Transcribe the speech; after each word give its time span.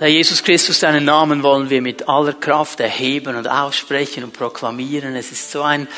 Herr 0.00 0.08
Jesus 0.08 0.42
Christus, 0.42 0.80
deinen 0.80 1.04
Namen 1.04 1.42
wollen 1.42 1.68
wir 1.68 1.82
mit 1.82 2.08
aller 2.08 2.32
Kraft 2.32 2.80
erheben 2.80 3.36
und 3.36 3.46
aussprechen 3.46 4.24
und 4.24 4.32
proklamieren. 4.32 5.14
Es 5.14 5.30
ist 5.30 5.50
so 5.50 5.60
ein 5.60 5.88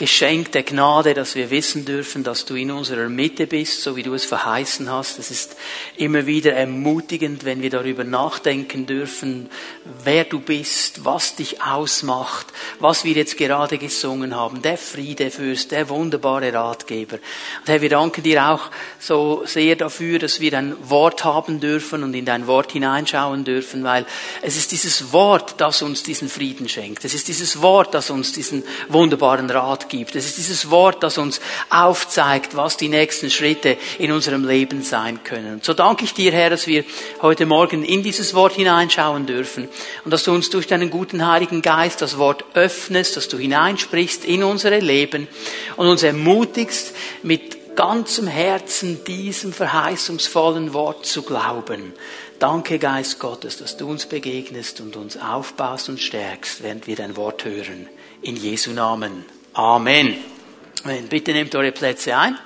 Geschenk 0.00 0.52
der 0.52 0.62
Gnade, 0.62 1.12
dass 1.12 1.34
wir 1.34 1.50
wissen 1.50 1.84
dürfen, 1.84 2.24
dass 2.24 2.46
du 2.46 2.54
in 2.54 2.70
unserer 2.70 3.10
Mitte 3.10 3.46
bist, 3.46 3.82
so 3.82 3.96
wie 3.96 4.02
du 4.02 4.14
es 4.14 4.24
verheißen 4.24 4.90
hast. 4.90 5.18
Es 5.18 5.30
ist 5.30 5.56
immer 5.98 6.24
wieder 6.24 6.54
ermutigend, 6.54 7.44
wenn 7.44 7.60
wir 7.60 7.68
darüber 7.68 8.02
nachdenken 8.02 8.86
dürfen, 8.86 9.50
wer 10.02 10.24
du 10.24 10.40
bist, 10.40 11.04
was 11.04 11.36
dich 11.36 11.60
ausmacht, 11.60 12.46
was 12.78 13.04
wir 13.04 13.12
jetzt 13.12 13.36
gerade 13.36 13.76
gesungen 13.76 14.34
haben, 14.34 14.62
der 14.62 14.78
Friedefürst, 14.78 15.70
der 15.70 15.90
wunderbare 15.90 16.50
Ratgeber. 16.50 17.16
Und 17.16 17.68
Herr, 17.68 17.82
wir 17.82 17.90
danken 17.90 18.22
dir 18.22 18.48
auch 18.48 18.70
so 18.98 19.42
sehr 19.44 19.76
dafür, 19.76 20.18
dass 20.18 20.40
wir 20.40 20.50
dein 20.50 20.76
Wort 20.88 21.24
haben 21.24 21.60
dürfen 21.60 22.04
und 22.04 22.14
in 22.14 22.24
dein 22.24 22.46
Wort 22.46 22.72
hineinschauen 22.72 23.44
dürfen, 23.44 23.84
weil 23.84 24.06
es 24.40 24.56
ist 24.56 24.72
dieses 24.72 25.12
Wort, 25.12 25.56
das 25.60 25.82
uns 25.82 26.02
diesen 26.02 26.30
Frieden 26.30 26.70
schenkt. 26.70 27.04
Es 27.04 27.12
ist 27.12 27.28
dieses 27.28 27.60
Wort, 27.60 27.92
das 27.92 28.08
uns 28.08 28.32
diesen 28.32 28.64
wunderbaren 28.88 29.50
Rat 29.50 29.89
gibt. 29.90 30.16
Es 30.16 30.24
ist 30.24 30.38
dieses 30.38 30.70
Wort, 30.70 31.02
das 31.02 31.18
uns 31.18 31.40
aufzeigt, 31.68 32.56
was 32.56 32.78
die 32.78 32.88
nächsten 32.88 33.28
Schritte 33.28 33.76
in 33.98 34.12
unserem 34.12 34.48
Leben 34.48 34.82
sein 34.82 35.22
können. 35.22 35.54
Und 35.54 35.64
so 35.64 35.74
danke 35.74 36.04
ich 36.04 36.14
dir, 36.14 36.32
Herr, 36.32 36.48
dass 36.48 36.66
wir 36.66 36.84
heute 37.20 37.44
Morgen 37.44 37.84
in 37.84 38.02
dieses 38.02 38.32
Wort 38.32 38.54
hineinschauen 38.54 39.26
dürfen 39.26 39.68
und 40.06 40.10
dass 40.10 40.24
du 40.24 40.32
uns 40.32 40.48
durch 40.48 40.66
deinen 40.66 40.88
guten 40.88 41.26
Heiligen 41.26 41.60
Geist 41.60 42.00
das 42.00 42.16
Wort 42.16 42.44
öffnest, 42.54 43.18
dass 43.18 43.28
du 43.28 43.36
hineinsprichst 43.36 44.24
in 44.24 44.42
unsere 44.42 44.78
Leben 44.78 45.28
und 45.76 45.88
uns 45.88 46.02
ermutigst, 46.02 46.94
mit 47.22 47.60
ganzem 47.76 48.26
Herzen 48.26 49.04
diesem 49.04 49.52
verheißungsvollen 49.52 50.72
Wort 50.74 51.06
zu 51.06 51.22
glauben. 51.22 51.92
Danke, 52.38 52.78
Geist 52.78 53.18
Gottes, 53.18 53.58
dass 53.58 53.76
du 53.76 53.88
uns 53.88 54.06
begegnest 54.06 54.80
und 54.80 54.96
uns 54.96 55.16
aufbaust 55.16 55.88
und 55.88 56.00
stärkst, 56.00 56.62
während 56.62 56.86
wir 56.86 56.96
dein 56.96 57.16
Wort 57.16 57.44
hören. 57.44 57.88
In 58.22 58.36
Jesu 58.36 58.72
Namen. 58.72 59.24
Amen. 59.52 60.16
Bitte 61.08 61.32
nehmt 61.32 61.54
eure 61.56 61.72
Plätze 61.72 62.16
ein. 62.16 62.38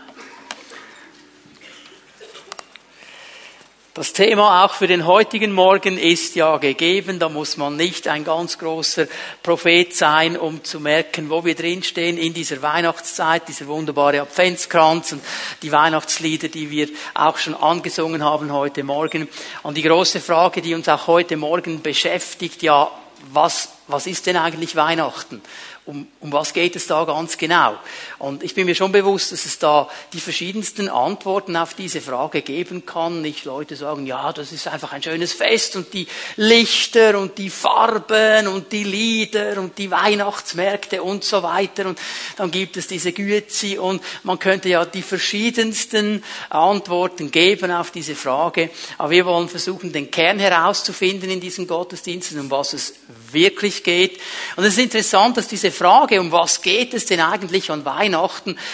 Das 3.92 4.14
Thema 4.14 4.64
auch 4.64 4.72
für 4.72 4.86
den 4.86 5.06
heutigen 5.06 5.52
Morgen 5.52 5.98
ist 5.98 6.34
ja 6.34 6.56
gegeben. 6.56 7.18
Da 7.18 7.28
muss 7.28 7.58
man 7.58 7.76
nicht 7.76 8.08
ein 8.08 8.24
ganz 8.24 8.58
großer 8.58 9.06
Prophet 9.42 9.94
sein, 9.94 10.38
um 10.38 10.64
zu 10.64 10.80
merken, 10.80 11.28
wo 11.28 11.44
wir 11.44 11.54
drinstehen 11.54 12.16
in 12.16 12.32
dieser 12.32 12.62
Weihnachtszeit, 12.62 13.48
dieser 13.48 13.66
wunderbare 13.66 14.22
Adventskranz 14.22 15.12
und 15.12 15.22
die 15.62 15.70
Weihnachtslieder, 15.70 16.48
die 16.48 16.70
wir 16.70 16.88
auch 17.12 17.36
schon 17.36 17.54
angesungen 17.54 18.24
haben 18.24 18.50
heute 18.50 18.82
Morgen. 18.82 19.28
Und 19.62 19.76
die 19.76 19.82
große 19.82 20.20
Frage, 20.20 20.62
die 20.62 20.74
uns 20.74 20.88
auch 20.88 21.06
heute 21.06 21.36
Morgen 21.36 21.82
beschäftigt, 21.82 22.62
ja, 22.62 22.90
was, 23.32 23.68
was 23.86 24.06
ist 24.06 24.26
denn 24.26 24.36
eigentlich 24.36 24.76
Weihnachten? 24.76 25.40
Um, 25.86 26.06
um 26.20 26.32
was 26.32 26.52
geht 26.52 26.76
es 26.76 26.86
da 26.86 27.04
ganz 27.04 27.36
genau? 27.36 27.76
Und 28.24 28.42
ich 28.42 28.54
bin 28.54 28.64
mir 28.64 28.74
schon 28.74 28.90
bewusst, 28.90 29.32
dass 29.32 29.44
es 29.44 29.58
da 29.58 29.86
die 30.14 30.20
verschiedensten 30.20 30.88
Antworten 30.88 31.56
auf 31.58 31.74
diese 31.74 32.00
Frage 32.00 32.40
geben 32.40 32.86
kann. 32.86 33.20
Nicht 33.20 33.44
Leute 33.44 33.76
sagen, 33.76 34.06
ja, 34.06 34.32
das 34.32 34.50
ist 34.50 34.66
einfach 34.66 34.92
ein 34.92 35.02
schönes 35.02 35.34
Fest 35.34 35.76
und 35.76 35.92
die 35.92 36.06
Lichter 36.36 37.18
und 37.18 37.36
die 37.36 37.50
Farben 37.50 38.46
und 38.46 38.72
die 38.72 38.84
Lieder 38.84 39.58
und 39.58 39.76
die 39.76 39.90
Weihnachtsmärkte 39.90 41.02
und 41.02 41.22
so 41.22 41.42
weiter. 41.42 41.84
Und 41.84 41.98
dann 42.36 42.50
gibt 42.50 42.78
es 42.78 42.86
diese 42.86 43.12
Güezi 43.12 43.76
und 43.76 44.02
man 44.22 44.38
könnte 44.38 44.70
ja 44.70 44.86
die 44.86 45.02
verschiedensten 45.02 46.24
Antworten 46.48 47.30
geben 47.30 47.70
auf 47.70 47.90
diese 47.90 48.14
Frage. 48.14 48.70
Aber 48.96 49.10
wir 49.10 49.26
wollen 49.26 49.50
versuchen, 49.50 49.92
den 49.92 50.10
Kern 50.10 50.38
herauszufinden 50.38 51.28
in 51.28 51.40
diesen 51.40 51.66
Gottesdiensten, 51.66 52.40
um 52.40 52.50
was 52.50 52.72
es 52.72 52.94
wirklich 53.32 53.84
geht. 53.84 54.18
Und 54.56 54.64
es 54.64 54.78
ist 54.78 54.84
interessant, 54.84 55.36
dass 55.36 55.46
diese 55.46 55.70
Frage, 55.70 56.18
um 56.22 56.32
was 56.32 56.62
geht 56.62 56.94
es 56.94 57.04
denn 57.04 57.20
eigentlich 57.20 57.70
an 57.70 57.84
Weihnachten, 57.84 58.13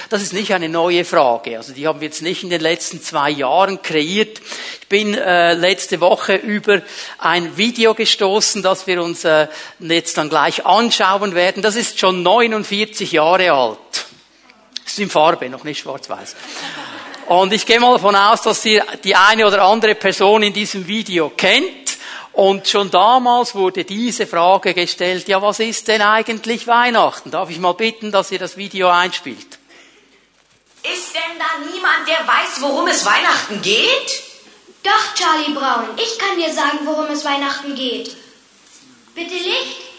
das 0.09 0.23
ist 0.23 0.33
nicht 0.33 0.53
eine 0.55 0.69
neue 0.69 1.05
Frage. 1.05 1.57
Also 1.57 1.73
die 1.73 1.87
haben 1.87 2.01
wir 2.01 2.09
jetzt 2.09 2.23
nicht 2.23 2.43
in 2.43 2.51
den 2.51 2.61
letzten 2.61 3.03
zwei 3.03 3.31
Jahren 3.31 3.83
kreiert. 3.83 4.41
Ich 4.81 4.89
bin 4.89 5.15
äh, 5.15 5.55
letzte 5.55 6.01
Woche 6.01 6.35
über 6.37 6.83
ein 7.19 7.57
Video 7.57 7.95
gestoßen, 7.95 8.63
das 8.63 8.87
wir 8.87 9.03
uns 9.03 9.25
äh, 9.25 9.49
jetzt 9.79 10.17
dann 10.19 10.29
gleich 10.29 10.67
anschauen 10.67 11.35
werden. 11.35 11.63
Das 11.63 11.77
ist 11.77 11.99
schon 11.99 12.23
49 12.23 13.13
Jahre 13.13 13.53
alt. 13.53 13.79
Ist 14.85 14.99
in 14.99 15.11
Farbe, 15.11 15.49
noch 15.49 15.65
nicht 15.65 15.81
schwarz-weiß. 15.81 16.37
Und 17.29 17.53
ich 17.53 17.65
gehe 17.65 17.79
mal 17.79 17.93
davon 17.93 18.17
aus, 18.17 18.43
dass 18.43 18.61
Sie 18.61 18.83
die 19.05 19.15
eine 19.15 19.47
oder 19.47 19.63
andere 19.63 19.95
Person 19.95 20.43
in 20.43 20.53
diesem 20.53 20.89
Video 20.89 21.31
kennt. 21.31 21.80
Und 22.33 22.69
schon 22.69 22.91
damals 22.91 23.55
wurde 23.55 23.85
diese 23.85 24.27
Frage 24.27 24.73
gestellt, 24.73 25.27
ja, 25.29 25.43
was 25.43 25.59
ist 25.61 25.89
denn 25.89 26.01
eigentlich 26.01 26.67
Weihnachten? 26.67 27.31
Darf 27.31 27.51
ich 27.51 27.59
mal 27.59 27.73
bitten, 27.73 28.13
dass 28.13 28.31
ihr 28.31 28.39
das 28.39 28.57
Video 28.57 28.89
einspielt? 28.89 29.59
Ist 30.83 31.15
denn 31.15 31.39
da 31.39 31.71
niemand, 31.71 32.09
der 32.09 32.27
weiß, 32.27 32.61
worum 32.61 32.87
es 32.87 33.05
Weihnachten 33.05 33.61
geht? 33.61 34.23
Doch, 34.83 35.15
Charlie 35.15 35.53
Brown, 35.53 35.91
ich 35.97 36.19
kann 36.19 36.39
dir 36.39 36.53
sagen, 36.53 36.79
worum 36.85 37.07
es 37.07 37.25
Weihnachten 37.25 37.75
geht. 37.75 38.17
Bitte 39.15 39.35
Licht? 39.35 39.90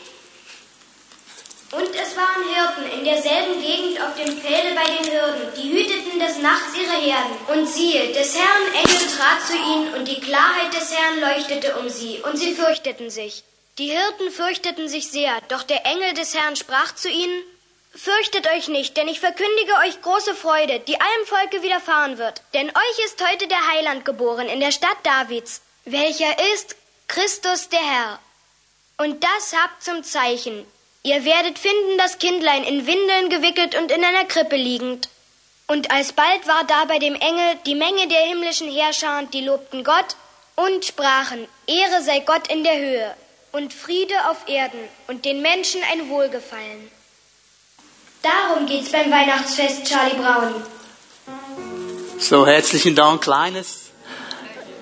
Und 1.71 1.95
es 1.95 2.17
waren 2.17 2.43
Hirten 2.53 2.99
in 2.99 3.05
derselben 3.05 3.61
Gegend 3.61 4.01
auf 4.01 4.13
dem 4.15 4.37
Felde 4.37 4.75
bei 4.75 4.83
den 4.83 5.09
Hürden, 5.09 5.53
die 5.55 5.71
hüteten 5.71 6.19
des 6.19 6.37
Nachts 6.39 6.75
ihre 6.75 6.99
Herden. 6.99 7.37
Und 7.47 7.65
siehe, 7.65 8.11
des 8.11 8.35
Herrn 8.37 8.73
Engel 8.73 9.07
trat 9.17 9.47
zu 9.47 9.55
ihnen, 9.55 9.93
und 9.93 10.05
die 10.05 10.19
Klarheit 10.19 10.73
des 10.73 10.93
Herrn 10.93 11.21
leuchtete 11.21 11.77
um 11.77 11.87
sie, 11.87 12.19
und 12.19 12.35
sie 12.37 12.53
fürchteten 12.53 13.09
sich. 13.09 13.43
Die 13.77 13.89
Hirten 13.89 14.31
fürchteten 14.31 14.89
sich 14.89 15.09
sehr, 15.09 15.39
doch 15.47 15.63
der 15.63 15.85
Engel 15.85 16.13
des 16.13 16.35
Herrn 16.35 16.57
sprach 16.57 16.93
zu 16.93 17.07
ihnen, 17.09 17.41
Fürchtet 17.93 18.47
euch 18.47 18.69
nicht, 18.69 18.95
denn 18.95 19.09
ich 19.09 19.19
verkündige 19.19 19.73
euch 19.85 20.01
große 20.01 20.33
Freude, 20.33 20.79
die 20.79 20.99
allem 20.99 21.25
Volke 21.25 21.61
widerfahren 21.61 22.17
wird. 22.17 22.41
Denn 22.53 22.69
euch 22.69 23.05
ist 23.05 23.21
heute 23.29 23.47
der 23.47 23.67
Heiland 23.67 24.05
geboren 24.05 24.47
in 24.47 24.61
der 24.61 24.71
Stadt 24.71 24.97
Davids, 25.03 25.61
welcher 25.83 26.33
ist 26.53 26.77
Christus 27.09 27.67
der 27.67 27.79
Herr. 27.79 28.19
Und 28.97 29.21
das 29.23 29.53
habt 29.53 29.83
zum 29.83 30.03
Zeichen. 30.03 30.65
Ihr 31.03 31.25
werdet 31.25 31.57
finden 31.57 31.97
das 31.97 32.19
Kindlein 32.19 32.63
in 32.63 32.85
Windeln 32.85 33.29
gewickelt 33.29 33.75
und 33.75 33.91
in 33.91 34.03
einer 34.03 34.25
Krippe 34.25 34.55
liegend. 34.55 35.09
Und 35.67 35.89
alsbald 35.89 36.47
war 36.47 36.63
da 36.65 36.85
bei 36.85 36.99
dem 36.99 37.15
Engel 37.15 37.55
die 37.65 37.75
Menge 37.75 38.07
der 38.07 38.21
himmlischen 38.21 38.71
Herrscher, 38.71 39.23
die 39.33 39.41
lobten 39.41 39.83
Gott 39.83 40.15
und 40.55 40.85
sprachen, 40.85 41.47
Ehre 41.65 42.03
sei 42.03 42.19
Gott 42.19 42.47
in 42.49 42.63
der 42.63 42.77
Höhe 42.77 43.15
und 43.51 43.73
Friede 43.73 44.13
auf 44.29 44.47
Erden 44.47 44.79
und 45.07 45.25
den 45.25 45.41
Menschen 45.41 45.81
ein 45.91 46.07
Wohlgefallen. 46.09 46.91
Darum 48.21 48.67
geht's 48.67 48.91
beim 48.91 49.09
Weihnachtsfest, 49.09 49.85
Charlie 49.85 50.17
Brown. 50.17 50.53
So, 52.19 52.45
herzlichen 52.45 52.95
Dank, 52.95 53.23
Kleines. 53.23 53.80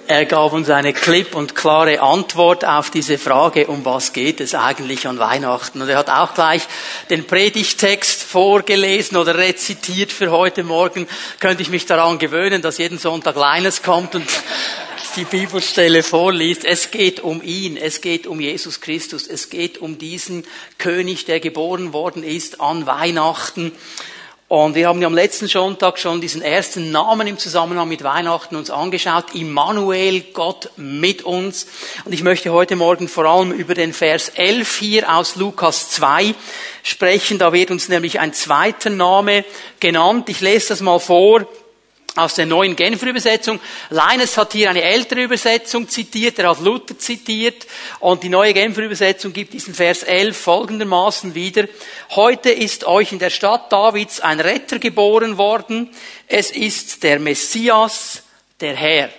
Er 0.09 0.25
gab 0.25 0.53
uns 0.53 0.71
eine 0.71 0.91
klipp 0.91 1.35
und 1.35 1.53
klare 1.53 2.01
Antwort 2.01 2.65
auf 2.65 2.89
diese 2.89 3.19
Frage, 3.19 3.67
um 3.67 3.85
was 3.85 4.11
geht 4.11 4.41
es 4.41 4.55
eigentlich 4.55 5.07
an 5.07 5.19
Weihnachten. 5.19 5.83
Und 5.83 5.87
er 5.87 5.99
hat 5.99 6.09
auch 6.09 6.33
gleich 6.33 6.63
den 7.11 7.27
Predigtext 7.27 8.23
vorgelesen 8.23 9.17
oder 9.17 9.37
rezitiert 9.37 10.11
für 10.11 10.31
heute 10.31 10.63
Morgen. 10.63 11.07
Könnte 11.39 11.61
ich 11.61 11.69
mich 11.69 11.85
daran 11.85 12.17
gewöhnen, 12.17 12.63
dass 12.63 12.79
jeden 12.79 12.97
Sonntag 12.97 13.35
Leines 13.35 13.83
kommt 13.83 14.15
und 14.15 14.25
die 15.15 15.25
Bibelstelle 15.25 16.01
vorliest. 16.01 16.65
Es 16.65 16.89
geht 16.89 17.19
um 17.19 17.43
ihn, 17.43 17.77
es 17.77 18.01
geht 18.01 18.25
um 18.25 18.39
Jesus 18.39 18.81
Christus, 18.81 19.27
es 19.27 19.51
geht 19.51 19.77
um 19.77 19.99
diesen 19.99 20.43
König, 20.79 21.25
der 21.25 21.39
geboren 21.39 21.93
worden 21.93 22.23
ist 22.23 22.61
an 22.61 22.87
Weihnachten. 22.87 23.73
Und 24.49 24.73
wir 24.73 24.87
haben 24.87 24.99
ja 24.99 25.05
am 25.05 25.13
letzten 25.13 25.45
Sonntag 25.45 25.99
schon 25.99 26.21
diesen 26.21 26.41
ersten 26.41 26.91
Namen 26.91 27.27
im 27.27 27.37
Zusammenhang 27.37 27.87
mit 27.87 28.03
Weihnachten 28.03 28.55
uns 28.55 28.71
angeschaut. 28.71 29.35
Immanuel, 29.35 30.21
Gott 30.33 30.71
mit 30.75 31.21
uns. 31.21 31.67
Und 32.03 32.13
ich 32.13 32.23
möchte 32.23 32.51
heute 32.51 32.75
Morgen 32.75 33.07
vor 33.07 33.25
allem 33.25 33.51
über 33.51 33.75
den 33.75 33.93
Vers 33.93 34.29
11 34.29 34.77
hier 34.77 35.15
aus 35.15 35.35
Lukas 35.35 35.91
2 35.91 36.33
sprechen. 36.81 37.37
Da 37.37 37.53
wird 37.53 37.69
uns 37.69 37.89
nämlich 37.89 38.19
ein 38.19 38.33
zweiter 38.33 38.89
Name 38.89 39.45
genannt. 39.79 40.29
Ich 40.29 40.41
lese 40.41 40.69
das 40.69 40.81
mal 40.81 40.97
vor 40.97 41.45
aus 42.15 42.35
der 42.35 42.45
neuen 42.45 42.75
Genfer 42.75 43.07
Übersetzung. 43.07 43.59
Leines 43.89 44.37
hat 44.37 44.53
hier 44.53 44.69
eine 44.69 44.81
ältere 44.81 45.23
Übersetzung 45.23 45.87
zitiert, 45.87 46.39
er 46.39 46.49
hat 46.49 46.59
Luther 46.59 46.97
zitiert 46.97 47.67
und 47.99 48.23
die 48.23 48.29
neue 48.29 48.53
Genfer 48.53 48.83
Übersetzung 48.83 49.33
gibt 49.33 49.53
diesen 49.53 49.73
Vers 49.73 50.03
11 50.03 50.37
folgendermaßen 50.37 51.35
wieder. 51.35 51.67
Heute 52.11 52.49
ist 52.49 52.85
euch 52.85 53.11
in 53.11 53.19
der 53.19 53.29
Stadt 53.29 53.71
Davids 53.71 54.19
ein 54.19 54.39
Retter 54.39 54.79
geboren 54.79 55.37
worden. 55.37 55.89
Es 56.27 56.51
ist 56.51 57.03
der 57.03 57.19
Messias, 57.19 58.23
der 58.59 58.75
Herr. 58.75 59.09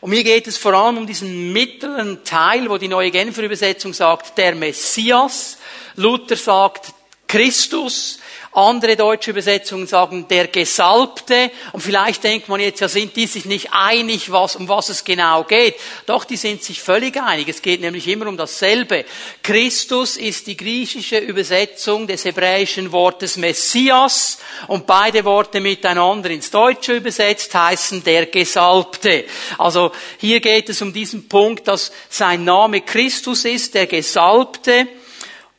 Und 0.00 0.10
mir 0.10 0.24
geht 0.24 0.46
es 0.46 0.56
vor 0.56 0.72
allem 0.72 0.96
um 0.96 1.06
diesen 1.06 1.52
mittleren 1.52 2.24
Teil, 2.24 2.70
wo 2.70 2.78
die 2.78 2.88
neue 2.88 3.10
Genfer 3.10 3.42
Übersetzung 3.42 3.92
sagt, 3.92 4.38
der 4.38 4.54
Messias. 4.54 5.58
Luther 5.96 6.36
sagt 6.36 6.94
Christus. 7.28 8.19
Andere 8.52 8.96
deutsche 8.96 9.30
Übersetzungen 9.30 9.86
sagen 9.86 10.26
der 10.26 10.48
Gesalbte. 10.48 11.52
Und 11.72 11.82
vielleicht 11.82 12.24
denkt 12.24 12.48
man 12.48 12.58
jetzt, 12.58 12.80
ja, 12.80 12.88
sind 12.88 13.14
die 13.14 13.28
sich 13.28 13.44
nicht 13.44 13.68
einig, 13.72 14.32
was, 14.32 14.56
um 14.56 14.68
was 14.68 14.88
es 14.88 15.04
genau 15.04 15.44
geht. 15.44 15.76
Doch, 16.06 16.24
die 16.24 16.36
sind 16.36 16.64
sich 16.64 16.82
völlig 16.82 17.16
einig. 17.16 17.48
Es 17.48 17.62
geht 17.62 17.80
nämlich 17.80 18.08
immer 18.08 18.26
um 18.26 18.36
dasselbe. 18.36 19.04
Christus 19.44 20.16
ist 20.16 20.48
die 20.48 20.56
griechische 20.56 21.18
Übersetzung 21.18 22.08
des 22.08 22.24
hebräischen 22.24 22.90
Wortes 22.90 23.36
Messias. 23.36 24.38
Und 24.66 24.84
beide 24.84 25.24
Worte 25.24 25.60
miteinander 25.60 26.30
ins 26.30 26.50
Deutsche 26.50 26.94
übersetzt 26.94 27.54
heißen 27.54 28.02
der 28.02 28.26
Gesalbte. 28.26 29.26
Also 29.58 29.92
hier 30.18 30.40
geht 30.40 30.68
es 30.68 30.82
um 30.82 30.92
diesen 30.92 31.28
Punkt, 31.28 31.68
dass 31.68 31.92
sein 32.08 32.42
Name 32.42 32.80
Christus 32.80 33.44
ist, 33.44 33.74
der 33.74 33.86
Gesalbte. 33.86 34.88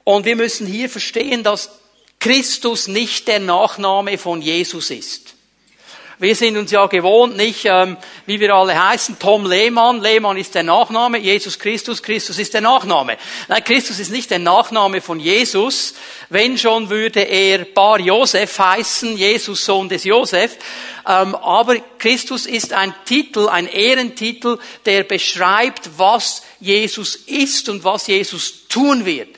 Und 0.03 0.25
wir 0.25 0.35
müssen 0.35 0.67
hier 0.67 0.89
verstehen, 0.89 1.41
dass 1.41 1.81
Christus 2.21 2.88
nicht 2.88 3.27
der 3.27 3.39
Nachname 3.39 4.18
von 4.19 4.44
Jesus 4.44 4.91
ist. 4.91 5.33
Wir 6.19 6.35
sind 6.35 6.56
uns 6.56 6.69
ja 6.69 6.85
gewohnt, 6.85 7.35
nicht, 7.35 7.65
ähm, 7.65 7.97
wie 8.27 8.39
wir 8.39 8.53
alle 8.53 8.79
heißen, 8.79 9.18
Tom 9.18 9.44
Lehmann. 9.44 10.01
Lehmann 10.01 10.38
ist 10.38 10.53
der 10.53 10.62
Nachname, 10.62 11.18
Jesus 11.18 11.57
Christus, 11.57 12.03
Christus 12.03 12.38
ist 12.38 12.53
der 12.53 12.62
Nachname. 12.62 13.18
Nein, 13.47 13.63
Christus 13.63 13.97
ist 13.97 14.12
nicht 14.12 14.29
der 14.29 14.38
Nachname 14.38 15.01
von 15.01 15.19
Jesus. 15.19 15.95
Wenn 16.29 16.59
schon 16.59 16.91
würde 16.91 17.21
er 17.21 17.65
Bar 17.65 18.00
Josef 18.00 18.59
heißen, 18.59 19.18
Jesus 19.18 19.65
Sohn 19.65 19.89
des 19.89 20.03
Josef. 20.03 20.57
Ähm, 21.07 21.33
aber 21.33 21.77
Christus 21.97 22.45
ist 22.45 22.71
ein 22.71 22.94
Titel, 23.06 23.50
ein 23.50 23.65
Ehrentitel, 23.65 24.59
der 24.85 25.06
beschreibt, 25.06 25.89
was 25.97 26.44
Jesus 26.59 27.15
ist 27.15 27.68
und 27.68 27.83
was 27.83 28.06
Jesus 28.06 28.68
tun 28.68 29.06
wird. 29.07 29.29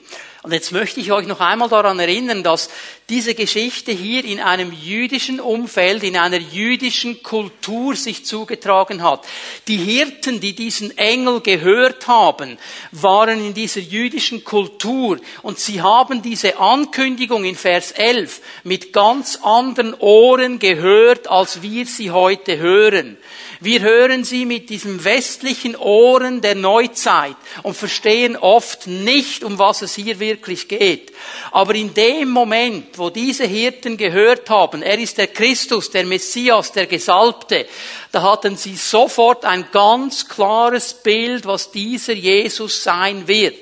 Und 0.43 0.51
jetzt 0.51 0.73
möchte 0.73 0.99
ich 0.99 1.13
euch 1.13 1.25
noch 1.25 1.39
einmal 1.39 1.69
daran 1.69 1.99
erinnern, 1.99 2.43
dass 2.43 2.69
diese 3.07 3.33
Geschichte 3.33 3.93
hier 3.93 4.25
in 4.25 4.41
einem 4.41 4.73
jüdischen 4.73 5.39
Umfeld, 5.39 6.03
in 6.03 6.17
einer 6.17 6.37
jüdischen 6.37 7.23
Kultur 7.23 7.95
sich 7.95 8.25
zugetragen 8.25 9.03
hat. 9.03 9.25
Die 9.69 9.77
Hirten, 9.77 10.41
die 10.41 10.53
diesen 10.53 10.97
Engel 10.97 11.39
gehört 11.39 12.09
haben, 12.09 12.57
waren 12.91 13.39
in 13.39 13.53
dieser 13.53 13.79
jüdischen 13.79 14.43
Kultur 14.43 15.17
und 15.43 15.59
sie 15.59 15.81
haben 15.81 16.21
diese 16.21 16.59
Ankündigung 16.59 17.45
in 17.45 17.55
Vers 17.55 17.91
11 17.93 18.41
mit 18.65 18.91
ganz 18.91 19.39
anderen 19.43 19.93
Ohren 19.93 20.59
gehört, 20.59 21.29
als 21.29 21.61
wir 21.61 21.85
sie 21.85 22.11
heute 22.11 22.57
hören. 22.57 23.17
Wir 23.63 23.79
hören 23.79 24.25
sie 24.25 24.45
mit 24.45 24.69
diesem 24.69 25.05
westlichen 25.05 25.77
Ohren 25.77 26.41
der 26.41 26.53
Neuzeit 26.53 27.37
und 27.61 27.77
verstehen 27.77 28.35
oft 28.35 28.87
nicht, 28.87 29.41
um 29.45 29.57
was 29.57 29.81
es 29.81 29.95
hier 29.95 30.19
wirklich 30.19 30.67
geht. 30.67 31.13
Aber 31.49 31.73
in 31.73 31.93
dem 31.93 32.29
Moment, 32.29 32.97
wo 32.97 33.09
diese 33.09 33.45
Hirten 33.45 33.95
gehört 33.95 34.49
haben, 34.49 34.81
er 34.81 34.99
ist 34.99 35.17
der 35.17 35.27
Christus, 35.27 35.89
der 35.91 36.05
Messias, 36.05 36.73
der 36.73 36.87
Gesalbte, 36.87 37.65
da 38.11 38.21
hatten 38.23 38.57
sie 38.57 38.75
sofort 38.75 39.45
ein 39.45 39.65
ganz 39.71 40.27
klares 40.27 40.95
Bild, 40.95 41.45
was 41.45 41.71
dieser 41.71 42.13
Jesus 42.13 42.83
sein 42.83 43.29
wird. 43.29 43.55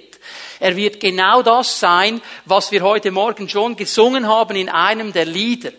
Er 0.59 0.75
wird 0.75 0.99
genau 0.99 1.43
das 1.43 1.79
sein, 1.79 2.21
was 2.45 2.71
wir 2.71 2.81
heute 2.81 3.11
Morgen 3.11 3.47
schon 3.47 3.75
gesungen 3.75 4.27
haben 4.27 4.55
in 4.55 4.69
einem 4.69 5.13
der 5.13 5.25
Lieder. 5.25 5.73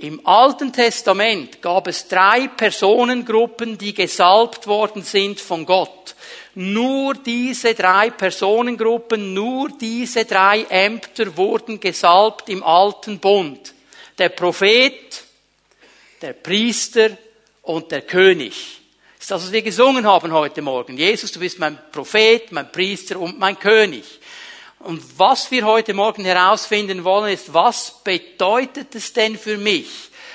Im 0.00 0.26
Alten 0.26 0.72
Testament 0.72 1.60
gab 1.60 1.86
es 1.86 2.08
drei 2.08 2.48
Personengruppen, 2.48 3.76
die 3.76 3.92
gesalbt 3.92 4.66
worden 4.66 5.02
sind 5.02 5.38
von 5.38 5.66
Gott. 5.66 6.14
Nur 6.54 7.12
diese 7.14 7.74
drei 7.74 8.08
Personengruppen, 8.08 9.34
nur 9.34 9.68
diese 9.78 10.24
drei 10.24 10.62
Ämter 10.70 11.36
wurden 11.36 11.80
gesalbt 11.80 12.48
im 12.48 12.62
Alten 12.62 13.18
Bund. 13.18 13.74
Der 14.16 14.30
Prophet, 14.30 15.22
der 16.22 16.32
Priester 16.32 17.10
und 17.60 17.90
der 17.92 18.00
König. 18.00 18.80
Das 19.18 19.24
ist 19.24 19.30
das, 19.30 19.42
was 19.42 19.52
wir 19.52 19.62
gesungen 19.62 20.06
haben 20.06 20.32
heute 20.32 20.62
Morgen. 20.62 20.96
Jesus, 20.96 21.30
du 21.30 21.40
bist 21.40 21.58
mein 21.58 21.78
Prophet, 21.92 22.50
mein 22.52 22.72
Priester 22.72 23.20
und 23.20 23.38
mein 23.38 23.58
König. 23.58 24.19
Und 24.80 25.02
was 25.18 25.50
wir 25.50 25.66
heute 25.66 25.92
Morgen 25.92 26.24
herausfinden 26.24 27.04
wollen, 27.04 27.34
ist, 27.34 27.52
was 27.52 28.02
bedeutet 28.02 28.94
es 28.94 29.12
denn 29.12 29.38
für 29.38 29.58
mich, 29.58 29.88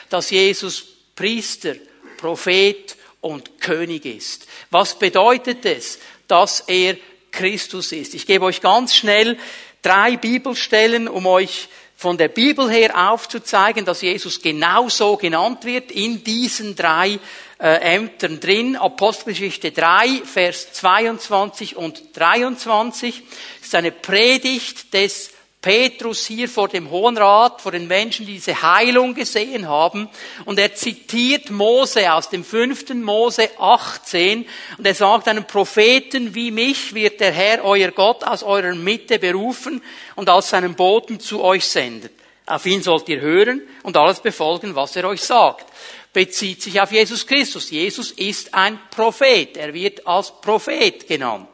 dass 0.09 0.29
Jesus 0.29 0.85
Priester, 1.15 1.73
Prophet 2.17 2.95
und 3.21 3.59
König 3.59 4.05
ist? 4.05 4.45
Was 4.69 4.99
bedeutet 4.99 5.65
es, 5.65 5.97
dass 6.27 6.59
er 6.67 6.95
Christus 7.31 7.91
ist? 7.91 8.13
Ich 8.13 8.27
gebe 8.27 8.45
euch 8.45 8.61
ganz 8.61 8.95
schnell 8.95 9.39
drei 9.81 10.15
Bibelstellen, 10.15 11.07
um 11.07 11.25
euch 11.25 11.67
von 11.97 12.17
der 12.17 12.27
Bibel 12.27 12.69
her 12.69 13.09
aufzuzeigen, 13.11 13.83
dass 13.83 14.03
Jesus 14.03 14.41
genauso 14.41 15.17
genannt 15.17 15.65
wird 15.65 15.91
in 15.91 16.23
diesen 16.23 16.75
drei 16.75 17.19
äh, 17.57 17.95
Ämtern 17.95 18.39
drin. 18.39 18.75
Apostelgeschichte 18.75 19.71
3, 19.71 20.21
Vers 20.25 20.73
22 20.73 21.77
und 21.77 22.03
23 22.13 23.23
das 23.23 23.54
ist 23.75 23.79
eine 23.79 23.91
Predigt 23.91 24.93
des 24.93 25.31
Petrus 25.61 26.27
hier 26.27 26.47
vor 26.47 26.69
dem 26.69 26.89
Hohen 26.91 27.17
Rat, 27.17 27.59
vor 27.59 27.73
den 27.73 27.87
Menschen, 27.87 28.25
die 28.25 28.33
diese 28.33 28.61
Heilung 28.61 29.13
gesehen 29.13 29.67
haben. 29.67 30.07
Und 30.45 30.59
er 30.59 30.73
zitiert 30.75 31.49
Mose 31.49 32.13
aus 32.13 32.29
dem 32.29 32.45
fünften 32.45 33.03
Mose 33.03 33.49
18. 33.59 34.45
Und 34.77 34.87
er 34.87 34.93
sagt, 34.93 35.27
einen 35.27 35.45
Propheten 35.45 36.33
wie 36.35 36.51
mich 36.51 36.93
wird 36.93 37.19
der 37.19 37.33
Herr, 37.33 37.65
euer 37.65 37.91
Gott, 37.91 38.23
aus 38.23 38.43
eurer 38.43 38.75
Mitte 38.75 39.19
berufen 39.19 39.83
und 40.15 40.29
als 40.29 40.51
seinen 40.51 40.75
Boten 40.75 41.19
zu 41.19 41.43
euch 41.43 41.65
sendet. 41.65 42.13
Auf 42.45 42.65
ihn 42.65 42.81
sollt 42.81 43.09
ihr 43.09 43.19
hören 43.19 43.61
und 43.83 43.97
alles 43.97 44.21
befolgen, 44.21 44.75
was 44.75 44.95
er 44.95 45.05
euch 45.05 45.21
sagt 45.21 45.65
bezieht 46.13 46.61
sich 46.61 46.79
auf 46.79 46.93
Jesus 46.93 47.27
Christus. 47.27 47.69
Jesus 47.71 48.11
ist 48.11 48.53
ein 48.53 48.79
Prophet. 48.89 49.57
Er 49.57 49.73
wird 49.73 50.07
als 50.07 50.31
Prophet 50.39 51.05
genannt. 51.05 51.49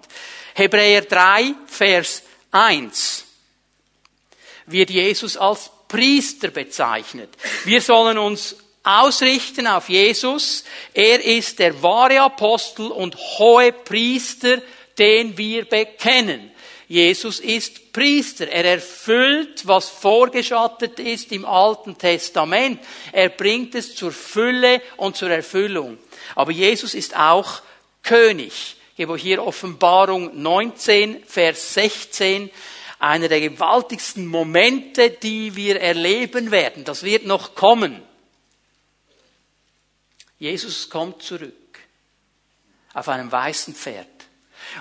Hebräer 0.53 1.01
3, 1.01 1.53
Vers 1.67 2.23
1 2.51 3.25
wird 4.67 4.89
Jesus 4.89 5.37
als 5.37 5.69
Priester 5.87 6.49
bezeichnet. 6.49 7.29
Wir 7.65 7.81
sollen 7.81 8.17
uns 8.17 8.55
ausrichten 8.83 9.67
auf 9.67 9.89
Jesus. 9.89 10.63
Er 10.93 11.23
ist 11.23 11.59
der 11.59 11.81
wahre 11.83 12.21
Apostel 12.21 12.87
und 12.87 13.15
hohe 13.15 13.71
Priester, 13.71 14.61
den 14.97 15.37
wir 15.37 15.65
bekennen. 15.65 16.51
Jesus 16.87 17.39
ist 17.39 17.93
Priester. 17.93 18.49
Er 18.49 18.65
erfüllt, 18.65 19.65
was 19.65 19.89
vorgeschattet 19.89 20.99
ist 20.99 21.31
im 21.31 21.45
Alten 21.45 21.97
Testament. 21.97 22.81
Er 23.11 23.29
bringt 23.29 23.75
es 23.75 23.95
zur 23.95 24.11
Fülle 24.11 24.81
und 24.97 25.15
zur 25.15 25.29
Erfüllung. 25.29 25.97
Aber 26.35 26.51
Jesus 26.51 26.93
ist 26.93 27.15
auch 27.15 27.61
König. 28.03 28.75
Gebe 29.01 29.17
hier 29.17 29.43
Offenbarung 29.43 30.39
19, 30.39 31.23
Vers 31.25 31.73
16 31.73 32.51
einer 32.99 33.29
der 33.29 33.41
gewaltigsten 33.41 34.27
Momente, 34.27 35.09
die 35.09 35.55
wir 35.55 35.81
erleben 35.81 36.51
werden. 36.51 36.83
Das 36.83 37.01
wird 37.01 37.25
noch 37.25 37.55
kommen. 37.55 37.99
Jesus 40.37 40.87
kommt 40.91 41.23
zurück 41.23 41.79
auf 42.93 43.09
einem 43.09 43.31
weißen 43.31 43.73
Pferd. 43.73 44.05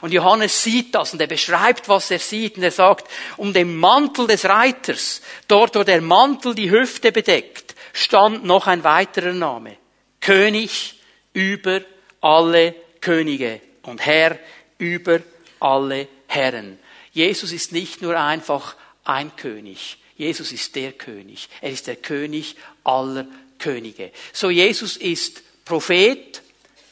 Und 0.03 0.13
Johannes 0.13 0.63
sieht 0.63 0.95
das 0.95 1.15
und 1.15 1.23
er 1.23 1.27
beschreibt, 1.27 1.89
was 1.89 2.11
er 2.11 2.19
sieht 2.19 2.59
und 2.59 2.63
er 2.63 2.73
sagt, 2.73 3.09
um 3.39 3.55
den 3.55 3.75
Mantel 3.75 4.27
des 4.27 4.45
Reiters, 4.45 5.23
dort 5.49 5.77
wo 5.77 5.83
der 5.83 6.03
Mantel 6.03 6.55
die 6.55 6.71
Hüfte 6.71 7.11
bedeckt, 7.11 7.75
stand 7.95 8.45
noch 8.45 8.67
ein 8.67 8.85
weiterer 8.85 9.33
Name. 9.33 9.79
König 10.21 11.01
über 11.33 11.81
alle 12.21 12.75
Könige 13.01 13.63
und 13.91 14.05
Herr 14.05 14.39
über 14.79 15.21
alle 15.59 16.09
Herren. 16.27 16.79
Jesus 17.13 17.53
ist 17.53 17.73
nicht 17.73 18.03
nur 18.03 18.19
einfach 18.19 18.77
ein 19.05 19.35
König. 19.37 19.99
Jesus 20.17 20.53
ist 20.53 20.77
der 20.77 20.93
König. 20.93 21.49
Er 21.61 21.71
ist 21.71 21.87
der 21.87 21.97
König 21.97 22.57
aller 22.85 23.27
Könige. 23.59 24.13
So 24.33 24.51
Jesus 24.51 24.97
ist 24.97 25.43
Prophet, 25.65 26.43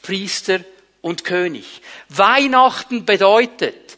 Priester 0.01 0.61
und 1.01 1.23
König. 1.23 1.81
Weihnachten 2.09 3.05
bedeutet, 3.05 3.97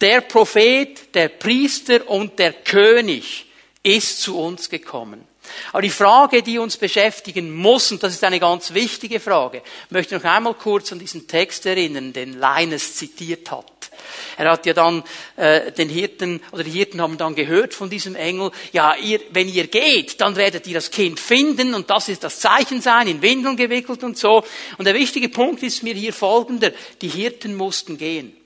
der 0.00 0.20
Prophet, 0.22 1.14
der 1.14 1.28
Priester 1.28 2.08
und 2.08 2.38
der 2.38 2.52
König 2.52 3.46
ist 3.82 4.20
zu 4.20 4.38
uns 4.38 4.68
gekommen. 4.68 5.24
Aber 5.72 5.82
die 5.82 5.90
Frage, 5.90 6.42
die 6.42 6.58
uns 6.58 6.76
beschäftigen 6.76 7.54
muss, 7.54 7.92
und 7.92 8.02
das 8.02 8.14
ist 8.14 8.24
eine 8.24 8.40
ganz 8.40 8.74
wichtige 8.74 9.20
Frage, 9.20 9.62
möchte 9.90 10.16
noch 10.16 10.24
einmal 10.24 10.54
kurz 10.54 10.92
an 10.92 10.98
diesen 10.98 11.26
Text 11.26 11.66
erinnern, 11.66 12.12
den 12.12 12.38
Leines 12.38 12.96
zitiert 12.96 13.50
hat. 13.50 13.90
Er 14.36 14.50
hat 14.50 14.66
ja 14.66 14.72
dann 14.72 15.02
äh, 15.36 15.72
den 15.72 15.88
Hirten 15.88 16.40
oder 16.52 16.64
die 16.64 16.70
Hirten 16.70 17.00
haben 17.00 17.18
dann 17.18 17.34
gehört 17.34 17.74
von 17.74 17.90
diesem 17.90 18.14
Engel, 18.14 18.50
ja, 18.72 18.94
ihr, 18.96 19.20
wenn 19.30 19.48
ihr 19.48 19.66
geht, 19.66 20.20
dann 20.20 20.36
werdet 20.36 20.66
ihr 20.66 20.74
das 20.74 20.90
Kind 20.90 21.20
finden 21.20 21.74
und 21.74 21.90
das 21.90 22.08
ist 22.08 22.24
das 22.24 22.40
Zeichen 22.40 22.80
sein, 22.80 23.06
in 23.06 23.22
Windeln 23.22 23.56
gewickelt 23.56 24.02
und 24.04 24.18
so. 24.18 24.44
Und 24.78 24.84
der 24.84 24.94
wichtige 24.94 25.28
Punkt 25.28 25.62
ist 25.62 25.82
mir 25.82 25.94
hier 25.94 26.12
folgender: 26.12 26.72
Die 27.00 27.08
Hirten 27.08 27.54
mussten 27.54 27.98
gehen. 27.98 28.36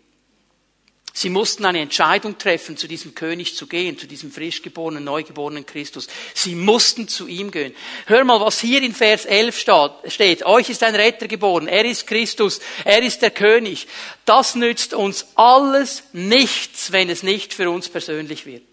Sie 1.19 1.31
mussten 1.31 1.65
eine 1.65 1.81
Entscheidung 1.81 2.37
treffen, 2.37 2.77
zu 2.77 2.87
diesem 2.87 3.15
König 3.15 3.57
zu 3.57 3.67
gehen, 3.67 3.99
zu 3.99 4.07
diesem 4.07 4.31
frisch 4.31 4.61
geborenen, 4.61 5.05
neugeborenen 5.05 5.65
Christus. 5.65 6.09
Sie 6.35 6.55
mussten 6.55 7.09
zu 7.09 7.27
ihm 7.27 7.51
gehen. 7.51 7.75
Hör 8.05 8.23
mal, 8.25 8.39
was 8.39 8.61
hier 8.61 8.83
in 8.83 8.95
Vers 8.95 9.25
11 9.25 9.65
steht. 10.09 10.45
Euch 10.45 10.69
ist 10.69 10.83
ein 10.83 10.95
Retter 10.95 11.27
geboren. 11.27 11.69
Er 11.69 11.87
ist 11.87 12.07
Christus. 12.07 12.61
Er 12.85 13.03
ist 13.03 13.23
der 13.23 13.31
König. 13.31 13.87
Das 14.27 14.57
nützt 14.57 14.93
uns 14.93 15.29
alles 15.37 16.03
nichts, 16.13 16.93
wenn 16.93 17.09
es 17.09 17.23
nicht 17.23 17.55
für 17.55 17.71
uns 17.71 17.89
persönlich 17.89 18.45
wird. 18.45 18.65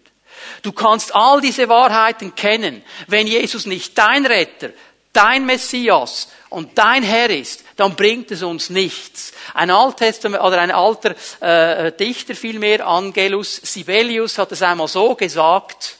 Du 0.60 0.72
kannst 0.72 1.14
all 1.14 1.40
diese 1.40 1.70
Wahrheiten 1.70 2.34
kennen, 2.34 2.82
wenn 3.06 3.26
Jesus 3.26 3.64
nicht 3.64 3.96
dein 3.96 4.26
Retter, 4.26 4.68
dein 5.14 5.46
Messias 5.46 6.28
und 6.50 6.76
dein 6.76 7.02
Herr 7.02 7.30
ist, 7.30 7.64
dann 7.76 7.96
bringt 7.96 8.30
es 8.30 8.42
uns 8.42 8.70
nichts. 8.70 9.32
Ein 9.54 9.70
Alttestament 9.70 10.42
oder 10.42 10.60
ein 10.60 10.70
alter 10.70 11.14
äh, 11.40 11.92
Dichter 11.92 12.34
vielmehr, 12.34 12.86
Angelus 12.86 13.56
Sibelius, 13.56 14.38
hat 14.38 14.52
es 14.52 14.62
einmal 14.62 14.88
so 14.88 15.14
gesagt: 15.14 15.96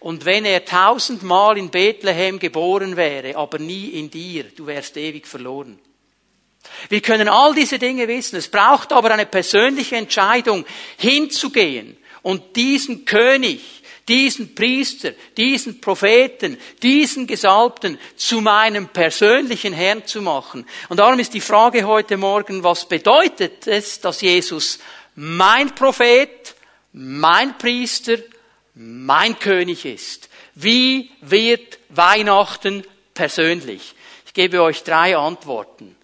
Und 0.00 0.24
wenn 0.24 0.44
er 0.44 0.64
tausendmal 0.64 1.56
in 1.56 1.70
Bethlehem 1.70 2.38
geboren 2.38 2.96
wäre, 2.96 3.36
aber 3.36 3.58
nie 3.58 3.88
in 3.90 4.10
dir, 4.10 4.44
du 4.44 4.66
wärst 4.66 4.96
ewig 4.96 5.26
verloren. 5.26 5.78
Wir 6.88 7.00
können 7.00 7.28
all 7.28 7.54
diese 7.54 7.78
Dinge 7.78 8.06
wissen. 8.08 8.36
Es 8.36 8.48
braucht 8.48 8.92
aber 8.92 9.10
eine 9.10 9.26
persönliche 9.26 9.96
Entscheidung, 9.96 10.66
hinzugehen 10.98 11.96
und 12.22 12.56
diesen 12.56 13.04
König 13.04 13.79
diesen 14.10 14.56
Priester, 14.56 15.12
diesen 15.36 15.80
Propheten, 15.80 16.58
diesen 16.82 17.28
Gesalbten 17.28 17.96
zu 18.16 18.40
meinem 18.40 18.88
persönlichen 18.88 19.72
Herrn 19.72 20.04
zu 20.04 20.20
machen. 20.20 20.66
Und 20.88 20.98
darum 20.98 21.20
ist 21.20 21.32
die 21.32 21.40
Frage 21.40 21.84
heute 21.84 22.16
Morgen, 22.16 22.64
was 22.64 22.88
bedeutet 22.88 23.68
es, 23.68 24.00
dass 24.00 24.20
Jesus 24.20 24.80
mein 25.14 25.72
Prophet, 25.74 26.56
mein 26.92 27.56
Priester, 27.56 28.16
mein 28.74 29.38
König 29.38 29.84
ist? 29.84 30.28
Wie 30.56 31.10
wird 31.20 31.78
Weihnachten 31.88 32.84
persönlich? 33.14 33.94
Ich 34.26 34.34
gebe 34.34 34.60
euch 34.60 34.82
drei 34.82 35.16
Antworten. 35.16 35.94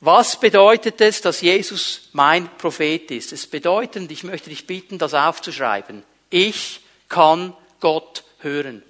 Was 0.00 0.38
bedeutet 0.38 1.00
es, 1.00 1.22
dass 1.22 1.40
Jesus 1.40 2.10
mein 2.12 2.54
Prophet 2.58 3.10
ist? 3.10 3.32
Es 3.32 3.46
bedeutet, 3.46 4.10
ich 4.10 4.24
möchte 4.24 4.50
dich 4.50 4.66
bitten, 4.66 4.98
das 4.98 5.14
aufzuschreiben. 5.14 6.02
Ich 6.28 6.80
kann 7.10 7.54
Gott 7.80 8.24
hören. 8.38 8.82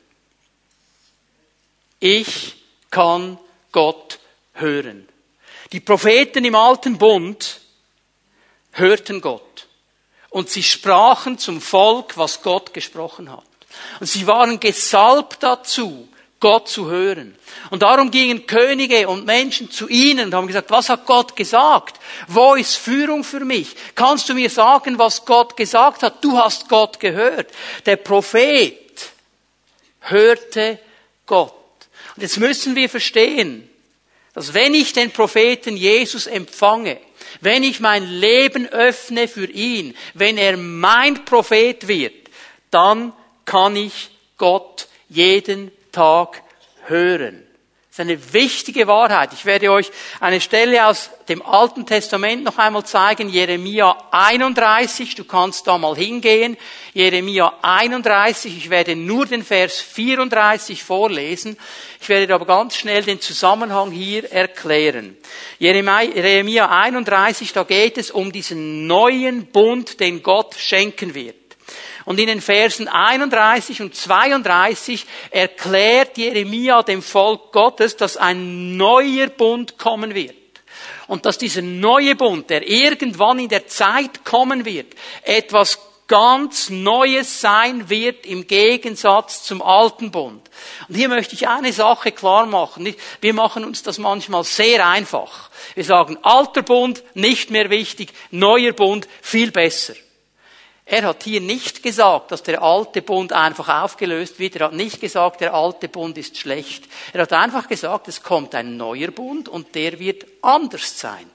Ich 1.98 2.54
kann 2.90 3.38
Gott 3.72 4.20
hören. 4.52 5.08
Die 5.72 5.80
Propheten 5.80 6.44
im 6.44 6.54
alten 6.54 6.98
Bund 6.98 7.60
hörten 8.72 9.20
Gott. 9.20 9.66
Und 10.28 10.48
sie 10.48 10.62
sprachen 10.62 11.38
zum 11.38 11.60
Volk, 11.60 12.16
was 12.16 12.42
Gott 12.42 12.72
gesprochen 12.72 13.32
hat. 13.32 13.44
Und 13.98 14.06
sie 14.06 14.26
waren 14.28 14.60
gesalbt 14.60 15.42
dazu, 15.42 16.08
Gott 16.40 16.68
zu 16.68 16.90
hören. 16.90 17.36
Und 17.68 17.82
darum 17.82 18.10
gingen 18.10 18.46
Könige 18.46 19.08
und 19.08 19.26
Menschen 19.26 19.70
zu 19.70 19.88
ihnen 19.88 20.26
und 20.26 20.34
haben 20.34 20.46
gesagt, 20.46 20.70
was 20.70 20.88
hat 20.88 21.04
Gott 21.04 21.36
gesagt? 21.36 22.00
Wo 22.28 22.54
ist 22.54 22.76
Führung 22.76 23.22
für 23.24 23.40
mich? 23.40 23.76
Kannst 23.94 24.28
du 24.28 24.34
mir 24.34 24.48
sagen, 24.48 24.98
was 24.98 25.26
Gott 25.26 25.56
gesagt 25.56 26.02
hat? 26.02 26.24
Du 26.24 26.38
hast 26.38 26.68
Gott 26.70 26.98
gehört. 26.98 27.52
Der 27.84 27.96
Prophet 27.96 28.74
hörte 30.00 30.78
Gott. 31.26 31.54
Und 32.16 32.22
jetzt 32.22 32.38
müssen 32.38 32.74
wir 32.74 32.88
verstehen, 32.88 33.68
dass 34.32 34.54
wenn 34.54 34.74
ich 34.74 34.94
den 34.94 35.10
Propheten 35.10 35.76
Jesus 35.76 36.26
empfange, 36.26 36.98
wenn 37.42 37.62
ich 37.62 37.80
mein 37.80 38.04
Leben 38.04 38.66
öffne 38.66 39.28
für 39.28 39.46
ihn, 39.46 39.94
wenn 40.14 40.38
er 40.38 40.56
mein 40.56 41.24
Prophet 41.26 41.86
wird, 41.86 42.14
dann 42.70 43.12
kann 43.44 43.76
ich 43.76 44.10
Gott 44.38 44.88
jeden 45.08 45.70
Tag 45.92 46.42
hören. 46.86 47.46
Das 47.90 47.98
ist 47.98 48.00
eine 48.02 48.32
wichtige 48.32 48.86
Wahrheit. 48.86 49.32
Ich 49.32 49.44
werde 49.44 49.72
euch 49.72 49.90
eine 50.20 50.40
Stelle 50.40 50.86
aus 50.86 51.10
dem 51.28 51.42
Alten 51.42 51.86
Testament 51.86 52.44
noch 52.44 52.56
einmal 52.56 52.84
zeigen. 52.84 53.28
Jeremia 53.28 53.96
31. 54.12 55.16
Du 55.16 55.24
kannst 55.24 55.66
da 55.66 55.76
mal 55.76 55.96
hingehen. 55.96 56.56
Jeremia 56.94 57.52
31. 57.62 58.56
Ich 58.56 58.70
werde 58.70 58.94
nur 58.94 59.26
den 59.26 59.42
Vers 59.42 59.80
34 59.80 60.84
vorlesen. 60.84 61.56
Ich 62.00 62.08
werde 62.08 62.32
aber 62.32 62.46
ganz 62.46 62.76
schnell 62.76 63.02
den 63.02 63.20
Zusammenhang 63.20 63.90
hier 63.90 64.30
erklären. 64.30 65.16
Jeremia 65.58 66.68
31, 66.68 67.52
da 67.52 67.64
geht 67.64 67.98
es 67.98 68.12
um 68.12 68.30
diesen 68.30 68.86
neuen 68.86 69.46
Bund, 69.46 69.98
den 69.98 70.22
Gott 70.22 70.54
schenken 70.54 71.14
wird. 71.16 71.39
Und 72.04 72.18
in 72.18 72.26
den 72.26 72.40
Versen 72.40 72.88
31 72.88 73.82
und 73.82 73.94
32 73.94 75.06
erklärt 75.30 76.16
Jeremia 76.18 76.82
dem 76.82 77.02
Volk 77.02 77.52
Gottes, 77.52 77.96
dass 77.96 78.16
ein 78.16 78.76
neuer 78.76 79.28
Bund 79.28 79.78
kommen 79.78 80.14
wird. 80.14 80.34
Und 81.06 81.26
dass 81.26 81.38
dieser 81.38 81.62
neue 81.62 82.14
Bund, 82.14 82.50
der 82.50 82.66
irgendwann 82.66 83.38
in 83.38 83.48
der 83.48 83.66
Zeit 83.66 84.24
kommen 84.24 84.64
wird, 84.64 84.94
etwas 85.22 85.78
ganz 86.10 86.70
Neues 86.70 87.40
sein 87.40 87.88
wird 87.88 88.26
im 88.26 88.48
Gegensatz 88.48 89.44
zum 89.44 89.62
alten 89.62 90.10
Bund. 90.10 90.42
Und 90.88 90.96
hier 90.96 91.08
möchte 91.08 91.36
ich 91.36 91.46
eine 91.46 91.72
Sache 91.72 92.10
klar 92.10 92.46
machen. 92.46 92.92
Wir 93.20 93.32
machen 93.32 93.64
uns 93.64 93.84
das 93.84 93.98
manchmal 93.98 94.42
sehr 94.42 94.84
einfach. 94.86 95.50
Wir 95.76 95.84
sagen, 95.84 96.18
alter 96.22 96.62
Bund 96.62 97.04
nicht 97.14 97.50
mehr 97.50 97.70
wichtig, 97.70 98.12
neuer 98.32 98.72
Bund 98.72 99.06
viel 99.22 99.52
besser. 99.52 99.94
Er 100.92 101.04
hat 101.04 101.22
hier 101.22 101.40
nicht 101.40 101.84
gesagt, 101.84 102.32
dass 102.32 102.42
der 102.42 102.60
alte 102.60 103.00
Bund 103.00 103.32
einfach 103.32 103.84
aufgelöst 103.84 104.40
wird. 104.40 104.56
Er 104.56 104.66
hat 104.66 104.72
nicht 104.72 105.00
gesagt, 105.00 105.40
der 105.40 105.54
alte 105.54 105.88
Bund 105.88 106.18
ist 106.18 106.36
schlecht. 106.36 106.88
Er 107.12 107.22
hat 107.22 107.32
einfach 107.32 107.68
gesagt, 107.68 108.08
es 108.08 108.24
kommt 108.24 108.56
ein 108.56 108.76
neuer 108.76 109.12
Bund 109.12 109.48
und 109.48 109.72
der 109.76 110.00
wird 110.00 110.26
anders 110.42 110.98
sein 110.98 111.29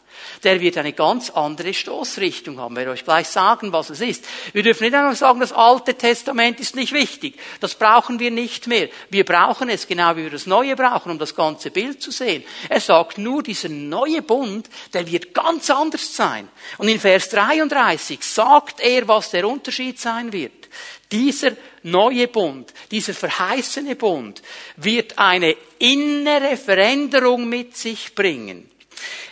der 0.45 0.61
wird 0.61 0.77
eine 0.77 0.93
ganz 0.93 1.31
andere 1.31 1.73
Stoßrichtung 1.73 2.59
haben. 2.59 2.75
Ich 2.75 2.77
werde 2.77 2.91
euch 2.91 3.03
gleich 3.03 3.27
sagen, 3.27 3.73
was 3.73 3.89
es 3.89 3.99
ist. 3.99 4.25
Wir 4.53 4.61
dürfen 4.61 4.83
nicht 4.83 4.93
einfach 4.93 5.15
sagen, 5.15 5.39
das 5.39 5.51
Alte 5.51 5.95
Testament 5.95 6.59
ist 6.59 6.75
nicht 6.75 6.93
wichtig. 6.93 7.37
Das 7.59 7.75
brauchen 7.75 8.19
wir 8.19 8.29
nicht 8.29 8.67
mehr. 8.67 8.89
Wir 9.09 9.25
brauchen 9.25 9.69
es 9.69 9.87
genau 9.87 10.15
wie 10.15 10.23
wir 10.23 10.29
das 10.29 10.45
Neue 10.45 10.75
brauchen, 10.75 11.11
um 11.11 11.17
das 11.17 11.35
ganze 11.35 11.71
Bild 11.71 12.01
zu 12.01 12.11
sehen. 12.11 12.43
Er 12.69 12.79
sagt 12.79 13.17
nur, 13.17 13.41
dieser 13.41 13.69
neue 13.69 14.21
Bund, 14.21 14.69
der 14.93 15.11
wird 15.11 15.33
ganz 15.33 15.69
anders 15.69 16.15
sein. 16.15 16.47
Und 16.77 16.87
in 16.87 16.99
Vers 16.99 17.29
33 17.29 18.23
sagt 18.23 18.79
er, 18.81 19.07
was 19.07 19.31
der 19.31 19.47
Unterschied 19.47 19.99
sein 19.99 20.31
wird. 20.31 20.69
Dieser 21.11 21.51
neue 21.83 22.27
Bund, 22.27 22.73
dieser 22.91 23.13
verheißene 23.13 23.95
Bund 23.95 24.41
wird 24.77 25.17
eine 25.17 25.55
innere 25.79 26.55
Veränderung 26.57 27.49
mit 27.49 27.75
sich 27.75 28.13
bringen. 28.13 28.69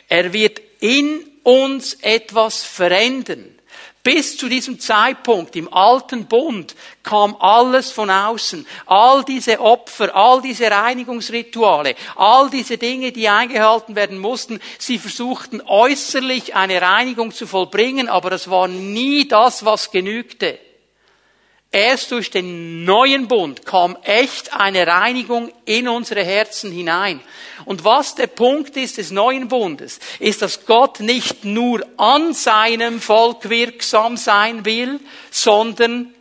Er 0.08 0.34
wird 0.34 0.73
in 0.84 1.26
uns 1.44 1.94
etwas 2.02 2.64
verändern. 2.64 3.46
Bis 4.04 4.36
zu 4.36 4.50
diesem 4.50 4.82
Zeitpunkt 4.82 5.56
im 5.56 5.74
alten 5.74 6.26
Bund 6.26 6.76
kam 7.04 7.38
alles 7.40 7.90
von 7.90 8.10
außen. 8.10 8.68
All 8.86 9.24
diese 9.24 9.62
Opfer, 9.62 10.14
all 10.14 10.42
diese 10.42 10.70
Reinigungsrituale, 10.70 11.96
all 12.18 12.50
diese 12.50 12.78
Dinge, 12.78 13.14
die 13.14 13.30
eingehalten 13.30 13.96
werden 13.96 14.20
mussten, 14.20 14.60
sie 14.78 15.00
versuchten 15.00 15.62
äußerlich 15.62 16.54
eine 16.54 16.82
Reinigung 16.82 17.32
zu 17.32 17.48
vollbringen, 17.48 18.10
aber 18.10 18.30
das 18.30 18.50
war 18.50 18.68
nie 18.68 19.26
das, 19.26 19.64
was 19.64 19.90
genügte. 19.90 20.60
Erst 21.76 22.12
durch 22.12 22.30
den 22.30 22.86
neuen 22.86 23.28
Bund 23.28 23.66
kam 23.66 23.98
echt 24.04 24.54
eine 24.54 24.86
Reinigung 24.86 25.52
in 25.66 25.88
unsere 25.88 26.24
Herzen 26.24 26.72
hinein. 26.72 27.20
Und 27.66 27.84
was 27.84 28.14
der 28.14 28.28
Punkt 28.28 28.78
ist 28.78 29.00
des 29.00 29.10
neuen 29.10 29.48
Bundes, 29.48 30.00
ist, 30.20 30.44
dass 30.44 30.68
Gott 30.68 31.00
nicht 31.00 31.46
nur 31.46 31.84
an 31.98 32.36
seinem 32.36 33.02
Volk 33.02 33.50
wirksam 33.50 34.18
sein 34.18 34.66
will, 34.66 35.00
sondern 35.32 36.14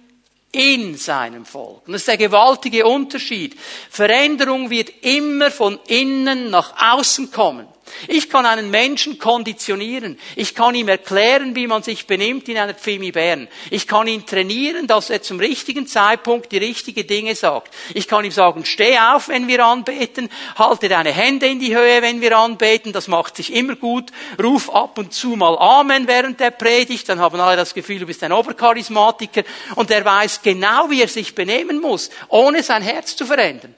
in 0.52 0.96
seinem 0.96 1.44
Volk. 1.44 1.86
Und 1.86 1.92
das 1.92 2.02
ist 2.02 2.08
der 2.08 2.16
gewaltige 2.16 2.86
Unterschied. 2.86 3.54
Veränderung 3.90 4.70
wird 4.70 4.90
immer 5.02 5.50
von 5.50 5.78
innen 5.86 6.48
nach 6.48 6.94
außen 6.94 7.30
kommen. 7.30 7.68
Ich 8.08 8.28
kann 8.30 8.46
einen 8.46 8.70
Menschen 8.70 9.18
konditionieren. 9.18 10.18
Ich 10.36 10.54
kann 10.54 10.74
ihm 10.74 10.88
erklären, 10.88 11.54
wie 11.54 11.66
man 11.66 11.82
sich 11.82 12.06
benimmt 12.06 12.48
in 12.48 12.58
einer 12.58 12.74
Pfimi 12.74 13.12
Bern. 13.12 13.48
Ich 13.70 13.86
kann 13.86 14.06
ihn 14.06 14.26
trainieren, 14.26 14.86
dass 14.86 15.10
er 15.10 15.22
zum 15.22 15.38
richtigen 15.38 15.86
Zeitpunkt 15.86 16.52
die 16.52 16.58
richtigen 16.58 17.06
Dinge 17.06 17.34
sagt. 17.34 17.74
Ich 17.94 18.08
kann 18.08 18.24
ihm 18.24 18.30
sagen, 18.30 18.64
steh 18.64 18.98
auf, 18.98 19.28
wenn 19.28 19.48
wir 19.48 19.64
anbeten, 19.64 20.28
halte 20.56 20.88
deine 20.88 21.12
Hände 21.12 21.46
in 21.46 21.60
die 21.60 21.76
Höhe, 21.76 22.02
wenn 22.02 22.20
wir 22.20 22.36
anbeten, 22.36 22.92
das 22.92 23.08
macht 23.08 23.36
sich 23.36 23.52
immer 23.52 23.76
gut. 23.76 24.10
Ruf 24.42 24.70
ab 24.70 24.98
und 24.98 25.12
zu 25.12 25.36
mal 25.36 25.56
Amen 25.58 26.06
während 26.06 26.40
der 26.40 26.50
Predigt, 26.50 27.08
dann 27.08 27.20
haben 27.20 27.40
alle 27.40 27.56
das 27.56 27.74
Gefühl, 27.74 27.98
du 27.98 28.06
bist 28.06 28.22
ein 28.22 28.32
Obercharismatiker 28.32 29.42
und 29.76 29.90
er 29.90 30.04
weiß 30.04 30.42
genau, 30.42 30.90
wie 30.90 31.02
er 31.02 31.08
sich 31.08 31.34
benehmen 31.34 31.80
muss, 31.80 32.10
ohne 32.28 32.62
sein 32.62 32.82
Herz 32.82 33.16
zu 33.16 33.26
verändern. 33.26 33.74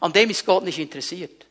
An 0.00 0.12
dem 0.12 0.28
ist 0.30 0.44
Gott 0.44 0.64
nicht 0.64 0.78
interessiert. 0.78 1.43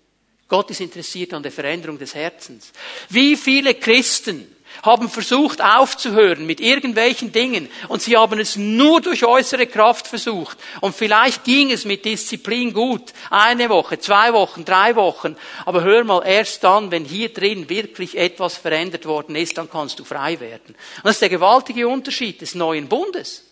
Gott 0.47 0.69
ist 0.69 0.81
interessiert 0.81 1.33
an 1.33 1.43
der 1.43 1.51
Veränderung 1.51 1.97
des 1.97 2.13
Herzens. 2.15 2.71
Wie 3.09 3.35
viele 3.35 3.75
Christen 3.75 4.47
haben 4.81 5.09
versucht 5.09 5.61
aufzuhören 5.61 6.45
mit 6.45 6.59
irgendwelchen 6.59 7.31
Dingen 7.31 7.69
und 7.89 8.01
sie 8.01 8.17
haben 8.17 8.39
es 8.39 8.55
nur 8.55 9.01
durch 9.01 9.23
äußere 9.23 9.67
Kraft 9.67 10.07
versucht. 10.07 10.57
Und 10.81 10.95
vielleicht 10.95 11.43
ging 11.43 11.71
es 11.71 11.85
mit 11.85 12.05
Disziplin 12.05 12.73
gut. 12.73 13.13
Eine 13.29 13.69
Woche, 13.69 13.99
zwei 13.99 14.33
Wochen, 14.33 14.65
drei 14.65 14.95
Wochen. 14.95 15.35
Aber 15.65 15.83
hör 15.83 16.03
mal, 16.03 16.25
erst 16.25 16.63
dann, 16.63 16.91
wenn 16.91 17.05
hier 17.05 17.29
drin 17.29 17.69
wirklich 17.69 18.17
etwas 18.17 18.57
verändert 18.57 19.05
worden 19.05 19.35
ist, 19.35 19.57
dann 19.57 19.69
kannst 19.69 19.99
du 19.99 20.03
frei 20.03 20.39
werden. 20.39 20.75
Und 20.97 21.05
das 21.05 21.17
ist 21.17 21.21
der 21.21 21.29
gewaltige 21.29 21.87
Unterschied 21.87 22.41
des 22.41 22.55
neuen 22.55 22.87
Bundes. 22.87 23.43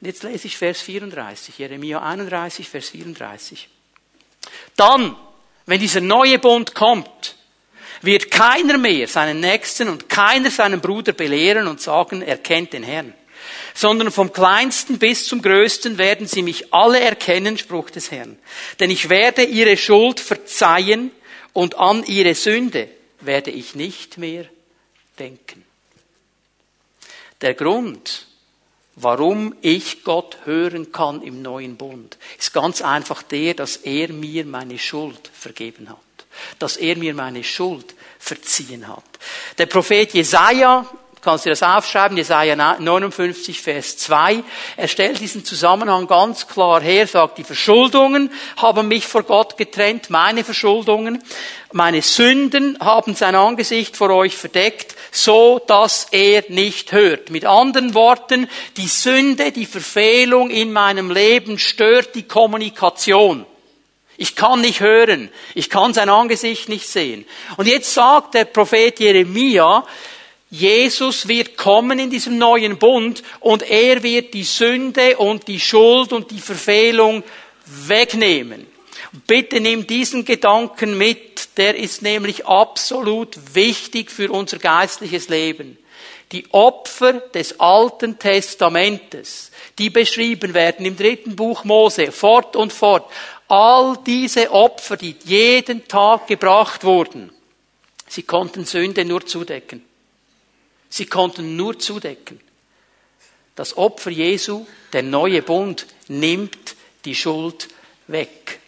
Und 0.00 0.08
jetzt 0.08 0.24
lese 0.24 0.48
ich 0.48 0.56
Vers 0.56 0.80
34, 0.82 1.58
Jeremia 1.58 2.02
31, 2.02 2.68
Vers 2.68 2.90
34. 2.90 3.68
Dann, 4.76 5.16
wenn 5.66 5.80
dieser 5.80 6.00
neue 6.00 6.38
Bund 6.38 6.74
kommt, 6.74 7.36
wird 8.02 8.30
keiner 8.30 8.76
mehr 8.78 9.08
seinen 9.08 9.40
Nächsten 9.40 9.88
und 9.88 10.08
keiner 10.08 10.50
seinen 10.50 10.80
Bruder 10.80 11.12
belehren 11.12 11.66
und 11.66 11.80
sagen, 11.80 12.22
er 12.22 12.36
kennt 12.36 12.72
den 12.72 12.82
Herrn. 12.82 13.14
Sondern 13.74 14.10
vom 14.10 14.32
kleinsten 14.32 14.98
bis 14.98 15.26
zum 15.26 15.42
größten 15.42 15.98
werden 15.98 16.26
sie 16.26 16.42
mich 16.42 16.72
alle 16.72 17.00
erkennen, 17.00 17.58
Spruch 17.58 17.90
des 17.90 18.10
Herrn. 18.10 18.38
Denn 18.78 18.90
ich 18.90 19.08
werde 19.08 19.42
ihre 19.42 19.76
Schuld 19.76 20.20
verzeihen 20.20 21.10
und 21.52 21.76
an 21.76 22.04
ihre 22.04 22.34
Sünde 22.34 22.88
werde 23.20 23.50
ich 23.50 23.74
nicht 23.74 24.18
mehr 24.18 24.44
denken. 25.18 25.64
Der 27.40 27.54
Grund, 27.54 28.26
warum 28.96 29.54
ich 29.60 30.04
Gott 30.04 30.38
hören 30.44 30.92
kann 30.92 31.22
im 31.22 31.42
neuen 31.42 31.76
Bund, 31.76 32.16
ist 32.38 32.52
ganz 32.52 32.82
einfach 32.82 33.22
der, 33.22 33.54
dass 33.54 33.76
er 33.76 34.12
mir 34.12 34.44
meine 34.44 34.78
Schuld 34.78 35.30
vergeben 35.32 35.88
hat 35.88 35.98
dass 36.58 36.76
er 36.76 36.96
mir 36.96 37.14
meine 37.14 37.44
Schuld 37.44 37.94
verziehen 38.18 38.88
hat. 38.88 39.04
Der 39.58 39.66
Prophet 39.66 40.12
Jesaja, 40.12 40.86
kannst 41.24 41.46
du 41.46 41.50
das 41.50 41.62
aufschreiben, 41.62 42.16
Jesaja 42.16 42.54
59, 42.54 43.60
Vers 43.60 43.96
2, 43.98 44.44
er 44.76 44.88
stellt 44.88 45.20
diesen 45.20 45.44
Zusammenhang 45.44 46.06
ganz 46.06 46.46
klar 46.46 46.80
her, 46.80 47.06
sagt, 47.06 47.38
die 47.38 47.44
Verschuldungen 47.44 48.30
haben 48.56 48.88
mich 48.88 49.06
vor 49.06 49.22
Gott 49.22 49.56
getrennt, 49.56 50.10
meine 50.10 50.44
Verschuldungen, 50.44 51.22
meine 51.72 52.02
Sünden 52.02 52.78
haben 52.78 53.14
sein 53.14 53.34
Angesicht 53.34 53.96
vor 53.96 54.10
euch 54.10 54.36
verdeckt, 54.36 54.94
so 55.10 55.60
dass 55.66 56.08
er 56.12 56.44
nicht 56.48 56.92
hört. 56.92 57.30
Mit 57.30 57.46
anderen 57.46 57.94
Worten, 57.94 58.48
die 58.76 58.86
Sünde, 58.86 59.50
die 59.50 59.66
Verfehlung 59.66 60.50
in 60.50 60.72
meinem 60.72 61.10
Leben 61.10 61.58
stört 61.58 62.14
die 62.14 62.22
Kommunikation. 62.22 63.46
Ich 64.16 64.36
kann 64.36 64.60
nicht 64.60 64.80
hören. 64.80 65.30
Ich 65.54 65.70
kann 65.70 65.92
sein 65.92 66.08
Angesicht 66.08 66.68
nicht 66.68 66.88
sehen. 66.88 67.26
Und 67.56 67.66
jetzt 67.66 67.92
sagt 67.92 68.34
der 68.34 68.44
Prophet 68.44 69.00
Jeremia, 69.00 69.84
Jesus 70.50 71.26
wird 71.26 71.56
kommen 71.56 71.98
in 71.98 72.10
diesem 72.10 72.38
neuen 72.38 72.78
Bund 72.78 73.22
und 73.40 73.62
er 73.62 74.02
wird 74.02 74.34
die 74.34 74.44
Sünde 74.44 75.16
und 75.16 75.48
die 75.48 75.58
Schuld 75.58 76.12
und 76.12 76.30
die 76.30 76.40
Verfehlung 76.40 77.24
wegnehmen. 77.66 78.66
Bitte 79.26 79.60
nimm 79.60 79.86
diesen 79.86 80.24
Gedanken 80.24 80.96
mit, 80.98 81.56
der 81.56 81.76
ist 81.76 82.02
nämlich 82.02 82.46
absolut 82.46 83.36
wichtig 83.54 84.10
für 84.10 84.30
unser 84.30 84.58
geistliches 84.58 85.28
Leben. 85.28 85.78
Die 86.32 86.46
Opfer 86.52 87.12
des 87.12 87.60
Alten 87.60 88.18
Testamentes, 88.18 89.50
die 89.78 89.90
beschrieben 89.90 90.54
werden 90.54 90.84
im 90.84 90.96
dritten 90.96 91.36
Buch 91.36 91.64
Mose, 91.64 92.10
fort 92.10 92.56
und 92.56 92.72
fort, 92.72 93.08
All 93.48 93.98
diese 94.06 94.50
Opfer, 94.50 94.96
die 94.96 95.16
jeden 95.24 95.86
Tag 95.86 96.26
gebracht 96.26 96.82
wurden, 96.82 97.30
sie 98.08 98.22
konnten 98.22 98.64
Sünde 98.64 99.04
nur 99.04 99.26
zudecken. 99.26 99.84
Sie 100.94 101.06
konnten 101.06 101.56
nur 101.56 101.76
zudecken. 101.80 102.40
Das 103.56 103.76
Opfer 103.76 104.12
Jesu, 104.12 104.64
der 104.92 105.02
neue 105.02 105.42
Bund, 105.42 105.88
nimmt 106.06 106.76
die 107.04 107.16
Schuld 107.16 107.66
weg. 108.06 108.60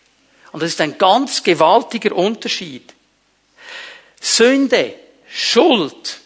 Und 0.51 0.61
das 0.61 0.71
ist 0.71 0.81
ein 0.81 0.99
ganz 0.99 1.45
gewaltiger 1.45 2.17
Unterschied. 2.17 2.95
Sünde, 4.21 4.97
Schuld 5.29 6.19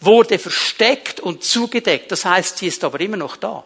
wurde 0.00 0.38
versteckt 0.38 1.20
und 1.20 1.44
zugedeckt. 1.44 2.10
Das 2.10 2.24
heißt, 2.24 2.56
sie 2.56 2.68
ist 2.68 2.82
aber 2.82 2.98
immer 3.00 3.18
noch 3.18 3.36
da. 3.36 3.62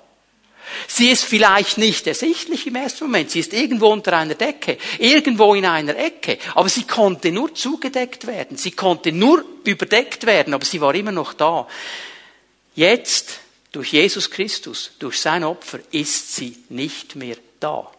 Sie 0.88 1.10
ist 1.10 1.24
vielleicht 1.24 1.78
nicht 1.78 2.06
ersichtlich 2.06 2.66
im 2.66 2.76
ersten 2.76 3.04
Moment. 3.04 3.30
Sie 3.30 3.40
ist 3.40 3.52
irgendwo 3.52 3.88
unter 3.88 4.16
einer 4.16 4.34
Decke, 4.34 4.78
irgendwo 4.98 5.54
in 5.54 5.64
einer 5.64 5.96
Ecke. 5.96 6.38
Aber 6.54 6.68
sie 6.68 6.84
konnte 6.84 7.32
nur 7.32 7.54
zugedeckt 7.54 8.26
werden. 8.26 8.56
Sie 8.56 8.72
konnte 8.72 9.12
nur 9.12 9.44
überdeckt 9.64 10.26
werden, 10.26 10.54
aber 10.54 10.64
sie 10.64 10.80
war 10.80 10.94
immer 10.94 11.12
noch 11.12 11.34
da. 11.34 11.66
Jetzt, 12.74 13.40
durch 13.72 13.92
Jesus 13.92 14.30
Christus, 14.30 14.92
durch 14.98 15.20
sein 15.20 15.44
Opfer, 15.44 15.78
ist 15.90 16.34
sie 16.34 16.56
nicht 16.68 17.16
mehr 17.16 17.36
da. 17.60 17.90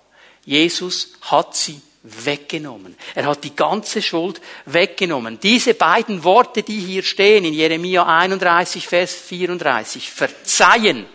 Jesus 0.45 1.13
hat 1.21 1.55
sie 1.55 1.81
weggenommen. 2.03 2.95
Er 3.15 3.25
hat 3.25 3.43
die 3.43 3.55
ganze 3.55 4.01
Schuld 4.01 4.39
weggenommen. 4.65 5.39
Diese 5.41 5.73
beiden 5.73 6.23
Worte, 6.23 6.63
die 6.63 6.79
hier 6.79 7.03
stehen 7.03 7.43
in 7.43 7.53
Jeremia 7.53 8.05
31, 8.05 8.87
Vers 8.87 9.13
34, 9.13 10.09
verzeihen 10.09 11.05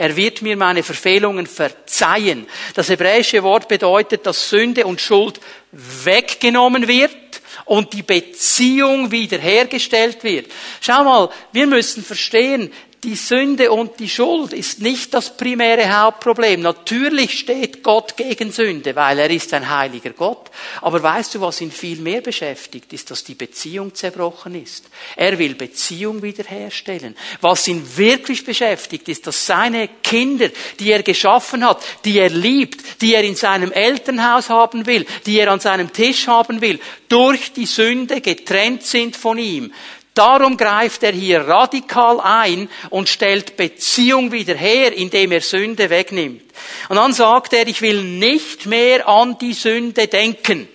er 0.00 0.16
wird 0.16 0.40
mir 0.40 0.56
meine 0.56 0.82
Verfehlungen 0.82 1.46
verzeihen. 1.46 2.46
Das 2.72 2.88
hebräische 2.88 3.42
Wort 3.42 3.68
bedeutet, 3.68 4.24
dass 4.24 4.48
Sünde 4.48 4.86
und 4.86 4.98
Schuld 4.98 5.38
weggenommen 5.72 6.88
wird 6.88 7.42
und 7.66 7.92
die 7.92 8.02
Beziehung 8.02 9.10
wiederhergestellt 9.10 10.24
wird. 10.24 10.50
Schau 10.80 11.04
mal, 11.04 11.28
wir 11.52 11.66
müssen 11.66 12.02
verstehen, 12.02 12.72
die 13.02 13.16
Sünde 13.16 13.70
und 13.72 13.98
die 13.98 14.08
Schuld 14.08 14.52
ist 14.52 14.82
nicht 14.82 15.14
das 15.14 15.36
primäre 15.36 15.98
Hauptproblem. 15.98 16.60
Natürlich 16.60 17.38
steht 17.38 17.82
Gott 17.82 18.16
gegen 18.16 18.52
Sünde, 18.52 18.94
weil 18.94 19.18
er 19.18 19.30
ist 19.30 19.54
ein 19.54 19.70
heiliger 19.70 20.10
Gott. 20.10 20.50
Aber 20.82 21.02
weißt 21.02 21.34
du, 21.34 21.40
was 21.40 21.62
ihn 21.62 21.72
viel 21.72 21.98
mehr 21.98 22.20
beschäftigt, 22.20 22.92
ist, 22.92 23.10
dass 23.10 23.24
die 23.24 23.34
Beziehung 23.34 23.94
zerbrochen 23.94 24.54
ist. 24.54 24.90
Er 25.16 25.38
will 25.38 25.54
Beziehung 25.54 26.22
wiederherstellen. 26.22 27.16
Was 27.40 27.68
ihn 27.68 27.82
wirklich 27.96 28.44
beschäftigt, 28.44 29.08
ist, 29.08 29.26
dass 29.26 29.46
seine 29.46 29.88
Kinder, 30.02 30.50
die 30.78 30.92
er 30.92 31.02
geschaffen 31.02 31.64
hat, 31.64 31.82
die 32.04 32.18
er 32.18 32.30
liebt, 32.30 33.00
die 33.00 33.14
er 33.14 33.24
in 33.24 33.36
seinem 33.36 33.72
Elternhaus 33.72 34.50
haben 34.50 34.84
will, 34.86 35.06
die 35.24 35.38
er 35.38 35.50
an 35.50 35.60
seinem 35.60 35.92
Tisch 35.92 36.26
haben 36.26 36.60
will, 36.60 36.78
durch 37.08 37.52
die 37.52 37.66
Sünde 37.66 38.20
getrennt 38.20 38.84
sind 38.84 39.16
von 39.16 39.38
ihm. 39.38 39.72
Darum 40.14 40.56
greift 40.56 41.02
er 41.02 41.12
hier 41.12 41.46
radikal 41.46 42.20
ein 42.20 42.68
und 42.90 43.08
stellt 43.08 43.56
Beziehung 43.56 44.32
wieder 44.32 44.54
her, 44.54 44.92
indem 44.92 45.32
er 45.32 45.40
Sünde 45.40 45.88
wegnimmt. 45.88 46.42
Und 46.88 46.96
dann 46.96 47.12
sagt 47.12 47.52
er, 47.52 47.66
ich 47.68 47.80
will 47.80 48.02
nicht 48.02 48.66
mehr 48.66 49.08
an 49.08 49.38
die 49.38 49.54
Sünde 49.54 50.08
denken. 50.08 50.68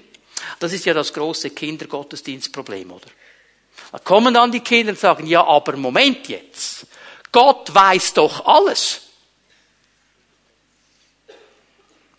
Das 0.59 0.71
ist 0.71 0.85
ja 0.85 0.93
das 0.93 1.13
große 1.13 1.49
Kindergottesdienstproblem, 1.49 2.91
oder? 2.91 3.07
Da 3.91 3.99
kommen 3.99 4.33
dann 4.33 4.51
die 4.51 4.61
Kinder 4.61 4.91
und 4.91 4.99
sagen, 4.99 5.27
ja, 5.27 5.45
aber 5.45 5.75
Moment 5.75 6.27
jetzt. 6.29 6.87
Gott 7.31 7.73
weiß 7.73 8.13
doch 8.13 8.45
alles. 8.45 9.01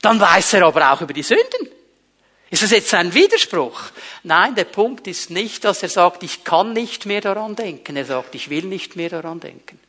Dann 0.02 0.20
weiß 0.20 0.55
er 0.55 0.66
aber 0.66 0.92
auch 0.92 1.00
über 1.00 1.14
die 1.14 1.22
Sünden. 1.22 1.76
Ist 2.50 2.62
das 2.62 2.70
jetzt 2.70 2.94
ein 2.94 3.12
Widerspruch? 3.12 3.80
Nein, 4.22 4.54
der 4.54 4.64
Punkt 4.64 5.06
ist 5.09 5.30
nicht, 5.30 5.64
dass 5.64 5.82
er 5.82 5.88
sagt, 5.88 6.22
ich 6.22 6.44
kann 6.44 6.72
nicht 6.72 7.04
mehr 7.06 7.20
daran 7.20 7.56
denken. 7.56 7.96
Er 7.96 8.04
sagt, 8.04 8.35
ich 8.35 8.50
will 8.50 8.64
nicht 8.64 8.94
mehr 8.94 9.09
daran 9.09 9.40
denken. 9.40 9.80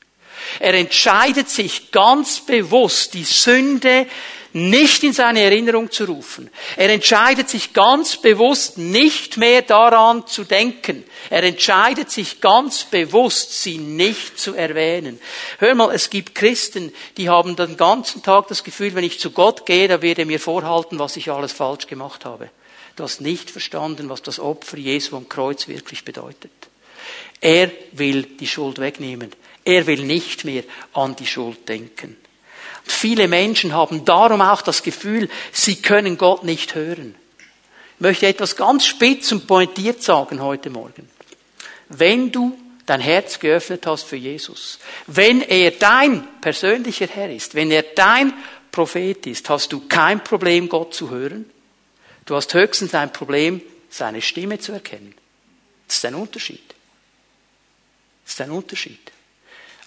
Er 0.60 0.74
entscheidet 0.74 1.50
sich 1.50 1.92
ganz 1.92 2.42
bewusst, 2.42 3.14
die 3.14 3.24
Sünde 3.24 4.08
nicht 4.54 5.04
in 5.04 5.14
seine 5.14 5.42
Erinnerung 5.42 5.92
zu 5.92 6.06
rufen. 6.06 6.50
Er 6.76 6.90
entscheidet 6.90 7.50
sich 7.50 7.74
ganz 7.74 8.18
bewusst, 8.18 8.78
nicht 8.78 9.38
mehr 9.38 9.62
daran 9.62 10.26
zu 10.28 10.44
denken. 10.44 11.04
Er 11.30 11.44
entscheidet 11.44 12.12
sich 12.12 12.42
ganz 12.42 12.84
bewusst, 12.86 13.62
sie 13.62 13.78
nicht 13.78 14.40
zu 14.40 14.54
erwähnen. 14.54 15.20
Hör 15.60 15.76
mal, 15.76 15.94
es 15.94 16.10
gibt 16.10 16.36
Christen, 16.36 16.94
die 17.18 17.30
haben 17.30 17.56
den 17.56 17.78
ganzen 17.78 18.24
Tag 18.24 18.48
das 18.48 18.64
Gefühl, 18.64 18.96
wenn 18.96 19.04
ich 19.04 19.20
zu 19.20 19.32
Gott 19.32 19.66
gehe, 19.66 19.88
da 19.88 20.02
wird 20.02 20.20
er 20.20 20.26
mir 20.26 20.40
vorhalten, 20.40 21.00
was 21.00 21.18
ich 21.18 21.32
alles 21.32 21.52
falsch 21.52 21.88
gemacht 21.88 22.26
habe. 22.26 22.50
Du 22.96 23.04
hast 23.04 23.22
nicht 23.22 23.52
verstanden, 23.52 24.10
was 24.10 24.24
das 24.24 24.40
Opfer 24.40 24.78
Jesu 24.78 25.16
am 25.18 25.30
Kreuz 25.30 25.68
wirklich 25.68 26.04
bedeutet. 26.04 26.52
Er 27.40 27.72
will 27.92 28.24
die 28.24 28.48
Schuld 28.48 28.80
wegnehmen. 28.80 29.32
Er 29.64 29.86
will 29.86 30.04
nicht 30.04 30.46
mehr 30.46 30.64
an 30.94 31.16
die 31.16 31.28
Schuld 31.28 31.70
denken. 31.70 32.18
Viele 32.92 33.28
Menschen 33.28 33.74
haben 33.74 34.06
darum 34.06 34.42
auch 34.42 34.62
das 34.62 34.84
Gefühl, 34.84 35.30
sie 35.52 35.82
können 35.82 36.18
Gott 36.18 36.44
nicht 36.44 36.76
hören. 36.76 37.16
Ich 37.96 38.02
möchte 38.02 38.28
etwas 38.28 38.56
ganz 38.56 38.86
spitz 38.86 39.32
und 39.32 39.48
pointiert 39.48 40.04
sagen 40.04 40.42
heute 40.42 40.70
Morgen. 40.70 41.10
Wenn 41.90 42.32
du 42.32 42.58
dein 42.86 43.02
Herz 43.02 43.40
geöffnet 43.40 43.86
hast 43.86 44.04
für 44.04 44.16
Jesus, 44.16 44.80
wenn 45.08 45.42
er 45.42 45.72
dein 45.72 46.28
persönlicher 46.42 47.08
Herr 47.08 47.30
ist, 47.32 47.56
wenn 47.56 47.72
er 47.72 47.84
dein 47.84 48.34
Prophet 48.72 49.26
ist, 49.26 49.50
hast 49.50 49.74
du 49.74 49.88
kein 49.88 50.24
Problem, 50.24 50.70
Gott 50.70 50.94
zu 50.94 51.10
hören. 51.10 51.50
Du 52.26 52.36
hast 52.36 52.54
höchstens 52.54 52.94
ein 52.94 53.12
Problem, 53.12 53.62
seine 53.90 54.22
Stimme 54.22 54.60
zu 54.60 54.74
erkennen. 54.74 55.16
Das 55.88 55.98
ist 55.98 56.06
ein 56.06 56.16
Unterschied. 56.16 56.76
Das 58.26 58.34
ist 58.34 58.42
ein 58.42 58.52
Unterschied. 58.52 59.00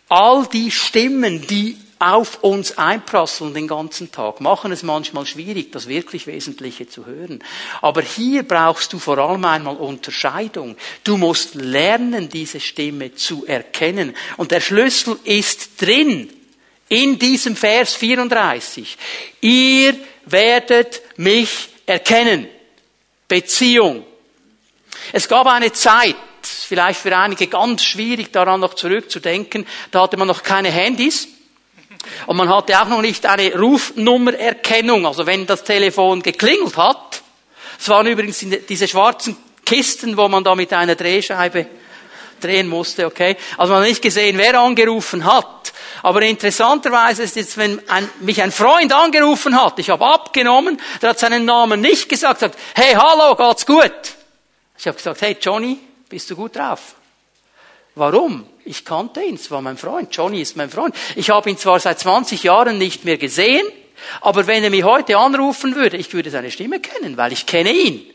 All 0.08 0.46
die 0.46 0.70
Stimmen, 0.70 1.46
die 1.46 1.76
auf 2.00 2.42
uns 2.42 2.78
einprasseln 2.78 3.52
den 3.52 3.68
ganzen 3.68 4.10
Tag, 4.10 4.40
machen 4.40 4.72
es 4.72 4.82
manchmal 4.82 5.26
schwierig, 5.26 5.70
das 5.70 5.86
wirklich 5.86 6.26
Wesentliche 6.26 6.88
zu 6.88 7.04
hören. 7.04 7.44
Aber 7.82 8.00
hier 8.00 8.42
brauchst 8.42 8.94
du 8.94 8.98
vor 8.98 9.18
allem 9.18 9.44
einmal 9.44 9.76
Unterscheidung. 9.76 10.76
Du 11.04 11.18
musst 11.18 11.54
lernen, 11.54 12.30
diese 12.30 12.58
Stimme 12.58 13.14
zu 13.14 13.44
erkennen. 13.46 14.16
Und 14.38 14.50
der 14.50 14.60
Schlüssel 14.60 15.18
ist 15.24 15.80
drin, 15.80 16.30
in 16.88 17.18
diesem 17.18 17.54
Vers 17.54 17.94
34. 17.94 18.96
Ihr 19.42 19.94
werdet 20.24 21.02
mich 21.18 21.68
erkennen. 21.84 22.48
Beziehung. 23.28 24.04
Es 25.12 25.28
gab 25.28 25.46
eine 25.46 25.72
Zeit, 25.72 26.16
vielleicht 26.42 27.00
für 27.00 27.16
einige 27.16 27.46
ganz 27.46 27.84
schwierig 27.84 28.32
daran 28.32 28.60
noch 28.60 28.74
zurückzudenken. 28.74 29.66
Da 29.90 30.02
hatte 30.02 30.16
man 30.16 30.26
noch 30.26 30.42
keine 30.42 30.70
Handys. 30.70 31.28
Und 32.26 32.36
man 32.36 32.48
hatte 32.48 32.80
auch 32.80 32.88
noch 32.88 33.02
nicht 33.02 33.26
eine 33.26 33.54
Rufnummererkennung. 33.58 35.06
Also 35.06 35.26
wenn 35.26 35.46
das 35.46 35.64
Telefon 35.64 36.22
geklingelt 36.22 36.76
hat, 36.76 37.22
es 37.78 37.88
waren 37.88 38.06
übrigens 38.06 38.44
diese 38.68 38.88
schwarzen 38.88 39.36
Kisten, 39.64 40.16
wo 40.16 40.28
man 40.28 40.44
da 40.44 40.54
mit 40.54 40.72
einer 40.72 40.94
Drehscheibe 40.94 41.66
drehen 42.40 42.68
musste, 42.68 43.06
okay? 43.06 43.36
Also 43.56 43.72
man 43.72 43.82
hat 43.82 43.88
nicht 43.88 44.02
gesehen, 44.02 44.38
wer 44.38 44.58
angerufen 44.58 45.24
hat. 45.24 45.72
Aber 46.02 46.22
interessanterweise 46.22 47.22
ist 47.22 47.36
jetzt, 47.36 47.56
wenn 47.56 47.86
ein, 47.88 48.08
mich 48.20 48.42
ein 48.42 48.52
Freund 48.52 48.92
angerufen 48.92 49.60
hat, 49.60 49.78
ich 49.78 49.90
habe 49.90 50.04
abgenommen, 50.06 50.80
der 51.02 51.10
hat 51.10 51.18
seinen 51.18 51.44
Namen 51.44 51.80
nicht 51.80 52.08
gesagt, 52.08 52.40
sagt, 52.40 52.58
hey, 52.74 52.94
hallo, 52.94 53.34
geht's 53.36 53.66
gut? 53.66 53.92
Ich 54.78 54.86
habe 54.86 54.96
gesagt, 54.96 55.20
hey, 55.20 55.36
Johnny, 55.40 55.78
bist 56.08 56.30
du 56.30 56.36
gut 56.36 56.56
drauf? 56.56 56.94
Warum? 58.00 58.46
Ich 58.64 58.86
kannte 58.86 59.22
ihn, 59.22 59.34
es 59.34 59.50
war 59.50 59.60
mein 59.60 59.76
Freund. 59.76 60.08
Johnny 60.16 60.40
ist 60.40 60.56
mein 60.56 60.70
Freund. 60.70 60.94
Ich 61.16 61.28
habe 61.28 61.50
ihn 61.50 61.58
zwar 61.58 61.78
seit 61.80 61.98
20 61.98 62.42
Jahren 62.44 62.78
nicht 62.78 63.04
mehr 63.04 63.18
gesehen, 63.18 63.66
aber 64.22 64.46
wenn 64.46 64.64
er 64.64 64.70
mich 64.70 64.84
heute 64.84 65.18
anrufen 65.18 65.74
würde, 65.74 65.98
ich 65.98 66.10
würde 66.14 66.30
seine 66.30 66.50
Stimme 66.50 66.80
kennen, 66.80 67.18
weil 67.18 67.32
ich 67.32 67.44
kenne 67.44 67.72
ihn. 67.72 68.06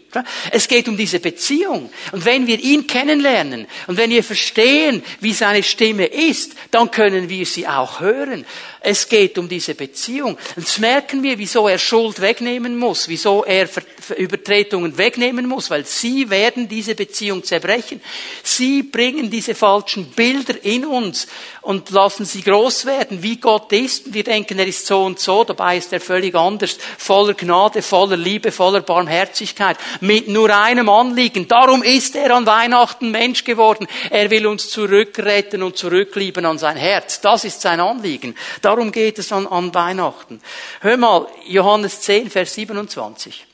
Es 0.50 0.68
geht 0.68 0.88
um 0.88 0.98
diese 0.98 1.20
Beziehung. 1.20 1.92
Und 2.12 2.26
wenn 2.26 2.48
wir 2.48 2.60
ihn 2.60 2.88
kennenlernen 2.88 3.68
und 3.86 3.98
wenn 3.98 4.10
wir 4.10 4.24
verstehen, 4.24 5.04
wie 5.20 5.34
seine 5.34 5.62
Stimme 5.62 6.08
ist, 6.08 6.54
dann 6.72 6.90
können 6.90 7.30
wir 7.30 7.46
sie 7.46 7.68
auch 7.68 8.00
hören. 8.00 8.44
Es 8.88 9.10
geht 9.10 9.40
um 9.40 9.50
diese 9.50 9.74
Beziehung. 9.74 10.38
Jetzt 10.56 10.78
merken 10.80 11.24
wir, 11.24 11.40
wieso 11.40 11.68
er 11.68 11.80
Schuld 11.80 12.22
wegnehmen 12.22 12.78
muss, 12.78 13.08
wieso 13.08 13.44
er 13.44 13.68
Übertretungen 14.16 14.96
wegnehmen 14.96 15.48
muss, 15.48 15.72
weil 15.72 15.86
sie 15.86 16.30
werden 16.30 16.68
diese 16.68 16.94
Beziehung 16.94 17.44
zerbrechen. 17.44 18.00
Sie 18.44 18.84
bringen 18.84 19.32
diese 19.32 19.56
falschen 19.56 20.12
Bilder 20.12 20.64
in 20.64 20.86
uns 20.86 21.26
und 21.62 21.90
lassen 21.90 22.26
sie 22.26 22.44
groß 22.44 22.86
werden, 22.86 23.24
wie 23.24 23.38
Gott 23.38 23.72
ist. 23.72 24.14
Wir 24.14 24.24
denken, 24.24 24.60
er 24.60 24.68
ist 24.68 24.86
so 24.86 25.04
und 25.04 25.20
so, 25.20 25.44
dabei 25.44 25.78
ist 25.78 25.92
er 25.92 26.00
völlig 26.00 26.36
anders, 26.36 26.78
voller 27.00 27.34
Gnade, 27.34 27.82
voller 27.82 28.18
Liebe, 28.18 28.52
voller 28.52 28.82
Barmherzigkeit, 28.82 29.78
mit 30.02 30.28
nur 30.28 30.56
einem 30.56 30.90
Anliegen. 30.90 31.48
Darum 31.48 31.82
ist 31.82 32.16
er 32.16 32.36
an 32.36 32.46
Weihnachten 32.46 33.10
Mensch 33.10 33.44
geworden. 33.44 33.88
Er 34.12 34.30
will 34.30 34.46
uns 34.46 34.70
zurückretten 34.70 35.64
und 35.64 35.76
zurücklieben 35.76 36.46
an 36.46 36.60
sein 36.60 36.78
Herz. 36.78 37.20
Das 37.20 37.44
ist 37.46 37.62
sein 37.62 37.80
Anliegen. 37.80 38.36
Darum 38.62 38.75
geht 38.92 39.20
es 39.20 39.32
an, 39.32 39.48
an 39.48 39.74
Weihnachten. 39.74 40.42
Hör 40.82 40.98
mal, 40.98 41.28
Johannes 41.48 42.02
10, 42.02 42.30
Vers 42.30 42.54
27. 42.54 43.46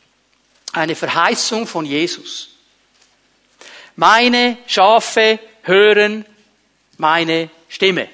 Eine 0.74 0.96
Verheißung 0.96 1.68
von 1.68 1.86
Jesus. 1.86 2.50
Meine 3.96 4.58
Schafe 4.68 5.40
hören 5.64 6.26
meine 6.98 7.50
Stimme. 7.68 8.10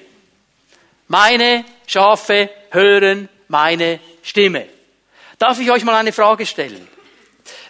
Meine 1.06 1.64
Schafe 1.86 2.50
hören 2.70 3.28
meine 3.48 4.00
Stimme. 4.22 4.68
Darf 5.38 5.58
ich 5.60 5.70
euch 5.70 5.84
mal 5.84 5.94
eine 5.94 6.12
Frage 6.12 6.44
stellen? 6.46 6.86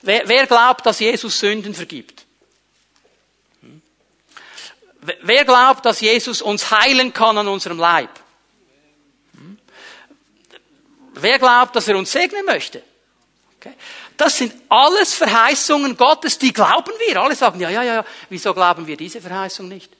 Wer, 0.02 0.26
wer 0.26 0.46
glaubt, 0.46 0.86
dass 0.86 1.00
Jesus 1.00 1.38
Sünden 1.38 1.74
vergibt? 1.74 2.24
Hm? 3.60 3.82
Wer 5.22 5.44
glaubt, 5.44 5.84
dass 5.84 6.00
Jesus 6.00 6.40
uns 6.40 6.70
heilen 6.70 7.12
kann 7.12 7.36
an 7.36 7.48
unserem 7.48 7.78
Leib? 7.78 8.10
Wer 11.20 11.38
glaubt, 11.38 11.76
dass 11.76 11.88
er 11.88 11.96
uns 11.96 12.12
segnen 12.12 12.44
möchte? 12.44 12.82
Okay. 13.58 13.74
Das 14.16 14.36
sind 14.36 14.54
alles 14.68 15.14
Verheißungen 15.14 15.96
Gottes, 15.96 16.38
die 16.38 16.52
glauben 16.52 16.92
wir. 17.06 17.20
Alle 17.20 17.34
sagen, 17.34 17.60
ja, 17.60 17.70
ja, 17.70 17.82
ja, 17.82 18.04
wieso 18.28 18.54
glauben 18.54 18.86
wir 18.86 18.96
diese 18.96 19.20
Verheißung 19.20 19.68
nicht? 19.68 19.92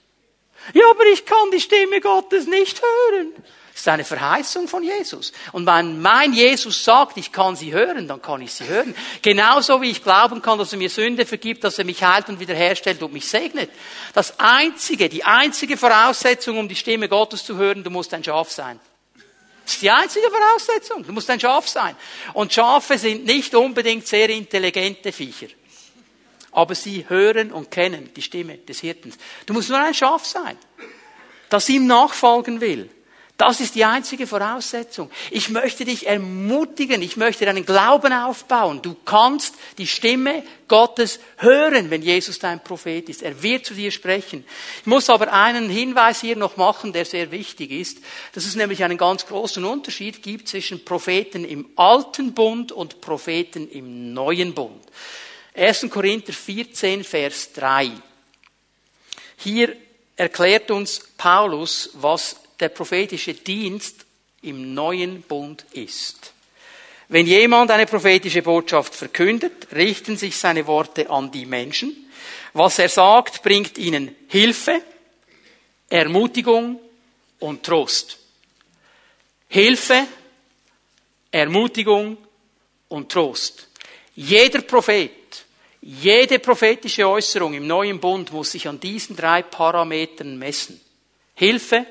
Ja, 0.73 0.89
aber 0.89 1.05
ich 1.05 1.25
kann 1.25 1.51
die 1.51 1.59
Stimme 1.59 2.01
Gottes 2.01 2.47
nicht 2.47 2.81
hören. 2.81 3.33
Das 3.79 3.85
ist 3.85 3.87
eine 3.87 4.03
Verheißung 4.03 4.67
von 4.67 4.83
Jesus. 4.83 5.31
Und 5.53 5.65
wenn 5.65 6.01
mein 6.01 6.33
Jesus 6.33 6.83
sagt, 6.83 7.15
ich 7.15 7.31
kann 7.31 7.55
sie 7.55 7.71
hören, 7.71 8.09
dann 8.09 8.21
kann 8.21 8.41
ich 8.41 8.51
sie 8.51 8.67
hören. 8.67 8.93
Genauso 9.21 9.81
wie 9.81 9.91
ich 9.91 10.03
glauben 10.03 10.41
kann, 10.41 10.59
dass 10.59 10.73
er 10.73 10.77
mir 10.77 10.89
Sünde 10.89 11.25
vergibt, 11.25 11.63
dass 11.63 11.79
er 11.79 11.85
mich 11.85 12.03
heilt 12.03 12.27
und 12.27 12.41
wiederherstellt 12.41 13.01
und 13.01 13.13
mich 13.13 13.25
segnet. 13.25 13.69
Das 14.13 14.37
einzige, 14.37 15.07
die 15.07 15.23
einzige 15.23 15.77
Voraussetzung, 15.77 16.57
um 16.57 16.67
die 16.67 16.75
Stimme 16.75 17.07
Gottes 17.07 17.45
zu 17.45 17.55
hören, 17.55 17.81
du 17.81 17.89
musst 17.89 18.13
ein 18.13 18.23
Schaf 18.23 18.51
sein. 18.51 18.81
Das 19.69 19.75
ist 19.75 19.83
die 19.83 19.91
einzige 19.91 20.31
Voraussetzung. 20.31 21.05
Du 21.05 21.13
musst 21.13 21.29
ein 21.29 21.39
Schaf 21.39 21.67
sein. 21.67 21.95
Und 22.33 22.51
Schafe 22.51 22.97
sind 22.97 23.25
nicht 23.25 23.53
unbedingt 23.53 24.07
sehr 24.07 24.27
intelligente 24.31 25.11
Viecher. 25.11 25.45
Aber 26.53 26.73
sie 26.73 27.07
hören 27.07 27.51
und 27.51 27.69
kennen 27.69 28.11
die 28.15 28.23
Stimme 28.23 28.57
des 28.57 28.79
Hirtens. 28.79 29.19
Du 29.45 29.53
musst 29.53 29.69
nur 29.69 29.77
ein 29.77 29.93
Schaf 29.93 30.25
sein, 30.25 30.57
das 31.49 31.69
ihm 31.69 31.85
nachfolgen 31.85 32.61
will. 32.61 32.89
Das 33.39 33.61
ist 33.61 33.75
die 33.75 33.85
einzige 33.85 34.27
Voraussetzung. 34.27 35.09
Ich 35.31 35.47
möchte 35.47 35.85
dich 35.85 36.05
ermutigen, 36.05 37.01
ich 37.01 37.15
möchte 37.15 37.45
deinen 37.45 37.65
Glauben 37.65 38.11
aufbauen. 38.11 38.81
Du 38.81 38.97
kannst 39.05 39.55
die 39.77 39.87
Stimme 39.87 40.43
Gottes 40.67 41.21
hören, 41.37 41.89
wenn 41.89 42.01
Jesus 42.01 42.37
dein 42.37 42.61
Prophet 42.61 43.07
ist. 43.07 43.23
Er 43.23 43.41
wird 43.41 43.65
zu 43.65 43.75
dir 43.75 43.91
sprechen. 43.91 44.43
Ich 44.81 44.87
muss 44.87 45.09
aber 45.09 45.31
einen 45.31 45.69
Hinweis 45.69 46.19
hier 46.19 46.35
noch 46.35 46.57
machen, 46.57 46.91
der 46.91 47.05
sehr 47.05 47.31
wichtig 47.31 47.71
ist, 47.71 47.99
dass 48.33 48.43
es 48.43 48.57
nämlich 48.57 48.83
einen 48.83 48.97
ganz 48.97 49.25
großen 49.25 49.63
Unterschied 49.63 50.21
gibt 50.21 50.49
zwischen 50.49 50.83
Propheten 50.83 51.45
im 51.45 51.69
alten 51.77 52.33
Bund 52.33 52.73
und 52.73 52.99
Propheten 52.99 53.69
im 53.71 54.13
neuen 54.13 54.53
Bund. 54.53 54.83
1. 55.53 55.87
Korinther 55.89 56.33
14, 56.33 57.05
Vers 57.05 57.53
3. 57.53 57.89
Hier 59.37 59.77
erklärt 60.17 60.71
uns 60.71 60.99
Paulus, 61.15 61.91
was 61.93 62.35
der 62.59 62.69
prophetische 62.69 63.33
Dienst 63.33 64.05
im 64.41 64.73
neuen 64.73 65.21
Bund 65.21 65.65
ist. 65.73 66.33
Wenn 67.07 67.25
jemand 67.25 67.71
eine 67.71 67.85
prophetische 67.87 68.41
Botschaft 68.41 68.93
verkündet, 68.93 69.67
richten 69.73 70.15
sich 70.15 70.37
seine 70.37 70.67
Worte 70.67 71.09
an 71.09 71.31
die 71.31 71.45
Menschen. 71.45 72.09
Was 72.53 72.79
er 72.79 72.89
sagt, 72.89 73.41
bringt 73.41 73.77
ihnen 73.77 74.15
Hilfe, 74.27 74.81
Ermutigung 75.89 76.79
und 77.39 77.63
Trost. 77.63 78.19
Hilfe, 79.47 80.05
Ermutigung 81.31 82.17
und 82.89 83.11
Trost. 83.11 83.67
Jeder 84.15 84.61
Prophet, 84.61 85.11
jede 85.81 86.39
prophetische 86.39 87.07
Äußerung 87.07 87.53
im 87.53 87.65
neuen 87.65 87.99
Bund 87.99 88.31
muss 88.31 88.51
sich 88.51 88.67
an 88.67 88.79
diesen 88.79 89.15
drei 89.15 89.41
Parametern 89.41 90.37
messen. 90.37 90.79
Hilfe, 91.33 91.85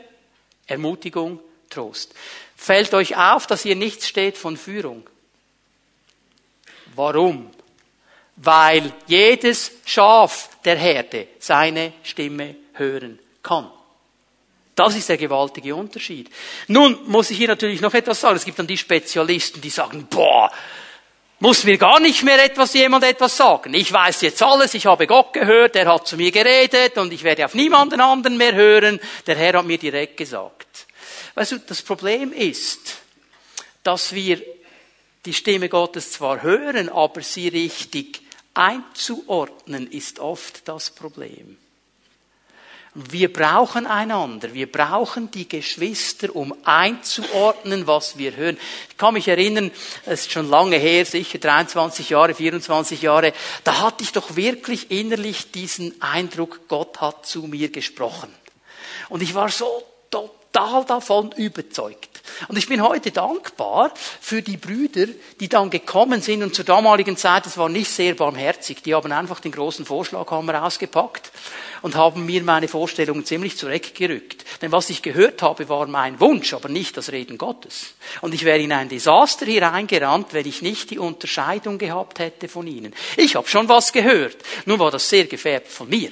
Ermutigung, 0.68 1.40
Trost. 1.68 2.14
Fällt 2.56 2.94
euch 2.94 3.16
auf, 3.16 3.46
dass 3.46 3.62
hier 3.62 3.76
nichts 3.76 4.06
steht 4.06 4.38
von 4.38 4.56
Führung. 4.56 5.08
Warum? 6.94 7.50
Weil 8.36 8.92
jedes 9.06 9.72
Schaf 9.84 10.50
der 10.64 10.76
Herde 10.76 11.26
seine 11.38 11.92
Stimme 12.02 12.54
hören 12.74 13.18
kann. 13.42 13.70
Das 14.74 14.94
ist 14.94 15.08
der 15.08 15.16
gewaltige 15.16 15.74
Unterschied. 15.74 16.30
Nun 16.68 16.98
muss 17.06 17.30
ich 17.30 17.36
hier 17.36 17.48
natürlich 17.48 17.80
noch 17.80 17.94
etwas 17.94 18.20
sagen. 18.20 18.36
Es 18.36 18.44
gibt 18.44 18.60
dann 18.60 18.68
die 18.68 18.78
Spezialisten, 18.78 19.60
die 19.60 19.70
sagen, 19.70 20.06
boah, 20.08 20.52
muss 21.40 21.64
mir 21.64 21.78
gar 21.78 22.00
nicht 22.00 22.22
mehr 22.22 22.42
etwas 22.44 22.74
jemand 22.74 23.04
etwas 23.04 23.36
sagen. 23.36 23.74
Ich 23.74 23.92
weiß 23.92 24.22
jetzt 24.22 24.42
alles, 24.42 24.74
ich 24.74 24.86
habe 24.86 25.06
Gott 25.06 25.32
gehört, 25.32 25.76
er 25.76 25.92
hat 25.92 26.08
zu 26.08 26.16
mir 26.16 26.32
geredet 26.32 26.98
und 26.98 27.12
ich 27.12 27.22
werde 27.22 27.44
auf 27.44 27.54
niemanden 27.54 28.00
anderen 28.00 28.36
mehr 28.36 28.54
hören. 28.54 29.00
Der 29.26 29.36
Herr 29.36 29.58
hat 29.58 29.66
mir 29.66 29.78
direkt 29.78 30.16
gesagt. 30.16 30.86
Weißt 31.34 31.52
du, 31.52 31.58
das 31.60 31.82
Problem 31.82 32.32
ist, 32.32 32.98
dass 33.84 34.12
wir 34.12 34.42
die 35.24 35.34
Stimme 35.34 35.68
Gottes 35.68 36.12
zwar 36.12 36.42
hören, 36.42 36.88
aber 36.88 37.22
sie 37.22 37.48
richtig 37.48 38.22
einzuordnen 38.54 39.90
ist 39.90 40.18
oft 40.18 40.66
das 40.66 40.90
Problem. 40.90 41.58
Wir 42.94 43.32
brauchen 43.32 43.86
einander, 43.86 44.54
wir 44.54 44.70
brauchen 44.70 45.30
die 45.30 45.48
Geschwister, 45.48 46.34
um 46.34 46.54
einzuordnen, 46.64 47.86
was 47.86 48.16
wir 48.16 48.34
hören. 48.34 48.58
Ich 48.88 48.96
kann 48.96 49.14
mich 49.14 49.28
erinnern, 49.28 49.70
es 50.04 50.22
ist 50.22 50.32
schon 50.32 50.48
lange 50.48 50.76
her, 50.76 51.04
sicher 51.04 51.38
23 51.38 52.10
Jahre, 52.10 52.34
24 52.34 53.02
Jahre, 53.02 53.32
da 53.64 53.80
hatte 53.82 54.02
ich 54.02 54.12
doch 54.12 54.36
wirklich 54.36 54.90
innerlich 54.90 55.50
diesen 55.50 56.00
Eindruck, 56.00 56.66
Gott 56.68 57.00
hat 57.00 57.26
zu 57.26 57.42
mir 57.42 57.70
gesprochen. 57.70 58.32
Und 59.08 59.22
ich 59.22 59.34
war 59.34 59.50
so 59.50 59.82
total 60.10 60.84
davon 60.84 61.32
überzeugt. 61.32 62.07
Und 62.48 62.56
ich 62.56 62.68
bin 62.68 62.82
heute 62.82 63.10
dankbar 63.10 63.92
für 64.20 64.42
die 64.42 64.56
Brüder, 64.56 65.06
die 65.40 65.48
dann 65.48 65.70
gekommen 65.70 66.22
sind 66.22 66.42
und 66.42 66.54
zur 66.54 66.64
damaligen 66.64 67.16
Zeit, 67.16 67.46
das 67.46 67.58
war 67.58 67.68
nicht 67.68 67.90
sehr 67.90 68.14
barmherzig, 68.14 68.82
die 68.82 68.94
haben 68.94 69.12
einfach 69.12 69.40
den 69.40 69.52
großen 69.52 69.84
Vorschlaghammer 69.84 70.62
ausgepackt 70.64 71.30
und 71.82 71.94
haben 71.94 72.26
mir 72.26 72.42
meine 72.42 72.68
Vorstellungen 72.68 73.24
ziemlich 73.24 73.56
zurechtgerückt. 73.56 74.44
Denn 74.62 74.72
was 74.72 74.90
ich 74.90 75.02
gehört 75.02 75.42
habe, 75.42 75.68
war 75.68 75.86
mein 75.86 76.20
Wunsch, 76.20 76.52
aber 76.54 76.68
nicht 76.68 76.96
das 76.96 77.12
Reden 77.12 77.38
Gottes. 77.38 77.94
Und 78.20 78.34
ich 78.34 78.44
wäre 78.44 78.58
in 78.58 78.72
ein 78.72 78.88
Desaster 78.88 79.46
hier 79.46 79.62
reingerannt, 79.62 80.32
wenn 80.32 80.46
ich 80.46 80.62
nicht 80.62 80.90
die 80.90 80.98
Unterscheidung 80.98 81.78
gehabt 81.78 82.18
hätte 82.18 82.48
von 82.48 82.66
ihnen. 82.66 82.94
Ich 83.16 83.36
habe 83.36 83.48
schon 83.48 83.68
was 83.68 83.92
gehört, 83.92 84.36
nur 84.66 84.78
war 84.78 84.90
das 84.90 85.08
sehr 85.08 85.26
gefärbt 85.26 85.68
von 85.68 85.88
mir. 85.88 86.10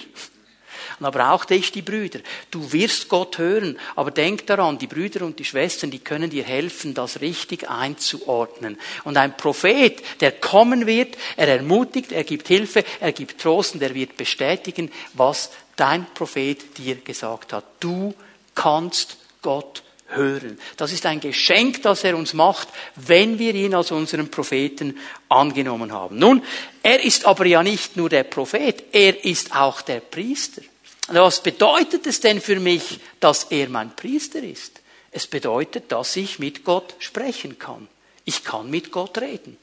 Und 0.98 1.04
da 1.04 1.10
brauchte 1.10 1.54
ich 1.54 1.72
die 1.72 1.82
Brüder. 1.82 2.20
Du 2.50 2.72
wirst 2.72 3.08
Gott 3.08 3.38
hören, 3.38 3.78
aber 3.94 4.10
denk 4.10 4.46
daran, 4.46 4.78
die 4.78 4.86
Brüder 4.86 5.24
und 5.26 5.38
die 5.38 5.44
Schwestern, 5.44 5.90
die 5.90 5.98
können 5.98 6.30
dir 6.30 6.44
helfen, 6.44 6.94
das 6.94 7.20
richtig 7.20 7.68
einzuordnen. 7.68 8.78
Und 9.04 9.16
ein 9.16 9.36
Prophet, 9.36 10.02
der 10.20 10.32
kommen 10.32 10.86
wird, 10.86 11.16
er 11.36 11.48
ermutigt, 11.48 12.12
er 12.12 12.24
gibt 12.24 12.48
Hilfe, 12.48 12.84
er 13.00 13.12
gibt 13.12 13.40
Trost 13.40 13.74
und 13.74 13.82
er 13.82 13.94
wird 13.94 14.16
bestätigen, 14.16 14.90
was 15.12 15.50
dein 15.76 16.06
Prophet 16.14 16.78
dir 16.78 16.96
gesagt 16.96 17.52
hat. 17.52 17.64
Du 17.80 18.14
kannst 18.54 19.18
Gott 19.42 19.82
hören. 20.08 20.58
Das 20.76 20.92
ist 20.92 21.06
ein 21.06 21.20
Geschenk, 21.20 21.82
das 21.82 22.04
er 22.04 22.16
uns 22.16 22.32
macht, 22.32 22.68
wenn 22.94 23.38
wir 23.38 23.54
ihn 23.54 23.74
als 23.74 23.90
unseren 23.90 24.30
Propheten 24.30 24.98
angenommen 25.28 25.92
haben. 25.92 26.18
Nun, 26.18 26.42
er 26.82 27.04
ist 27.04 27.26
aber 27.26 27.46
ja 27.46 27.62
nicht 27.62 27.96
nur 27.96 28.08
der 28.08 28.24
Prophet, 28.24 28.84
er 28.92 29.24
ist 29.24 29.54
auch 29.54 29.82
der 29.82 30.00
Priester. 30.00 30.62
Was 31.08 31.42
bedeutet 31.42 32.06
es 32.06 32.20
denn 32.20 32.40
für 32.40 32.58
mich, 32.58 33.00
dass 33.20 33.44
er 33.44 33.68
mein 33.68 33.94
Priester 33.94 34.42
ist? 34.42 34.80
Es 35.12 35.26
bedeutet, 35.26 35.92
dass 35.92 36.16
ich 36.16 36.38
mit 36.38 36.64
Gott 36.64 36.94
sprechen 36.98 37.58
kann. 37.58 37.88
Ich 38.24 38.44
kann 38.44 38.70
mit 38.70 38.90
Gott 38.90 39.18
reden. 39.18 39.56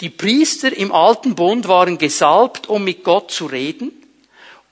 Die 0.00 0.10
Priester 0.10 0.76
im 0.76 0.92
alten 0.92 1.34
Bund 1.34 1.68
waren 1.68 1.98
gesalbt, 1.98 2.68
um 2.68 2.84
mit 2.84 3.04
Gott 3.04 3.30
zu 3.30 3.46
reden 3.46 3.92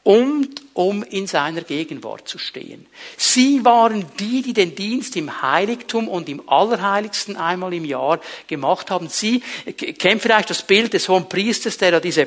und 0.03 0.62
um 0.75 1.03
in 1.05 1.27
seiner 1.27 1.62
Gegenwart 1.62 2.27
zu 2.27 2.38
stehen. 2.38 2.87
Sie 3.17 3.65
waren 3.65 4.05
die, 4.19 4.43
die 4.43 4.53
den 4.53 4.75
Dienst 4.75 5.17
im 5.17 5.43
Heiligtum 5.43 6.09
und 6.09 6.29
im 6.29 6.49
Allerheiligsten 6.49 7.37
einmal 7.37 7.73
im 7.73 7.85
Jahr 7.85 8.21
gemacht 8.49 8.91
haben. 8.91 9.09
Sie 9.09 9.41
kennen 9.99 10.21
vielleicht 10.21 10.51
das 10.51 10.62
Bild 10.62 10.93
des 10.93 11.09
hohen 11.09 11.29
Priesters, 11.29 11.79
der 11.79 11.93
da 11.93 12.01
diese 12.01 12.27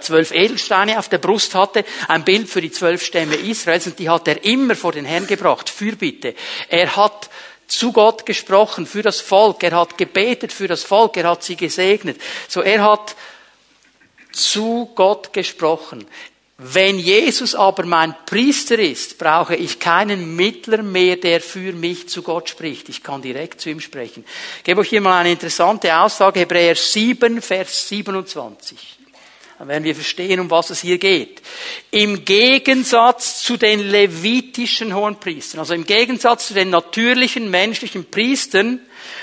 zwölf 0.00 0.32
Edelsteine 0.32 0.98
auf 0.98 1.08
der 1.08 1.18
Brust 1.18 1.54
hatte, 1.54 1.84
ein 2.08 2.24
Bild 2.24 2.48
für 2.48 2.60
die 2.60 2.70
zwölf 2.70 3.04
Stämme 3.04 3.36
Israels 3.36 3.86
und 3.86 3.98
die 3.98 4.08
hat 4.08 4.28
er 4.28 4.44
immer 4.44 4.74
vor 4.74 4.92
den 4.92 5.04
Herrn 5.04 5.26
gebracht, 5.26 5.70
Fürbitte. 5.70 6.34
Er 6.68 6.96
hat 6.96 7.30
zu 7.66 7.92
Gott 7.92 8.26
gesprochen 8.26 8.86
für 8.86 9.02
das 9.02 9.20
Volk, 9.20 9.62
er 9.62 9.72
hat 9.72 9.98
gebetet 9.98 10.52
für 10.52 10.68
das 10.68 10.82
Volk, 10.82 11.16
er 11.16 11.30
hat 11.30 11.42
sie 11.42 11.56
gesegnet. 11.56 12.20
So, 12.48 12.60
er 12.60 12.82
hat 12.82 13.16
zu 14.32 14.90
Gott 14.94 15.32
gesprochen. 15.32 16.06
Wenn 16.56 17.00
Jesus 17.00 17.56
aber 17.56 17.84
mein 17.84 18.14
Priester 18.26 18.78
ist, 18.78 19.18
brauche 19.18 19.56
ich 19.56 19.80
keinen 19.80 20.36
Mittler 20.36 20.82
mehr, 20.82 21.16
der 21.16 21.40
für 21.40 21.72
mich 21.72 22.08
zu 22.08 22.22
Gott 22.22 22.48
spricht. 22.48 22.88
Ich 22.88 23.02
kann 23.02 23.22
direkt 23.22 23.60
zu 23.60 23.70
ihm 23.70 23.80
sprechen. 23.80 24.24
Ich 24.58 24.64
gebe 24.64 24.80
euch 24.80 24.88
hier 24.88 25.00
mal 25.00 25.18
eine 25.18 25.32
interessante 25.32 25.96
Aussage, 25.96 26.40
Hebräer 26.40 26.76
7, 26.76 27.42
Vers 27.42 27.88
27. 27.88 28.98
Dann 29.64 29.70
werden 29.70 29.84
wir 29.84 29.94
verstehen, 29.94 30.40
um 30.40 30.50
was 30.50 30.68
es 30.68 30.82
hier 30.82 30.98
geht. 30.98 31.40
Im 31.90 32.26
Gegensatz 32.26 33.42
zu 33.42 33.56
den 33.56 33.80
levitischen 33.80 34.94
Hohenpriestern, 34.94 35.58
also 35.58 35.72
im 35.72 35.86
Gegensatz 35.86 36.48
zu 36.48 36.54
den 36.54 36.68
natürlichen 36.68 37.50
menschlichen 37.50 38.04
Priestern, 38.10 38.80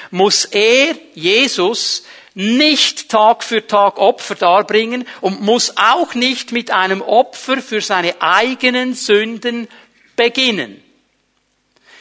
muss 0.10 0.46
er, 0.46 0.96
Jesus, 1.14 2.06
nicht 2.34 3.10
Tag 3.10 3.44
für 3.44 3.68
Tag 3.68 4.00
Opfer 4.00 4.34
darbringen 4.34 5.08
und 5.20 5.42
muss 5.42 5.74
auch 5.78 6.16
nicht 6.16 6.52
mit 6.52 6.72
einem 6.72 7.04
Opfer 7.04 7.62
für 7.62 7.82
seine 7.82 8.20
eigenen 8.20 8.96
Sünden 8.96 9.68
beginnen. 10.16 10.82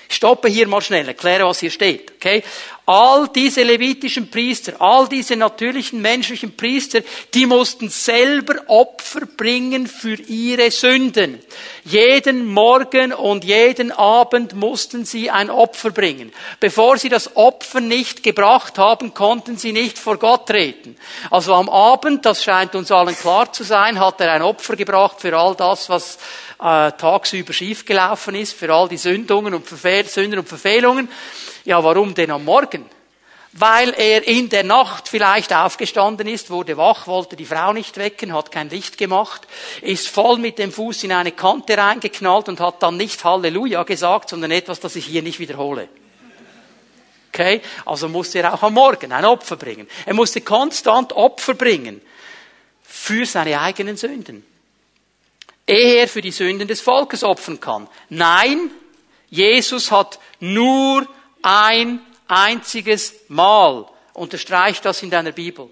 Ich 0.08 0.16
stoppe 0.16 0.48
hier 0.48 0.66
mal 0.66 0.80
schnell, 0.80 1.06
erkläre, 1.06 1.44
was 1.44 1.60
hier 1.60 1.70
steht. 1.70 2.12
Okay? 2.12 2.42
All 2.92 3.28
diese 3.28 3.62
levitischen 3.62 4.32
Priester, 4.32 4.72
all 4.80 5.08
diese 5.08 5.36
natürlichen 5.36 6.02
menschlichen 6.02 6.56
Priester, 6.56 7.02
die 7.32 7.46
mussten 7.46 7.88
selber 7.88 8.54
Opfer 8.66 9.26
bringen 9.26 9.86
für 9.86 10.16
ihre 10.16 10.72
Sünden. 10.72 11.38
Jeden 11.84 12.46
Morgen 12.46 13.12
und 13.12 13.44
jeden 13.44 13.92
Abend 13.92 14.56
mussten 14.56 15.04
sie 15.04 15.30
ein 15.30 15.50
Opfer 15.50 15.92
bringen. 15.92 16.32
Bevor 16.58 16.98
sie 16.98 17.08
das 17.08 17.36
Opfer 17.36 17.80
nicht 17.80 18.24
gebracht 18.24 18.76
haben, 18.76 19.14
konnten 19.14 19.56
sie 19.56 19.70
nicht 19.70 19.96
vor 19.96 20.16
Gott 20.18 20.48
treten. 20.48 20.96
Also 21.30 21.54
am 21.54 21.68
Abend, 21.68 22.26
das 22.26 22.42
scheint 22.42 22.74
uns 22.74 22.90
allen 22.90 23.14
klar 23.14 23.52
zu 23.52 23.62
sein, 23.62 24.00
hat 24.00 24.20
er 24.20 24.32
ein 24.32 24.42
Opfer 24.42 24.74
gebracht 24.74 25.20
für 25.20 25.38
all 25.38 25.54
das, 25.54 25.88
was 25.88 26.18
äh, 26.58 26.90
tagsüber 26.90 27.52
schiefgelaufen 27.52 28.34
ist, 28.34 28.54
für 28.54 28.74
all 28.74 28.88
die 28.88 28.96
Sündungen 28.96 29.54
und 29.54 29.64
Verfehl 29.64 30.06
Sünden 30.06 30.40
und 30.40 30.48
Verfehlungen. 30.48 31.08
Ja, 31.64 31.82
warum 31.82 32.14
denn 32.14 32.30
am 32.30 32.44
Morgen? 32.44 32.86
Weil 33.52 33.90
er 33.94 34.26
in 34.28 34.48
der 34.48 34.62
Nacht 34.62 35.08
vielleicht 35.08 35.52
aufgestanden 35.52 36.28
ist, 36.28 36.50
wurde 36.50 36.76
wach, 36.76 37.08
wollte 37.08 37.34
die 37.34 37.44
Frau 37.44 37.72
nicht 37.72 37.96
wecken, 37.96 38.32
hat 38.32 38.52
kein 38.52 38.70
Licht 38.70 38.96
gemacht, 38.96 39.42
ist 39.82 40.08
voll 40.08 40.38
mit 40.38 40.58
dem 40.58 40.72
Fuß 40.72 41.02
in 41.02 41.12
eine 41.12 41.32
Kante 41.32 41.76
reingeknallt 41.76 42.48
und 42.48 42.60
hat 42.60 42.80
dann 42.82 42.96
nicht 42.96 43.24
Halleluja 43.24 43.82
gesagt, 43.82 44.28
sondern 44.28 44.52
etwas, 44.52 44.78
das 44.78 44.94
ich 44.94 45.06
hier 45.06 45.22
nicht 45.22 45.40
wiederhole. 45.40 45.88
Okay? 47.32 47.60
Also 47.86 48.08
musste 48.08 48.38
er 48.38 48.54
auch 48.54 48.62
am 48.62 48.74
Morgen 48.74 49.10
ein 49.10 49.24
Opfer 49.24 49.56
bringen. 49.56 49.88
Er 50.06 50.14
musste 50.14 50.42
konstant 50.42 51.12
Opfer 51.12 51.54
bringen 51.54 52.00
für 52.84 53.26
seine 53.26 53.60
eigenen 53.60 53.96
Sünden 53.96 54.44
ehe 55.70 56.00
er 56.00 56.08
für 56.08 56.20
die 56.20 56.32
Sünden 56.32 56.66
des 56.66 56.80
Volkes 56.80 57.22
opfern 57.22 57.60
kann. 57.60 57.88
Nein, 58.08 58.70
Jesus 59.30 59.90
hat 59.90 60.18
nur 60.40 61.06
ein 61.42 62.00
einziges 62.28 63.14
Mal, 63.28 63.86
unterstreicht 64.12 64.84
das 64.84 65.02
in 65.02 65.10
deiner 65.10 65.32
Bibel, 65.32 65.68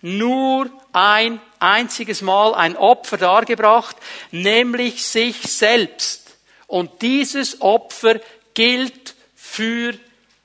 nur 0.00 0.70
ein 0.92 1.40
einziges 1.58 2.22
Mal 2.22 2.54
ein 2.54 2.76
Opfer 2.76 3.18
dargebracht, 3.18 3.96
nämlich 4.30 5.04
sich 5.04 5.36
selbst. 5.42 6.36
Und 6.66 7.02
dieses 7.02 7.60
Opfer 7.60 8.20
gilt 8.54 9.14
für 9.36 9.94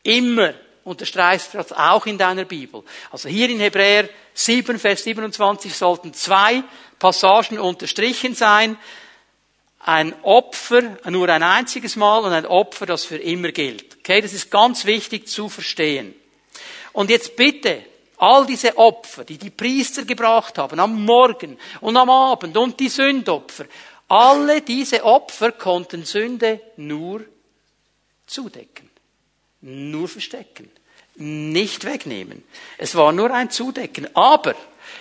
immer. 0.04 0.54
Unterstreicht 0.84 1.54
das 1.54 1.74
auch 1.74 2.06
in 2.06 2.18
deiner 2.18 2.46
Bibel. 2.46 2.84
Also 3.12 3.28
hier 3.30 3.50
in 3.50 3.60
Hebräer 3.60 4.10
7, 4.34 4.80
Vers 4.80 5.04
27 5.04 5.76
sollten 5.76 6.14
zwei 6.14 6.64
Passagen 7.00 7.60
unterstrichen 7.60 8.36
sein. 8.36 8.78
Ein 9.88 10.14
Opfer 10.24 10.98
nur 11.10 11.30
ein 11.30 11.44
einziges 11.44 11.96
Mal 11.96 12.20
und 12.20 12.34
ein 12.34 12.46
Opfer, 12.46 12.86
das 12.86 13.06
für 13.06 13.16
immer 13.16 13.54
gilt. 13.54 14.00
Okay, 14.00 14.20
das 14.20 14.34
ist 14.34 14.52
ganz 14.52 14.84
wichtig 14.84 15.30
zu 15.30 15.48
verstehen. 15.48 16.14
Und 16.92 17.10
jetzt 17.10 17.38
bitte, 17.38 17.86
all 18.18 18.46
diese 18.46 18.78
Opfer, 18.78 19.24
die 19.24 19.38
die 19.38 19.50
Priester 19.50 20.04
gebracht 20.04 20.58
haben, 20.58 20.82
am 20.82 21.06
Morgen 21.06 21.58
und 21.80 21.96
am 21.96 22.10
Abend 22.10 22.58
und 22.58 22.78
die 22.78 22.90
Sündopfer, 22.90 23.64
alle 24.10 24.62
diese 24.62 25.06
Opfer 25.06 25.54
konnten 25.54 26.04
Sünde 26.04 26.60
nur 26.76 27.24
zudecken, 28.26 28.90
nur 29.62 30.10
verstecken, 30.10 30.70
nicht 31.16 31.86
wegnehmen. 31.86 32.44
Es 32.78 32.94
war 32.94 33.14
nur 33.14 33.32
ein 33.32 33.52
Zudecken. 33.52 34.14
Aber 34.18 34.54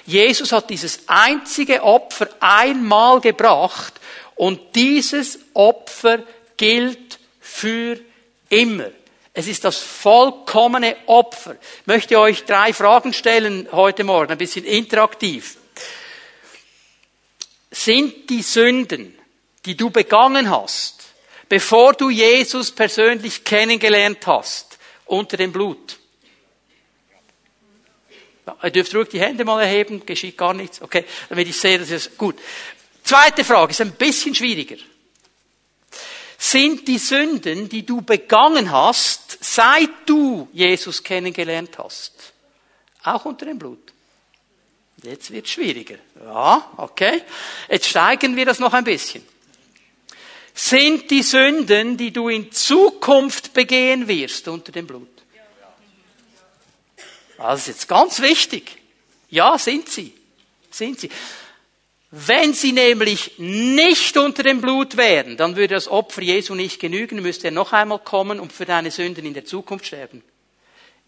Jesus 0.05 0.53
hat 0.53 0.71
dieses 0.71 1.01
einzige 1.09 1.83
Opfer 1.83 2.29
einmal 2.39 3.21
gebracht 3.21 3.95
und 4.37 4.77
dieses 4.77 5.41
Opfer 5.55 6.23
gilt 6.57 7.19
für 7.41 7.99
immer. 8.49 8.91
Es 9.33 9.49
ist 9.49 9.65
das 9.65 9.79
vollkommene 9.79 10.97
Opfer. 11.07 11.57
Ich 11.81 11.87
möchte 11.87 12.19
euch 12.19 12.45
drei 12.45 12.73
Fragen 12.73 13.13
stellen 13.13 13.69
heute 13.73 14.05
Morgen, 14.05 14.33
ein 14.33 14.39
bisschen 14.39 14.65
interaktiv. 14.65 15.59
Sind 17.71 18.31
die 18.31 18.43
Sünden, 18.43 19.19
die 19.67 19.77
du 19.77 19.91
begangen 19.91 20.51
hast, 20.51 21.03
bevor 21.49 21.93
du 21.93 22.09
Jesus 22.09 22.71
persönlich 22.71 23.45
kennengelernt 23.45 24.27
hast, 24.27 24.79
unter 25.05 25.37
dem 25.37 25.53
Blut? 25.53 25.99
Ihr 28.63 28.71
dürft 28.71 28.95
ruhig 28.95 29.09
die 29.09 29.21
Hände 29.21 29.45
mal 29.45 29.61
erheben, 29.61 30.07
geschieht 30.07 30.39
gar 30.39 30.55
nichts. 30.55 30.81
Okay, 30.81 31.05
damit 31.29 31.49
ich 31.49 31.57
sehe, 31.57 31.79
dass 31.79 31.91
es 31.91 32.17
gut. 32.17 32.37
Zweite 33.07 33.45
Frage 33.45 33.71
ist 33.71 33.81
ein 33.81 33.93
bisschen 33.93 34.35
schwieriger. 34.35 34.77
Sind 36.37 36.89
die 36.89 36.99
Sünden, 36.99 37.69
die 37.69 37.87
du 37.87 38.03
begangen 38.03 38.73
hast, 38.73 39.39
seit 39.41 39.91
du 40.07 40.49
Jesus 40.53 41.05
kennengelernt 41.05 41.79
hast, 41.79 42.13
auch 43.05 43.25
unter 43.25 43.47
dem 43.47 43.61
Blut? 43.61 43.93
Jetzt 45.05 45.31
wird 45.31 45.47
schwieriger. 45.47 45.99
Ja, 46.21 46.73
okay. 46.79 47.23
Jetzt 47.71 47.87
steigern 47.87 48.35
wir 48.35 48.45
das 48.45 48.59
noch 48.59 48.73
ein 48.73 48.83
bisschen. 48.83 49.23
sind 50.53 51.09
die 51.09 51.23
Sünden, 51.23 51.97
die 51.97 52.11
du 52.11 52.29
in 52.29 52.51
Zukunft 52.51 53.53
begehen 53.53 54.09
wirst 54.09 54.49
unter 54.49 54.73
dem 54.73 54.89
Blut. 54.89 55.09
Das 57.37 57.61
ist 57.61 57.69
jetzt 57.69 57.89
ganz 57.89 58.21
wichtig. 58.21 58.79
Ja, 59.31 59.57
sind 59.59 59.89
sie. 59.89 60.13
Sind 60.73 60.99
sie. 60.99 61.11
Wenn 62.11 62.55
sie 62.55 62.73
nämlich 62.73 63.33
nicht 63.39 64.17
unter 64.17 64.45
dem 64.45 64.61
Blut 64.61 64.97
wären, 64.97 65.37
dann 65.37 65.57
würde 65.57 65.75
das 65.75 65.89
Opfer 65.89 66.23
Jesu 66.23 66.55
nicht 66.55 66.81
genügen, 66.81 67.21
müsste 67.21 67.49
er 67.49 67.53
noch 67.53 67.73
einmal 67.73 67.99
kommen 67.99 68.39
und 68.39 68.53
für 68.53 68.65
deine 68.65 68.91
Sünden 68.93 69.27
in 69.27 69.35
der 69.35 69.45
Zukunft 69.45 69.87
sterben. 69.87 70.23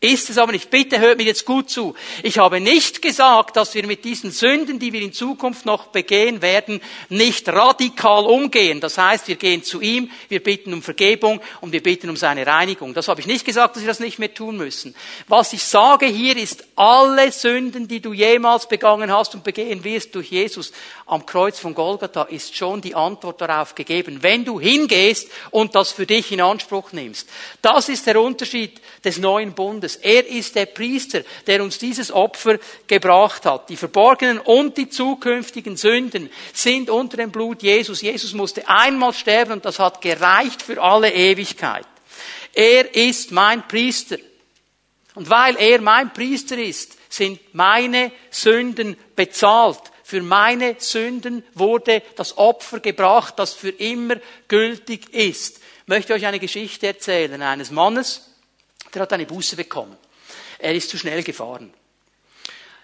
Ist 0.01 0.31
es 0.31 0.39
aber 0.39 0.53
nicht. 0.53 0.71
Bitte 0.71 1.01
hört 1.01 1.19
mir 1.19 1.25
jetzt 1.25 1.45
gut 1.45 1.71
zu. 1.71 1.97
Ich 2.23 2.39
habe 2.39 2.61
nicht 2.61 3.03
gesagt, 3.03 3.57
dass 3.57 3.75
wir 3.75 3.85
mit 3.85 4.05
diesen 4.05 4.31
Sünden, 4.31 4.79
die 4.79 4.93
wir 4.93 5.03
in 5.03 5.13
Zukunft 5.13 5.67
noch 5.67 5.89
begehen 5.89 6.41
werden, 6.41 6.81
nicht 7.09 7.49
radikal 7.49 8.25
umgehen. 8.25 8.81
Das 8.81 8.97
heißt, 8.97 9.27
wir 9.27 9.35
gehen 9.35 9.65
zu 9.65 9.81
ihm, 9.81 10.09
wir 10.29 10.41
bitten 10.41 10.73
um 10.73 10.83
Vergebung 10.83 11.41
und 11.61 11.73
wir 11.73 11.83
bitten 11.83 12.11
um 12.11 12.17
seine 12.17 12.47
Reinigung. 12.47 12.95
Das 12.95 13.09
habe 13.09 13.21
ich 13.21 13.27
nicht 13.27 13.45
gesagt, 13.45 13.75
dass 13.75 13.83
wir 13.83 13.89
das 13.89 13.99
nicht 13.99 14.21
mehr 14.21 14.33
tun 14.33 14.57
müssen. 14.57 14.95
Was 15.27 15.53
ich 15.53 15.65
sage 15.65 16.07
hier 16.07 16.37
ist, 16.37 16.65
alle 16.77 17.33
Sünden, 17.33 17.89
die 17.89 17.99
du 17.99 18.13
jemals 18.13 18.69
begangen 18.69 19.11
hast 19.11 19.35
und 19.35 19.43
begehen 19.43 19.83
wirst 19.83 20.15
durch 20.15 20.31
Jesus 20.31 20.71
am 21.07 21.27
Kreuz 21.27 21.59
von 21.59 21.75
Golgatha, 21.75 22.23
ist 22.23 22.55
schon 22.55 22.81
die 22.81 22.95
Antwort 22.95 23.41
darauf 23.41 23.75
gegeben. 23.75 24.19
Wenn 24.21 24.45
du 24.45 24.61
hingehst 24.61 25.29
und 25.51 25.75
das 25.75 25.91
für 25.91 26.07
dich 26.07 26.31
in 26.31 26.41
Anspruch 26.41 26.93
nimmst. 26.93 27.29
Das 27.63 27.89
ist 27.89 28.07
der 28.07 28.21
Unterschied 28.21 28.81
des 29.05 29.19
neuen 29.19 29.55
Bundes. 29.55 29.88
Bundes. 29.89 29.97
Er 29.97 30.27
ist 30.27 30.55
der 30.55 30.67
Priester, 30.67 31.23
der 31.47 31.63
uns 31.63 31.79
dieses 31.79 32.13
Opfer 32.13 32.59
gebracht 32.87 33.47
hat. 33.47 33.69
Die 33.69 33.77
verborgenen 33.77 34.39
und 34.39 34.77
die 34.77 34.89
zukünftigen 34.89 35.77
Sünden 35.77 36.31
sind 36.53 36.91
unter 36.91 37.17
dem 37.17 37.31
Blut 37.31 37.63
Jesus. 37.63 38.03
Jesus 38.03 38.33
musste 38.35 38.69
einmal 38.69 39.13
sterben 39.13 39.53
und 39.53 39.65
das 39.65 39.79
hat 39.79 40.01
gereicht 40.01 40.63
für 40.63 40.83
alle 40.83 41.13
Ewigkeit. 41.13 41.87
Er 42.53 42.95
ist 42.95 43.33
mein 43.33 43.67
Priester. 43.67 44.17
Und 45.15 45.31
weil 45.31 45.57
er 45.57 45.81
mein 45.81 46.13
Priester 46.13 46.59
ist, 46.59 46.97
sind 47.09 47.41
meine 47.55 48.13
Sünden 48.31 48.97
bezahlt. 49.17 49.81
Für 50.05 50.23
meine 50.23 50.77
Sünden 50.79 51.45
wurde 51.55 52.03
das 52.17 52.39
Opfer 52.39 52.81
gebracht, 52.81 53.35
das 53.39 53.53
für 53.53 53.71
immer 53.71 54.17
gültig 54.47 55.13
ist. 55.13 55.59
Ich 55.59 55.89
möchte 55.89 56.15
euch 56.15 56.27
eine 56.27 56.39
Geschichte 56.39 56.87
erzählen 56.87 57.43
eines 57.43 57.71
Mannes, 57.71 58.28
der 58.93 59.03
hat 59.03 59.13
eine 59.13 59.27
Buße 59.27 59.57
bekommen. 59.57 59.97
Er 60.59 60.75
ist 60.75 60.91
zu 60.91 60.99
schnell 60.99 61.23
gefahren. 61.23 61.73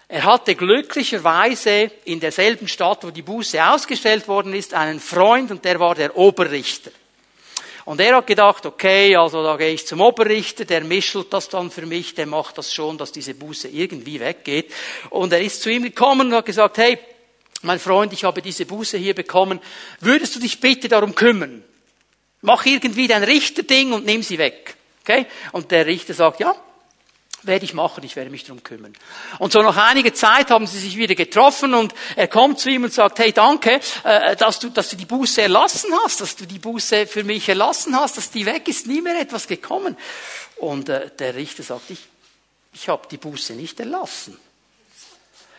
Er 0.07 0.23
hatte 0.23 0.55
glücklicherweise 0.55 1.91
in 2.05 2.19
derselben 2.19 2.67
Stadt, 2.67 3.03
wo 3.03 3.09
die 3.09 3.23
Buße 3.23 3.63
ausgestellt 3.65 4.27
worden 4.27 4.53
ist, 4.53 4.73
einen 4.73 4.99
Freund 4.99 5.49
und 5.49 5.65
der 5.65 5.79
war 5.79 5.95
der 5.95 6.15
Oberrichter. 6.15 6.91
Und 7.85 7.99
er 8.01 8.15
hat 8.15 8.27
gedacht, 8.27 8.65
okay, 8.65 9.15
also 9.15 9.43
da 9.43 9.57
gehe 9.57 9.73
ich 9.73 9.85
zum 9.85 10.01
Oberrichter, 10.01 10.65
der 10.65 10.83
mischelt 10.83 11.31
das 11.31 11.49
dann 11.49 11.69
für 11.69 11.85
mich, 11.85 12.15
der 12.15 12.25
macht 12.25 12.57
das 12.57 12.73
schon, 12.73 12.97
dass 12.97 13.11
diese 13.11 13.35
Buße 13.35 13.67
irgendwie 13.67 14.19
weggeht. 14.19 14.73
Und 15.11 15.33
er 15.33 15.41
ist 15.41 15.61
zu 15.61 15.69
ihm 15.69 15.83
gekommen 15.83 16.27
und 16.27 16.33
hat 16.33 16.45
gesagt, 16.45 16.79
hey, 16.79 16.97
mein 17.61 17.79
Freund, 17.79 18.13
ich 18.13 18.23
habe 18.23 18.41
diese 18.41 18.65
Buße 18.65 18.97
hier 18.97 19.13
bekommen, 19.13 19.59
würdest 19.99 20.35
du 20.35 20.39
dich 20.39 20.59
bitte 20.59 20.87
darum 20.87 21.13
kümmern? 21.13 21.63
Mach 22.41 22.65
irgendwie 22.65 23.07
dein 23.07 23.23
Richterding 23.23 23.93
und 23.93 24.05
nimm 24.05 24.23
sie 24.23 24.37
weg. 24.37 24.74
Okay? 25.07 25.27
Und 25.51 25.69
der 25.69 25.85
Richter 25.85 26.15
sagt, 26.15 26.39
ja, 26.39 26.55
werde 27.43 27.63
ich 27.63 27.75
machen, 27.75 28.03
ich 28.03 28.15
werde 28.15 28.31
mich 28.31 28.43
darum 28.43 28.63
kümmern. 28.63 28.93
Und 29.37 29.51
so 29.51 29.61
nach 29.61 29.77
einiger 29.77 30.13
Zeit 30.15 30.49
haben 30.49 30.65
sie 30.65 30.79
sich 30.79 30.97
wieder 30.97 31.13
getroffen 31.13 31.75
und 31.75 31.93
er 32.15 32.27
kommt 32.27 32.59
zu 32.59 32.71
ihm 32.71 32.85
und 32.85 32.93
sagt, 32.93 33.19
hey, 33.19 33.31
danke, 33.31 33.79
äh, 34.03 34.35
dass 34.35 34.59
du, 34.59 34.69
dass 34.69 34.89
du 34.89 34.95
die 34.95 35.05
Buße 35.05 35.43
erlassen 35.43 35.91
hast, 36.03 36.21
dass 36.21 36.35
du 36.35 36.47
die 36.47 36.57
Buße 36.57 37.05
für 37.05 37.23
mich 37.23 37.47
erlassen 37.47 37.95
hast, 37.95 38.17
dass 38.17 38.31
die 38.31 38.47
weg 38.47 38.67
ist, 38.67 38.87
nie 38.87 39.01
mehr 39.01 39.19
etwas 39.19 39.47
gekommen. 39.47 39.95
Und 40.57 40.89
äh, 40.89 41.11
der 41.19 41.35
Richter 41.35 41.61
sagt, 41.61 41.91
ich, 41.91 41.99
ich 42.73 42.89
habe 42.89 43.07
die 43.11 43.17
Buße 43.17 43.53
nicht 43.53 43.79
erlassen. 43.79 44.39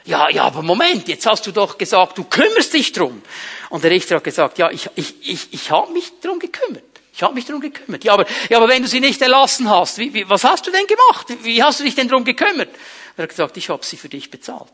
Ja, 0.05 0.29
ja, 0.29 0.45
aber 0.45 0.63
Moment, 0.63 1.09
jetzt 1.09 1.27
hast 1.27 1.47
du 1.47 1.53
doch 1.53 1.79
gesagt, 1.79 2.19
du 2.19 2.25
kümmerst 2.25 2.73
dich 2.73 2.93
drum. 2.93 3.23
Und 3.71 3.85
der 3.85 3.91
Richter 3.91 4.17
hat 4.17 4.25
gesagt, 4.25 4.59
ja, 4.59 4.71
ich, 4.71 4.89
ich, 4.95 5.15
ich, 5.23 5.53
ich 5.53 5.71
habe 5.71 5.93
mich 5.93 6.13
drum 6.21 6.39
gekümmert. 6.39 6.85
Ich 7.17 7.23
habe 7.23 7.33
mich 7.33 7.47
darum 7.47 7.63
gekümmert. 7.63 8.05
Ja 8.05 8.13
aber, 8.13 8.27
ja, 8.51 8.59
aber 8.59 8.69
wenn 8.69 8.83
du 8.83 8.89
sie 8.89 9.01
nicht 9.01 9.23
erlassen 9.23 9.71
hast, 9.71 9.97
wie, 9.97 10.13
wie, 10.13 10.29
was 10.29 10.45
hast 10.45 10.67
du 10.67 10.71
denn 10.71 10.87
gemacht? 10.87 11.27
Wie 11.45 11.63
hast 11.63 11.81
du 11.81 11.85
dich 11.85 11.95
denn 11.95 12.09
darum 12.09 12.25
gekümmert? 12.25 12.69
Er 13.17 13.23
hat 13.23 13.31
gesagt, 13.31 13.57
ich 13.57 13.71
habe 13.71 13.83
sie 13.87 13.97
für 13.97 14.11
dich 14.11 14.31
bezahlt. 14.31 14.71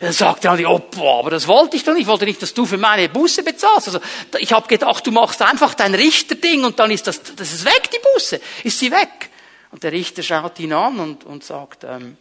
Er 0.00 0.12
sagt 0.12 0.44
dann, 0.44 0.62
oh, 0.66 0.78
boah, 0.78 1.20
aber 1.20 1.30
das 1.30 1.48
wollte 1.48 1.76
ich 1.76 1.84
doch 1.84 1.94
nicht. 1.94 2.02
Ich 2.02 2.08
wollte 2.08 2.26
nicht, 2.26 2.42
dass 2.42 2.52
du 2.52 2.66
für 2.66 2.76
meine 2.76 3.08
Buße 3.08 3.42
bezahlst. 3.42 3.88
Also, 3.88 4.00
ich 4.38 4.52
habe 4.52 4.68
gedacht, 4.68 5.06
du 5.06 5.10
machst 5.10 5.40
einfach 5.40 5.72
dein 5.72 5.94
Richterding 5.94 6.64
und 6.64 6.78
dann 6.78 6.90
ist 6.90 7.06
das, 7.06 7.22
das 7.22 7.54
ist 7.54 7.64
weg, 7.64 7.90
die 7.90 8.00
Buße. 8.12 8.38
Ist 8.64 8.78
sie 8.78 8.90
weg. 8.90 9.30
Und 9.70 9.84
der 9.84 9.92
Richter 9.92 10.22
schaut 10.22 10.60
ihn 10.60 10.74
an 10.74 11.00
und, 11.00 11.24
und 11.24 11.42
sagt, 11.42 11.84
ähm, 11.84 12.18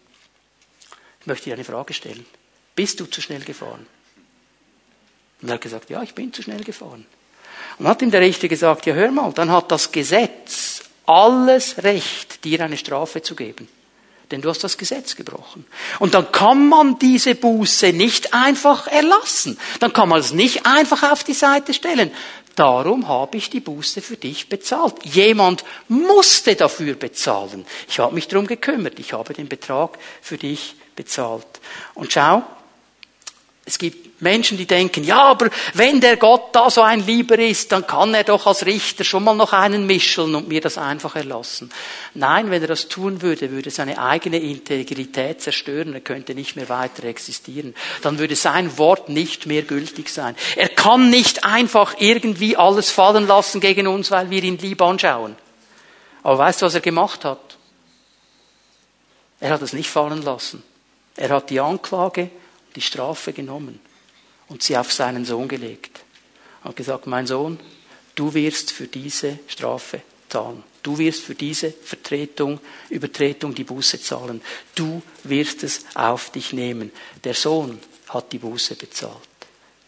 ich 1.19 1.27
möchte 1.27 1.49
dir 1.49 1.55
eine 1.55 1.65
Frage 1.65 1.93
stellen. 1.93 2.25
Bist 2.73 3.01
du 3.01 3.05
zu 3.05 3.21
schnell 3.21 3.41
gefahren? 3.41 3.85
Und 5.41 5.49
er 5.49 5.55
hat 5.55 5.61
gesagt, 5.61 5.89
ja, 5.89 6.01
ich 6.03 6.15
bin 6.15 6.31
zu 6.31 6.41
schnell 6.41 6.63
gefahren. 6.63 7.05
Und 7.79 7.87
hat 7.87 8.01
ihm 8.01 8.11
der 8.11 8.21
Richter 8.21 8.47
gesagt, 8.47 8.85
ja 8.85 8.93
hör 8.93 9.11
mal, 9.11 9.31
dann 9.33 9.51
hat 9.51 9.71
das 9.71 9.91
Gesetz 9.91 10.81
alles 11.05 11.83
Recht, 11.83 12.43
dir 12.43 12.61
eine 12.61 12.77
Strafe 12.77 13.21
zu 13.21 13.35
geben. 13.35 13.67
Denn 14.29 14.41
du 14.41 14.49
hast 14.49 14.63
das 14.63 14.77
Gesetz 14.77 15.15
gebrochen. 15.15 15.65
Und 15.99 16.13
dann 16.13 16.31
kann 16.31 16.67
man 16.67 16.99
diese 16.99 17.35
Buße 17.35 17.93
nicht 17.93 18.33
einfach 18.33 18.87
erlassen. 18.87 19.57
Dann 19.79 19.93
kann 19.93 20.09
man 20.09 20.19
es 20.19 20.33
nicht 20.33 20.65
einfach 20.65 21.11
auf 21.11 21.23
die 21.23 21.33
Seite 21.33 21.73
stellen. 21.73 22.11
Darum 22.55 23.07
habe 23.07 23.37
ich 23.37 23.49
die 23.49 23.59
Buße 23.59 24.01
für 24.01 24.17
dich 24.17 24.49
bezahlt. 24.49 24.95
Jemand 25.05 25.63
musste 25.87 26.55
dafür 26.55 26.95
bezahlen. 26.95 27.65
Ich 27.87 27.99
habe 27.99 28.15
mich 28.15 28.27
darum 28.27 28.47
gekümmert. 28.47 28.99
Ich 28.99 29.13
habe 29.13 29.33
den 29.33 29.47
Betrag 29.47 29.97
für 30.21 30.37
dich 30.37 30.75
bezahlt. 30.95 31.45
Und 31.93 32.11
schau, 32.11 32.43
es 33.63 33.77
gibt 33.77 34.06
Menschen, 34.19 34.57
die 34.57 34.65
denken, 34.65 35.03
ja, 35.03 35.23
aber 35.23 35.49
wenn 35.73 36.01
der 36.01 36.17
Gott 36.17 36.55
da 36.55 36.71
so 36.71 36.81
ein 36.81 37.05
Lieber 37.05 37.37
ist, 37.37 37.71
dann 37.71 37.85
kann 37.85 38.15
er 38.15 38.23
doch 38.23 38.47
als 38.47 38.65
Richter 38.65 39.03
schon 39.03 39.23
mal 39.23 39.35
noch 39.35 39.53
einen 39.53 39.85
mischeln 39.85 40.33
und 40.33 40.47
mir 40.47 40.59
das 40.59 40.79
einfach 40.79 41.15
erlassen. 41.15 41.69
Nein, 42.15 42.49
wenn 42.49 42.63
er 42.63 42.67
das 42.67 42.87
tun 42.87 43.21
würde, 43.21 43.51
würde 43.51 43.69
seine 43.69 44.01
eigene 44.01 44.39
Integrität 44.39 45.41
zerstören, 45.41 45.93
er 45.93 46.01
könnte 46.01 46.33
nicht 46.33 46.55
mehr 46.55 46.67
weiter 46.67 47.03
existieren. 47.03 47.75
Dann 48.01 48.17
würde 48.17 48.35
sein 48.35 48.79
Wort 48.79 49.07
nicht 49.09 49.45
mehr 49.45 49.61
gültig 49.61 50.09
sein. 50.09 50.35
Er 50.55 50.69
kann 50.69 51.11
nicht 51.11 51.43
einfach 51.43 51.95
irgendwie 51.99 52.57
alles 52.57 52.89
fallen 52.89 53.27
lassen 53.27 53.59
gegen 53.59 53.85
uns, 53.85 54.09
weil 54.09 54.31
wir 54.31 54.43
ihn 54.43 54.57
lieb 54.57 54.81
anschauen. 54.81 55.35
Aber 56.23 56.39
weißt 56.39 56.63
du, 56.63 56.65
was 56.65 56.73
er 56.73 56.81
gemacht 56.81 57.23
hat? 57.23 57.57
Er 59.39 59.51
hat 59.51 59.61
es 59.61 59.73
nicht 59.73 59.91
fallen 59.91 60.23
lassen. 60.23 60.63
Er 61.15 61.29
hat 61.29 61.51
die 61.51 61.59
Anklage 61.59 62.31
die 62.75 62.81
Strafe 62.81 63.31
genommen 63.31 63.79
und 64.49 64.63
sie 64.63 64.77
auf 64.77 64.91
seinen 64.91 65.25
Sohn 65.25 65.47
gelegt. 65.47 66.01
Hat 66.63 66.75
gesagt, 66.75 67.07
mein 67.07 67.27
Sohn, 67.27 67.59
du 68.15 68.33
wirst 68.33 68.71
für 68.71 68.87
diese 68.87 69.39
Strafe 69.47 70.01
zahlen. 70.29 70.63
Du 70.83 70.97
wirst 70.97 71.23
für 71.23 71.35
diese 71.35 71.71
Vertretung, 71.71 72.59
Übertretung 72.89 73.53
die 73.53 73.63
Buße 73.63 74.01
zahlen. 74.01 74.41
Du 74.75 75.01
wirst 75.23 75.63
es 75.63 75.85
auf 75.95 76.31
dich 76.31 76.53
nehmen. 76.53 76.91
Der 77.23 77.33
Sohn 77.33 77.79
hat 78.09 78.31
die 78.31 78.39
Buße 78.39 78.75
bezahlt. 78.75 79.36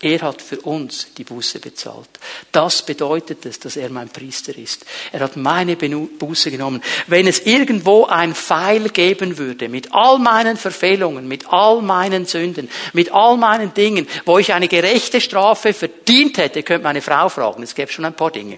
Er 0.02 0.22
hat 0.22 0.42
für 0.42 0.62
uns 0.62 1.08
die 1.18 1.26
Buße 1.26 1.60
bezahlt. 1.60 2.08
Das 2.54 2.86
bedeutet 2.86 3.46
es, 3.46 3.60
dass 3.60 3.76
er 3.76 3.90
mein 3.90 4.08
Priester 4.08 4.58
ist. 4.58 4.86
Er 5.12 5.20
hat 5.20 5.36
meine 5.36 5.76
Buße 5.76 6.52
genommen. 6.52 6.82
Wenn 7.08 7.28
es 7.28 7.40
irgendwo 7.42 8.06
ein 8.06 8.34
Pfeil 8.34 8.90
geben 8.90 9.38
würde, 9.38 9.68
mit 9.68 9.94
all 9.94 10.18
meinen 10.20 10.56
Verfehlungen, 10.56 11.28
mit 11.28 11.52
all 11.52 11.82
meinen 11.82 12.26
Sünden, 12.26 12.70
mit 12.94 13.12
all 13.12 13.36
meinen 13.36 13.74
Dingen, 13.74 14.08
wo 14.26 14.40
ich 14.40 14.54
eine 14.54 14.70
gerechte 14.70 15.20
Strafe 15.20 15.74
verdient 15.74 16.38
hätte, 16.38 16.64
könnte 16.64 16.84
meine 16.84 17.02
Frau 17.02 17.28
fragen. 17.28 17.64
Es 17.64 17.76
gäbe 17.76 17.92
schon 17.92 18.06
ein 18.06 18.16
paar 18.16 18.32
Dinge. 18.32 18.58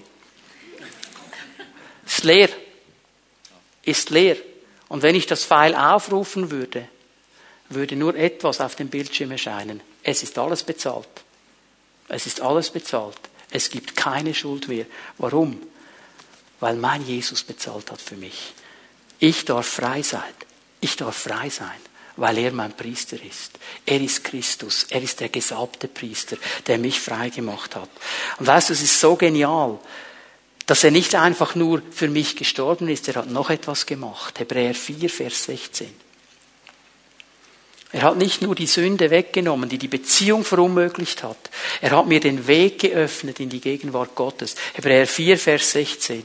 Ist 2.06 2.22
leer. 2.22 2.50
Ist 3.82 4.10
leer. 4.10 4.36
Und 4.88 5.02
wenn 5.02 5.16
ich 5.16 5.26
das 5.26 5.44
Pfeil 5.44 5.74
aufrufen 5.74 6.52
würde, 6.52 6.86
würde 7.68 7.96
nur 7.96 8.14
etwas 8.14 8.60
auf 8.60 8.76
dem 8.76 8.88
Bildschirm 8.88 9.32
erscheinen. 9.32 9.80
Es 10.04 10.22
ist 10.22 10.38
alles 10.38 10.62
bezahlt. 10.62 11.08
Es 12.12 12.26
ist 12.26 12.42
alles 12.42 12.70
bezahlt. 12.70 13.18
Es 13.50 13.70
gibt 13.70 13.96
keine 13.96 14.34
Schuld 14.34 14.68
mehr. 14.68 14.86
Warum? 15.18 15.60
Weil 16.60 16.76
mein 16.76 17.06
Jesus 17.06 17.42
bezahlt 17.42 17.90
hat 17.90 18.00
für 18.00 18.16
mich. 18.16 18.52
Ich 19.18 19.44
darf 19.46 19.66
frei 19.66 20.02
sein. 20.02 20.22
Ich 20.80 20.96
darf 20.96 21.16
frei 21.16 21.48
sein, 21.48 21.70
weil 22.16 22.36
er 22.38 22.52
mein 22.52 22.76
Priester 22.76 23.16
ist. 23.22 23.58
Er 23.86 24.00
ist 24.00 24.24
Christus. 24.24 24.84
Er 24.90 25.02
ist 25.02 25.20
der 25.20 25.30
gesalbte 25.30 25.88
Priester, 25.88 26.36
der 26.66 26.78
mich 26.78 27.00
frei 27.00 27.30
gemacht 27.30 27.76
hat. 27.76 27.90
Und 28.38 28.46
weißt 28.46 28.68
du, 28.68 28.72
es 28.74 28.82
ist 28.82 29.00
so 29.00 29.16
genial, 29.16 29.78
dass 30.66 30.84
er 30.84 30.90
nicht 30.90 31.14
einfach 31.14 31.54
nur 31.54 31.82
für 31.90 32.08
mich 32.08 32.36
gestorben 32.36 32.88
ist, 32.88 33.08
er 33.08 33.16
hat 33.16 33.30
noch 33.30 33.48
etwas 33.48 33.86
gemacht. 33.86 34.38
Hebräer 34.38 34.74
4, 34.74 35.08
Vers 35.08 35.44
16. 35.44 36.11
Er 37.94 38.02
hat 38.02 38.16
nicht 38.16 38.40
nur 38.40 38.54
die 38.54 38.66
Sünde 38.66 39.10
weggenommen, 39.10 39.68
die 39.68 39.76
die 39.76 39.88
Beziehung 39.88 40.44
verunmöglicht 40.44 41.22
hat. 41.22 41.36
Er 41.82 41.90
hat 41.90 42.06
mir 42.06 42.20
den 42.20 42.46
Weg 42.46 42.78
geöffnet 42.78 43.38
in 43.38 43.50
die 43.50 43.60
Gegenwart 43.60 44.14
Gottes. 44.14 44.54
Hebräer 44.72 45.06
4, 45.06 45.36
Vers 45.36 45.72
16. 45.72 46.22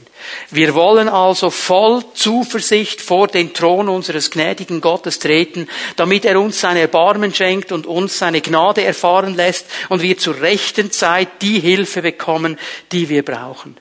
Wir 0.50 0.74
wollen 0.74 1.10
also 1.10 1.50
voll 1.50 2.02
Zuversicht 2.14 3.02
vor 3.02 3.28
den 3.28 3.52
Thron 3.52 3.90
unseres 3.90 4.30
gnädigen 4.30 4.80
Gottes 4.80 5.18
treten, 5.18 5.68
damit 5.96 6.24
er 6.24 6.40
uns 6.40 6.58
sein 6.58 6.78
Erbarmen 6.78 7.34
schenkt 7.34 7.70
und 7.70 7.86
uns 7.86 8.18
seine 8.18 8.40
Gnade 8.40 8.82
erfahren 8.82 9.34
lässt 9.34 9.66
und 9.90 10.00
wir 10.00 10.16
zur 10.16 10.40
rechten 10.40 10.90
Zeit 10.90 11.42
die 11.42 11.60
Hilfe 11.60 12.00
bekommen, 12.00 12.58
die 12.92 13.10
wir 13.10 13.22
brauchen. 13.22 13.76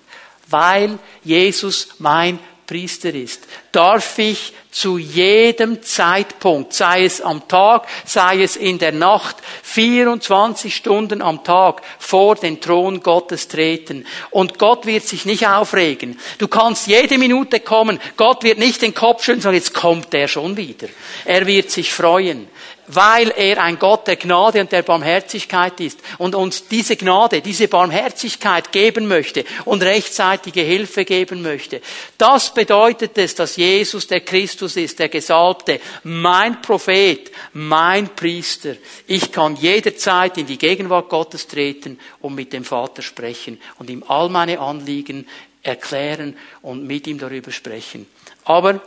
Weil 0.49 0.99
Jesus 1.23 1.89
mein 1.99 2.39
Priester 2.67 3.13
ist, 3.13 3.47
darf 3.71 4.19
ich 4.19 4.53
zu 4.69 4.97
jedem 4.97 5.81
Zeitpunkt, 5.81 6.73
sei 6.73 7.05
es 7.05 7.21
am 7.21 7.47
Tag, 7.47 7.87
sei 8.05 8.43
es 8.43 8.57
in 8.57 8.77
der 8.77 8.91
Nacht, 8.91 9.37
24 9.63 10.75
Stunden 10.75 11.21
am 11.21 11.43
Tag 11.43 11.81
vor 11.97 12.35
den 12.35 12.59
Thron 12.59 13.01
Gottes 13.01 13.47
treten. 13.47 14.05
Und 14.29 14.59
Gott 14.59 14.85
wird 14.85 15.05
sich 15.05 15.25
nicht 15.25 15.47
aufregen. 15.47 16.19
Du 16.37 16.47
kannst 16.47 16.87
jede 16.87 17.17
Minute 17.17 17.61
kommen. 17.61 17.99
Gott 18.17 18.43
wird 18.43 18.59
nicht 18.59 18.81
den 18.81 18.93
Kopf 18.93 19.23
schütteln 19.23 19.41
sagen, 19.41 19.55
jetzt 19.55 19.73
kommt 19.73 20.11
der 20.11 20.27
schon 20.27 20.57
wieder. 20.57 20.89
Er 21.25 21.47
wird 21.47 21.71
sich 21.71 21.93
freuen 21.93 22.47
weil 22.87 23.33
er 23.35 23.61
ein 23.61 23.77
Gott 23.77 24.07
der 24.07 24.15
Gnade 24.15 24.61
und 24.61 24.71
der 24.71 24.81
Barmherzigkeit 24.81 25.79
ist 25.81 25.99
und 26.17 26.35
uns 26.35 26.67
diese 26.67 26.95
Gnade, 26.95 27.41
diese 27.41 27.67
Barmherzigkeit 27.67 28.71
geben 28.71 29.07
möchte 29.07 29.43
und 29.65 29.83
rechtzeitige 29.83 30.61
Hilfe 30.61 31.03
geben 31.03 31.41
möchte. 31.41 31.81
Das 32.17 32.53
bedeutet 32.53 33.17
es, 33.17 33.35
dass 33.35 33.57
Jesus 33.57 34.07
der 34.07 34.21
Christus 34.21 34.77
ist, 34.77 34.99
der 34.99 35.09
Gesalbte, 35.09 35.81
mein 36.03 36.61
Prophet, 36.61 37.31
mein 37.53 38.09
Priester. 38.15 38.75
Ich 39.05 39.31
kann 39.31 39.57
jederzeit 39.57 40.37
in 40.37 40.47
die 40.47 40.57
Gegenwart 40.57 41.09
Gottes 41.09 41.47
treten 41.47 41.99
und 42.21 42.35
mit 42.35 42.53
dem 42.53 42.63
Vater 42.63 43.01
sprechen 43.01 43.59
und 43.79 43.89
ihm 43.89 44.03
all 44.07 44.29
meine 44.29 44.59
Anliegen 44.59 45.27
erklären 45.61 46.37
und 46.61 46.87
mit 46.87 47.07
ihm 47.07 47.19
darüber 47.19 47.51
sprechen. 47.51 48.07
Aber 48.45 48.81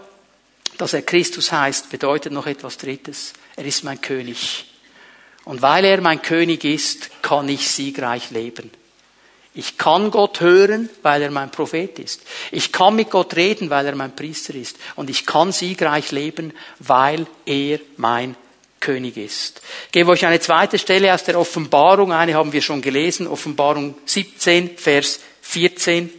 dass 0.79 0.95
er 0.95 1.03
Christus 1.03 1.53
heißt, 1.53 1.91
bedeutet 1.91 2.33
noch 2.33 2.47
etwas 2.47 2.79
Drittes. 2.79 3.35
Er 3.57 3.65
ist 3.65 3.85
mein 3.85 4.01
König. 4.01 4.65
Und 5.45 5.63
weil 5.63 5.85
er 5.85 6.01
mein 6.01 6.23
König 6.23 6.65
ist, 6.65 7.11
kann 7.23 7.49
ich 7.49 7.69
siegreich 7.69 8.31
leben. 8.31 8.71
Ich 9.53 9.79
kann 9.79 10.11
Gott 10.11 10.41
hören, 10.41 10.89
weil 11.03 11.23
er 11.23 11.31
mein 11.31 11.51
Prophet 11.51 11.99
ist. 11.99 12.23
Ich 12.53 12.71
kann 12.71 12.95
mit 12.95 13.11
Gott 13.11 13.35
reden, 13.35 13.69
weil 13.69 13.87
er 13.87 13.97
mein 13.97 14.15
Priester 14.15 14.55
ist. 14.55 14.77
Und 14.95 15.11
ich 15.11 15.27
kann 15.27 15.51
siegreich 15.51 16.13
leben, 16.13 16.53
weil 16.79 17.27
er 17.47 17.81
mein 17.97 18.37
König 18.79 19.17
ist. 19.17 19.61
Ich 19.87 19.93
gebe 19.93 20.11
euch 20.11 20.25
eine 20.25 20.41
zweite 20.41 20.79
Stelle 20.79 21.13
aus 21.13 21.25
der 21.25 21.39
Offenbarung. 21.39 22.13
Eine 22.13 22.35
haben 22.35 22.53
wir 22.53 22.63
schon 22.63 22.81
gelesen. 22.81 23.27
Offenbarung 23.27 23.97
17, 24.07 24.79
Vers 24.79 25.21
14. 25.43 26.11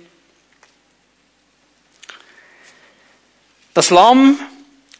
Das 3.74 3.90
Lamm 3.90 4.38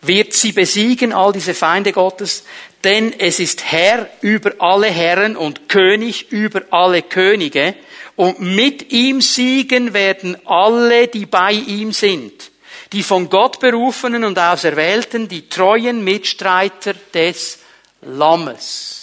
wird 0.02 0.34
sie 0.34 0.52
besiegen, 0.52 1.14
all 1.14 1.32
diese 1.32 1.54
Feinde 1.54 1.92
Gottes, 1.92 2.44
denn 2.84 3.14
es 3.20 3.40
ist 3.40 3.72
Herr 3.72 4.10
über 4.22 4.54
alle 4.60 4.88
Herren 4.88 5.38
und 5.38 5.70
König 5.70 6.32
über 6.32 6.64
alle 6.72 7.02
Könige, 7.02 7.76
und 8.16 8.40
mit 8.40 8.92
ihm 8.92 9.22
siegen 9.22 9.94
werden 9.94 10.38
alle, 10.46 11.08
die 11.08 11.26
bei 11.26 11.54
ihm 11.54 11.92
sind, 11.92 12.52
die 12.92 13.04
von 13.04 13.30
Gott 13.30 13.60
berufenen 13.60 14.24
und 14.24 14.38
auserwählten, 14.38 15.28
die 15.28 15.48
treuen 15.48 16.04
Mitstreiter 16.04 16.94
des 17.14 17.60
Lammes. 18.02 19.01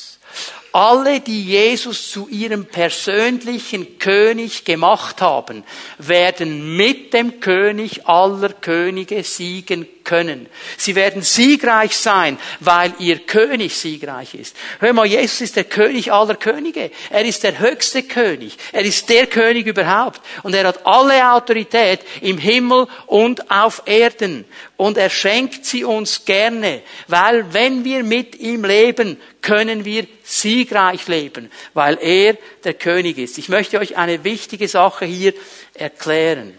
Alle, 0.72 1.20
die 1.20 1.44
Jesus 1.44 2.10
zu 2.10 2.28
ihrem 2.28 2.66
persönlichen 2.66 3.98
König 3.98 4.64
gemacht 4.64 5.22
haben, 5.22 5.64
werden 5.96 6.76
mit 6.76 7.14
dem 7.14 7.40
König 7.40 8.06
aller 8.06 8.50
Könige 8.50 9.24
siegen 9.24 9.86
können. 10.04 10.46
Sie 10.76 10.94
werden 10.94 11.22
siegreich 11.22 11.96
sein, 11.96 12.38
weil 12.60 12.92
ihr 12.98 13.18
König 13.18 13.76
siegreich 13.76 14.34
ist. 14.34 14.56
Hör 14.80 14.92
mal, 14.92 15.06
Jesus 15.06 15.42
ist 15.42 15.56
der 15.56 15.64
König 15.64 16.12
aller 16.12 16.34
Könige. 16.34 16.90
Er 17.10 17.24
ist 17.24 17.44
der 17.44 17.58
höchste 17.58 18.02
König. 18.02 18.56
Er 18.72 18.82
ist 18.82 19.08
der 19.08 19.26
König 19.26 19.66
überhaupt. 19.66 20.20
Und 20.42 20.54
er 20.54 20.66
hat 20.66 20.86
alle 20.86 21.32
Autorität 21.32 22.00
im 22.20 22.38
Himmel 22.38 22.88
und 23.06 23.50
auf 23.50 23.82
Erden. 23.86 24.44
Und 24.76 24.96
er 24.96 25.10
schenkt 25.10 25.64
sie 25.64 25.84
uns 25.84 26.24
gerne, 26.24 26.82
weil 27.06 27.52
wenn 27.52 27.84
wir 27.84 28.02
mit 28.02 28.36
ihm 28.36 28.64
leben, 28.64 29.18
können 29.42 29.84
wir 29.84 30.06
siegreich 30.28 31.08
leben, 31.08 31.50
weil 31.72 31.98
er 32.00 32.36
der 32.64 32.74
König 32.74 33.16
ist. 33.16 33.38
Ich 33.38 33.48
möchte 33.48 33.78
euch 33.78 33.96
eine 33.96 34.24
wichtige 34.24 34.68
Sache 34.68 35.06
hier 35.06 35.32
erklären. 35.72 36.52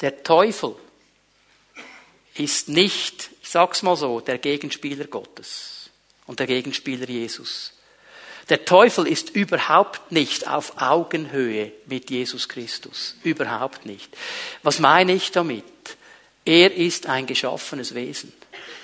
Der 0.00 0.22
Teufel 0.22 0.76
ist 2.34 2.68
nicht, 2.68 3.30
ich 3.42 3.50
sag's 3.50 3.82
mal 3.82 3.96
so, 3.96 4.20
der 4.20 4.38
Gegenspieler 4.38 5.06
Gottes 5.06 5.90
und 6.26 6.38
der 6.38 6.46
Gegenspieler 6.46 7.08
Jesus. 7.08 7.72
Der 8.48 8.64
Teufel 8.64 9.06
ist 9.08 9.30
überhaupt 9.30 10.12
nicht 10.12 10.48
auf 10.48 10.80
Augenhöhe 10.80 11.72
mit 11.86 12.10
Jesus 12.10 12.48
Christus. 12.48 13.16
Überhaupt 13.22 13.86
nicht. 13.86 14.16
Was 14.62 14.78
meine 14.78 15.12
ich 15.14 15.32
damit? 15.32 15.64
Er 16.44 16.74
ist 16.74 17.06
ein 17.06 17.26
geschaffenes 17.26 17.94
Wesen. 17.94 18.32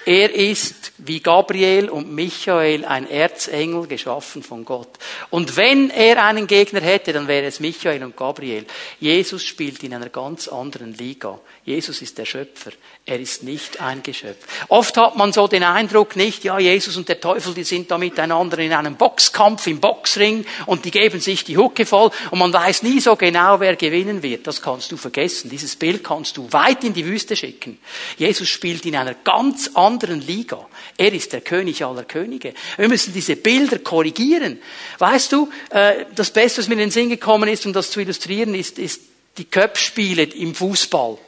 Er 0.09 0.35
ist 0.35 0.93
wie 0.97 1.21
Gabriel 1.21 1.91
und 1.91 2.11
Michael 2.11 2.87
ein 2.87 3.11
Erzengel 3.11 3.87
geschaffen 3.87 4.43
von 4.43 4.65
Gott. 4.65 4.89
Und 5.29 5.59
wenn 5.59 5.91
er 5.91 6.25
einen 6.25 6.47
Gegner 6.47 6.81
hätte, 6.81 7.13
dann 7.13 7.29
wäre 7.29 7.45
es 7.45 7.61
Michael 7.61 8.03
und 8.03 8.17
Gabriel. 8.17 8.65
Jesus 9.01 9.45
spielt 9.45 9.83
in 9.83 9.93
einer 9.93 10.09
ganz 10.09 10.49
anderen 10.49 10.95
Liga. 10.95 11.39
Jesus 11.63 12.01
ist 12.01 12.17
der 12.17 12.25
Schöpfer. 12.25 12.71
Er 13.05 13.21
ist 13.21 13.43
nicht 13.43 13.83
ein 13.83 14.03
Geschöpf. 14.03 14.47
Oft 14.69 14.97
hat 14.97 15.17
man 15.17 15.35
so 15.35 15.47
den 15.47 15.63
Eindruck 15.63 16.17
nicht, 16.17 16.43
ja, 16.43 16.59
Jesus 16.59 16.97
und 16.97 17.09
der 17.09 17.21
Teufel, 17.21 17.53
die 17.53 17.65
sind 17.65 17.91
da 17.91 17.99
miteinander 17.99 18.59
in 18.59 18.73
einem 18.73 18.97
Boxkampf 18.97 19.67
im 19.67 19.79
Boxring 19.79 20.47
und 20.65 20.87
die 20.87 20.91
geben 20.91 21.21
sich 21.21 21.45
die 21.45 21.59
Hucke 21.59 21.85
voll 21.85 22.11
und 22.31 22.39
man 22.39 22.53
weiß 22.53 22.83
nie 22.83 23.01
so 23.01 23.15
genau, 23.17 23.61
wer 23.61 23.77
gewinnen 23.77 24.23
wird. 24.23 24.47
Das 24.47 24.63
kannst 24.63 24.91
du 24.91 24.97
vergessen. 24.97 25.51
Dieses 25.51 25.77
Bild 25.77 26.03
kannst 26.03 26.39
du 26.39 26.51
weit 26.51 26.85
in 26.85 26.95
die 26.95 27.05
Wüste 27.05 27.37
schicken. 27.37 27.79
Jesus 28.17 28.49
spielt 28.49 28.87
in 28.87 28.97
einer 28.97 29.15
ganz 29.15 29.71
anderen 29.75 29.98
Liga. 30.07 30.67
Er 30.97 31.13
ist 31.13 31.33
der 31.33 31.41
König 31.41 31.85
aller 31.85 32.05
Könige. 32.05 32.55
Wir 32.77 32.89
müssen 32.89 33.13
diese 33.13 33.37
Bilder 33.37 33.79
korrigieren. 33.79 34.61
Weißt 34.99 35.33
du, 35.33 35.51
äh, 35.71 36.07
das 36.15 36.31
Beste, 36.31 36.61
was 36.61 36.69
mir 36.69 36.75
in 36.75 36.81
den 36.81 36.91
Sinn 36.91 37.09
gekommen 37.09 37.49
ist, 37.49 37.67
um 37.67 37.73
das 37.73 37.91
zu 37.91 38.01
illustrieren, 38.01 38.55
ist, 38.55 38.79
ist 38.79 39.03
die 39.37 39.45
Köpfspiele 39.45 40.23
im 40.23 40.55
Fußball. 40.55 41.19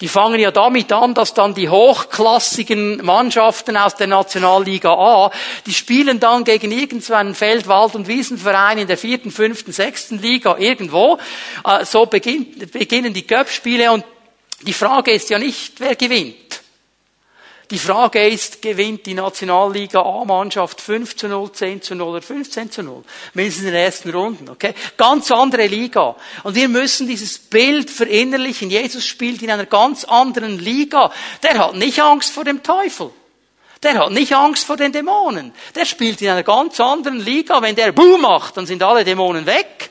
Die 0.00 0.08
fangen 0.08 0.40
ja 0.40 0.50
damit 0.50 0.92
an, 0.92 1.14
dass 1.14 1.34
dann 1.34 1.54
die 1.54 1.68
hochklassigen 1.68 3.04
Mannschaften 3.04 3.76
aus 3.76 3.96
der 3.96 4.06
Nationalliga 4.06 4.92
A, 4.92 5.30
die 5.66 5.74
spielen 5.74 6.20
dann 6.20 6.44
gegen 6.44 6.70
irgendeinen 6.70 7.34
Feld-, 7.34 7.66
Wald- 7.66 7.94
und 7.94 8.08
Wiesenverein 8.08 8.78
in 8.78 8.86
der 8.86 8.98
vierten, 8.98 9.30
fünften, 9.30 9.72
sechsten 9.72 10.20
Liga 10.20 10.56
irgendwo. 10.58 11.18
Äh, 11.64 11.84
so 11.84 12.06
beginnen 12.06 13.14
die 13.14 13.26
Köpfspiele 13.26 13.90
und 13.92 14.04
die 14.62 14.72
Frage 14.72 15.12
ist 15.12 15.30
ja 15.30 15.38
nicht, 15.38 15.80
wer 15.80 15.94
gewinnt. 15.94 16.63
Die 17.70 17.78
Frage 17.78 18.28
ist, 18.28 18.60
gewinnt 18.60 19.06
die 19.06 19.14
Nationalliga 19.14 20.02
A-Mannschaft 20.02 20.80
5 20.82 21.16
zu 21.16 21.28
0, 21.28 21.52
10 21.52 21.82
zu 21.82 21.94
0 21.94 22.08
oder 22.08 22.22
15 22.22 22.70
zu 22.70 22.82
0? 22.82 23.02
Mindestens 23.32 23.64
in 23.64 23.72
den 23.72 23.82
ersten 23.82 24.10
Runden, 24.10 24.50
okay? 24.50 24.74
Ganz 24.98 25.30
andere 25.30 25.66
Liga. 25.66 26.14
Und 26.42 26.54
wir 26.54 26.68
müssen 26.68 27.06
dieses 27.06 27.38
Bild 27.38 27.90
verinnerlichen. 27.90 28.70
Jesus 28.70 29.06
spielt 29.06 29.42
in 29.42 29.50
einer 29.50 29.64
ganz 29.64 30.04
anderen 30.04 30.58
Liga. 30.58 31.10
Der 31.42 31.58
hat 31.58 31.74
nicht 31.74 32.00
Angst 32.02 32.32
vor 32.32 32.44
dem 32.44 32.62
Teufel. 32.62 33.10
Der 33.82 33.98
hat 33.98 34.12
nicht 34.12 34.34
Angst 34.34 34.64
vor 34.64 34.76
den 34.76 34.92
Dämonen. 34.92 35.52
Der 35.74 35.86
spielt 35.86 36.20
in 36.20 36.28
einer 36.28 36.42
ganz 36.42 36.78
anderen 36.80 37.18
Liga. 37.18 37.62
Wenn 37.62 37.76
der 37.76 37.92
Boom 37.92 38.20
macht, 38.20 38.58
dann 38.58 38.66
sind 38.66 38.82
alle 38.82 39.04
Dämonen 39.04 39.46
weg. 39.46 39.90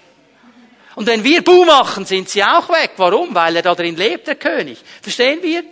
Und 0.95 1.07
wenn 1.07 1.23
wir 1.23 1.43
Boom 1.43 1.67
machen, 1.67 2.05
sind 2.05 2.29
sie 2.29 2.43
auch 2.43 2.69
weg. 2.69 2.91
Warum? 2.97 3.33
Weil 3.33 3.55
er 3.55 3.61
da 3.63 3.73
drin 3.73 3.95
lebt, 3.95 4.27
der 4.27 4.35
König. 4.35 4.79
Verstehen 5.01 5.41
wir? 5.41 5.63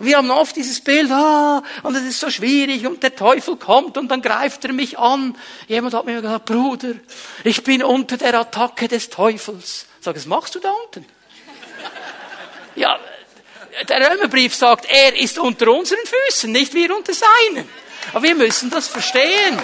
Wir 0.00 0.16
haben 0.16 0.30
oft 0.30 0.54
dieses 0.54 0.80
Bild, 0.80 1.10
ah, 1.10 1.62
und 1.82 1.96
es 1.96 2.04
ist 2.04 2.20
so 2.20 2.30
schwierig 2.30 2.86
und 2.86 3.02
der 3.02 3.16
Teufel 3.16 3.56
kommt 3.56 3.98
und 3.98 4.08
dann 4.08 4.22
greift 4.22 4.64
er 4.64 4.72
mich 4.72 4.98
an. 4.98 5.36
Jemand 5.66 5.94
hat 5.94 6.04
mir 6.04 6.22
gesagt, 6.22 6.44
Bruder, 6.44 6.94
ich 7.42 7.64
bin 7.64 7.82
unter 7.82 8.16
der 8.16 8.34
Attacke 8.34 8.86
des 8.86 9.10
Teufels. 9.10 9.86
Sag, 10.00 10.14
was 10.14 10.26
machst 10.26 10.54
du 10.54 10.60
da 10.60 10.70
unten? 10.70 11.04
ja, 12.76 12.98
der 13.88 14.10
Römerbrief 14.10 14.54
sagt, 14.54 14.86
er 14.88 15.16
ist 15.16 15.38
unter 15.38 15.72
unseren 15.72 15.98
Füßen, 16.04 16.50
nicht 16.52 16.74
wir 16.74 16.96
unter 16.96 17.12
seinen. 17.12 17.68
Aber 18.12 18.22
wir 18.22 18.36
müssen 18.36 18.70
das 18.70 18.88
verstehen. 18.88 19.58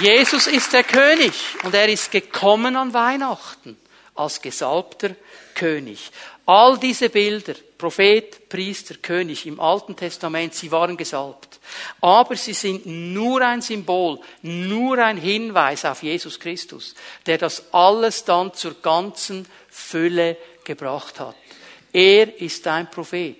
Jesus 0.00 0.48
ist 0.48 0.72
der 0.72 0.82
König 0.82 1.34
und 1.62 1.74
er 1.74 1.88
ist 1.88 2.10
gekommen 2.10 2.74
an 2.74 2.92
Weihnachten 2.92 3.78
als 4.14 4.42
gesalbter 4.42 5.10
König. 5.54 6.10
All 6.46 6.78
diese 6.78 7.08
Bilder, 7.08 7.54
Prophet, 7.78 8.48
Priester, 8.50 8.96
König 8.96 9.46
im 9.46 9.58
Alten 9.60 9.96
Testament, 9.96 10.54
sie 10.54 10.70
waren 10.70 10.96
gesalbt. 10.96 11.58
Aber 12.02 12.36
sie 12.36 12.52
sind 12.52 12.84
nur 12.84 13.40
ein 13.40 13.62
Symbol, 13.62 14.20
nur 14.42 14.98
ein 14.98 15.16
Hinweis 15.16 15.86
auf 15.86 16.02
Jesus 16.02 16.38
Christus, 16.38 16.94
der 17.24 17.38
das 17.38 17.72
alles 17.72 18.24
dann 18.24 18.52
zur 18.52 18.74
ganzen 18.82 19.46
Fülle 19.70 20.36
gebracht 20.64 21.18
hat. 21.18 21.36
Er 21.92 22.40
ist 22.40 22.66
ein 22.66 22.90
Prophet. 22.90 23.36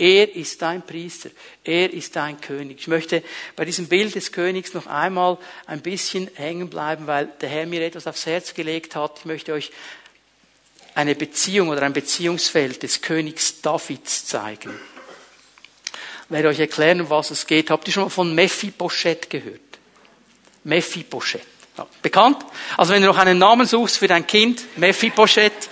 Er 0.00 0.34
ist 0.34 0.62
dein 0.62 0.82
Priester. 0.82 1.30
Er 1.64 1.92
ist 1.92 2.14
dein 2.14 2.40
König. 2.40 2.78
Ich 2.78 2.86
möchte 2.86 3.22
bei 3.56 3.64
diesem 3.64 3.88
Bild 3.88 4.14
des 4.14 4.30
Königs 4.30 4.72
noch 4.72 4.86
einmal 4.86 5.38
ein 5.66 5.80
bisschen 5.80 6.30
hängen 6.34 6.70
bleiben, 6.70 7.08
weil 7.08 7.26
der 7.40 7.48
Herr 7.48 7.66
mir 7.66 7.84
etwas 7.84 8.06
aufs 8.06 8.24
Herz 8.24 8.54
gelegt 8.54 8.94
hat. 8.94 9.18
Ich 9.18 9.24
möchte 9.24 9.52
euch 9.52 9.72
eine 10.98 11.14
Beziehung 11.14 11.68
oder 11.68 11.82
ein 11.82 11.92
Beziehungsfeld 11.92 12.82
des 12.82 13.00
Königs 13.00 13.60
Davids 13.60 14.26
zeigen. 14.26 14.76
Ich 16.24 16.30
werde 16.30 16.48
euch 16.48 16.58
erklären, 16.58 17.00
um 17.00 17.08
was 17.08 17.30
es 17.30 17.46
geht. 17.46 17.70
Habt 17.70 17.86
ihr 17.86 17.94
schon 17.94 18.02
mal 18.02 18.08
von 18.08 18.34
Mephibosheth 18.34 19.30
gehört? 19.30 19.60
Mephibosheth. 20.64 21.46
Bekannt? 22.02 22.38
Also 22.76 22.92
wenn 22.92 23.02
du 23.02 23.06
noch 23.06 23.16
einen 23.16 23.38
Namen 23.38 23.64
suchst 23.64 23.98
für 23.98 24.08
dein 24.08 24.26
Kind, 24.26 24.60
Mephibosheth, 24.76 25.68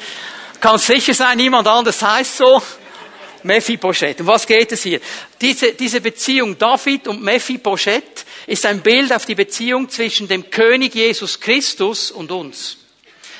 kann 0.60 0.78
sicher 0.78 1.12
sein, 1.12 1.38
niemand 1.38 1.66
anders 1.66 2.00
heißt 2.00 2.36
so. 2.36 2.62
Mephibosheth. 3.42 4.20
Um 4.20 4.28
was 4.28 4.46
geht 4.46 4.70
es 4.70 4.84
hier? 4.84 5.00
Diese, 5.40 5.72
diese 5.72 6.00
Beziehung 6.00 6.56
David 6.56 7.08
und 7.08 7.20
Mephibosheth 7.20 8.24
ist 8.46 8.64
ein 8.64 8.80
Bild 8.80 9.12
auf 9.12 9.26
die 9.26 9.34
Beziehung 9.34 9.88
zwischen 9.88 10.28
dem 10.28 10.50
König 10.50 10.94
Jesus 10.94 11.40
Christus 11.40 12.12
und 12.12 12.30
uns. 12.30 12.76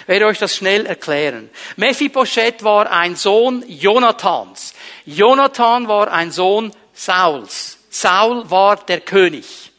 Ich 0.07 0.09
werde 0.09 0.27
euch 0.27 0.39
das 0.39 0.55
schnell 0.55 0.87
erklären. 0.87 1.51
Mephibosheth 1.75 2.63
war 2.63 2.89
ein 2.93 3.17
Sohn 3.17 3.65
Jonathans. 3.67 4.73
Jonathan 5.05 5.89
war 5.89 6.13
ein 6.13 6.31
Sohn 6.31 6.73
Sauls. 6.95 7.79
Saul 7.91 8.49
war 8.49 8.77
der 8.77 9.01
König. 9.01 9.73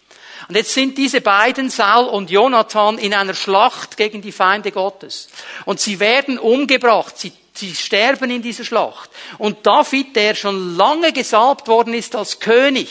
Und 0.49 0.57
jetzt 0.57 0.73
sind 0.73 0.97
diese 0.97 1.21
beiden, 1.21 1.69
Saul 1.69 2.09
und 2.09 2.29
Jonathan, 2.29 2.97
in 2.97 3.13
einer 3.13 3.33
Schlacht 3.33 3.95
gegen 3.95 4.21
die 4.21 4.33
Feinde 4.33 4.71
Gottes. 4.71 5.29
Und 5.63 5.79
sie 5.79 6.01
werden 6.01 6.37
umgebracht. 6.37 7.17
Sie 7.17 7.31
Sie 7.57 7.73
sterben 7.73 8.29
in 8.29 8.43
dieser 8.43 8.63
Schlacht. 8.63 9.09
Und 9.39 9.65
David, 9.65 10.15
der 10.15 10.35
schon 10.35 10.75
lange 10.75 11.11
gesalbt 11.11 11.67
worden 11.67 11.95
ist 11.95 12.15
als 12.15 12.39
König, 12.39 12.89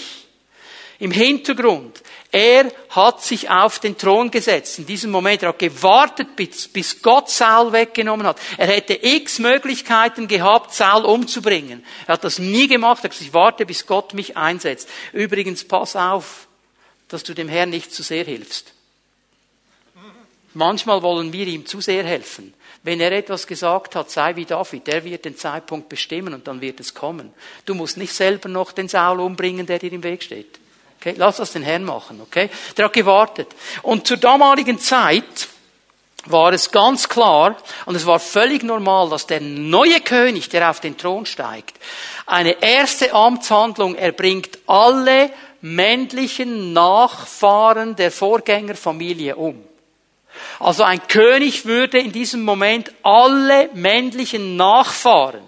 im 0.99 1.13
Hintergrund, 1.13 2.03
er 2.33 2.71
hat 2.91 3.23
sich 3.23 3.49
auf 3.51 3.79
den 3.79 3.97
Thron 3.97 4.31
gesetzt. 4.31 4.79
In 4.79 4.87
diesem 4.87 5.11
Moment, 5.11 5.43
er 5.43 5.51
hat 5.51 5.59
gewartet, 5.59 6.37
bis, 6.37 6.69
bis 6.69 7.01
Gott 7.01 7.31
Saul 7.31 7.73
weggenommen 7.73 8.27
hat. 8.27 8.39
Er 8.59 8.67
hätte 8.67 8.99
x 9.01 9.39
Möglichkeiten 9.39 10.29
gehabt, 10.29 10.75
Saul 10.75 11.05
umzubringen. 11.05 11.85
Er 12.07 12.15
hat 12.15 12.25
das 12.25 12.39
nie 12.39 12.69
gemacht. 12.69 13.01
Er 13.01 13.05
hat 13.05 13.11
gesagt, 13.13 13.29
ich 13.29 13.35
warte, 13.35 13.67
bis 13.67 13.87
Gott 13.87 14.15
mich 14.15 14.37
einsetzt. 14.37 14.89
Übrigens, 15.13 15.65
pass 15.65 15.97
auf, 15.97 16.49
dass 17.09 17.23
du 17.23 17.35
dem 17.35 17.49
Herrn 17.49 17.71
nicht 17.71 17.93
zu 17.93 18.03
sehr 18.03 18.25
hilfst. 18.25 18.73
Manchmal 20.55 21.03
wollen 21.03 21.33
wir 21.33 21.47
ihm 21.47 21.67
zu 21.67 21.81
sehr 21.81 22.03
helfen. 22.03 22.55
Wenn 22.83 23.01
er 23.01 23.13
etwas 23.13 23.47
gesagt 23.47 23.95
hat, 23.95 24.11
sei 24.11 24.37
wie 24.37 24.45
David, 24.45 24.87
der 24.87 25.05
wird 25.05 25.25
den 25.25 25.37
Zeitpunkt 25.37 25.89
bestimmen 25.89 26.35
und 26.35 26.47
dann 26.47 26.61
wird 26.61 26.81
es 26.81 26.95
kommen. 26.95 27.33
Du 27.67 27.75
musst 27.75 27.97
nicht 27.97 28.13
selber 28.13 28.49
noch 28.49 28.73
den 28.73 28.89
Saul 28.89 29.21
umbringen, 29.21 29.67
der 29.67 29.79
dir 29.79 29.93
im 29.93 30.03
Weg 30.03 30.23
steht. 30.23 30.59
Okay? 30.99 31.15
Lass 31.17 31.37
das 31.37 31.53
den 31.53 31.63
Herrn 31.63 31.85
machen, 31.85 32.21
okay? 32.21 32.51
Der 32.77 32.87
hat 32.87 32.93
gewartet. 32.93 33.49
Und 33.83 34.07
zur 34.07 34.17
damaligen 34.17 34.79
Zeit 34.79 35.49
war 36.27 36.53
es 36.53 36.71
ganz 36.71 37.09
klar 37.09 37.57
und 37.87 37.95
es 37.95 38.07
war 38.07 38.19
völlig 38.19 38.63
normal, 38.63 39.09
dass 39.09 39.27
der 39.27 39.41
neue 39.41 40.01
König, 40.01 40.49
der 40.49 40.71
auf 40.71 40.81
den 40.81 40.97
Thron 40.97 41.27
steigt, 41.27 41.79
eine 42.27 42.63
erste 42.63 43.13
Amtshandlung 43.13 43.95
erbringt 43.95 44.59
alle 44.67 45.31
männlichen 45.61 46.73
Nachfahren 46.73 47.97
der 47.97 48.11
Vorgängerfamilie 48.11 49.37
um. 49.37 49.63
Also 50.59 50.83
ein 50.83 51.07
König 51.09 51.65
würde 51.65 51.99
in 51.99 52.13
diesem 52.13 52.43
Moment 52.43 52.93
alle 53.03 53.71
männlichen 53.75 54.57
Nachfahren 54.57 55.45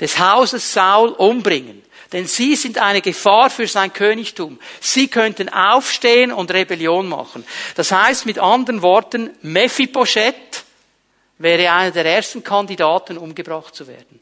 des 0.00 0.18
Hauses 0.18 0.72
Saul 0.72 1.10
umbringen. 1.10 1.82
Denn 2.12 2.26
sie 2.26 2.54
sind 2.54 2.78
eine 2.78 3.00
Gefahr 3.00 3.50
für 3.50 3.66
sein 3.66 3.92
Königtum. 3.92 4.60
Sie 4.80 5.08
könnten 5.08 5.48
aufstehen 5.48 6.32
und 6.32 6.52
Rebellion 6.52 7.08
machen. 7.08 7.44
Das 7.74 7.90
heißt 7.90 8.26
mit 8.26 8.38
anderen 8.38 8.82
Worten, 8.82 9.30
Mephibosheth 9.42 10.64
wäre 11.38 11.72
einer 11.72 11.90
der 11.90 12.06
ersten 12.06 12.44
Kandidaten, 12.44 13.18
umgebracht 13.18 13.74
zu 13.74 13.86
werden. 13.86 14.20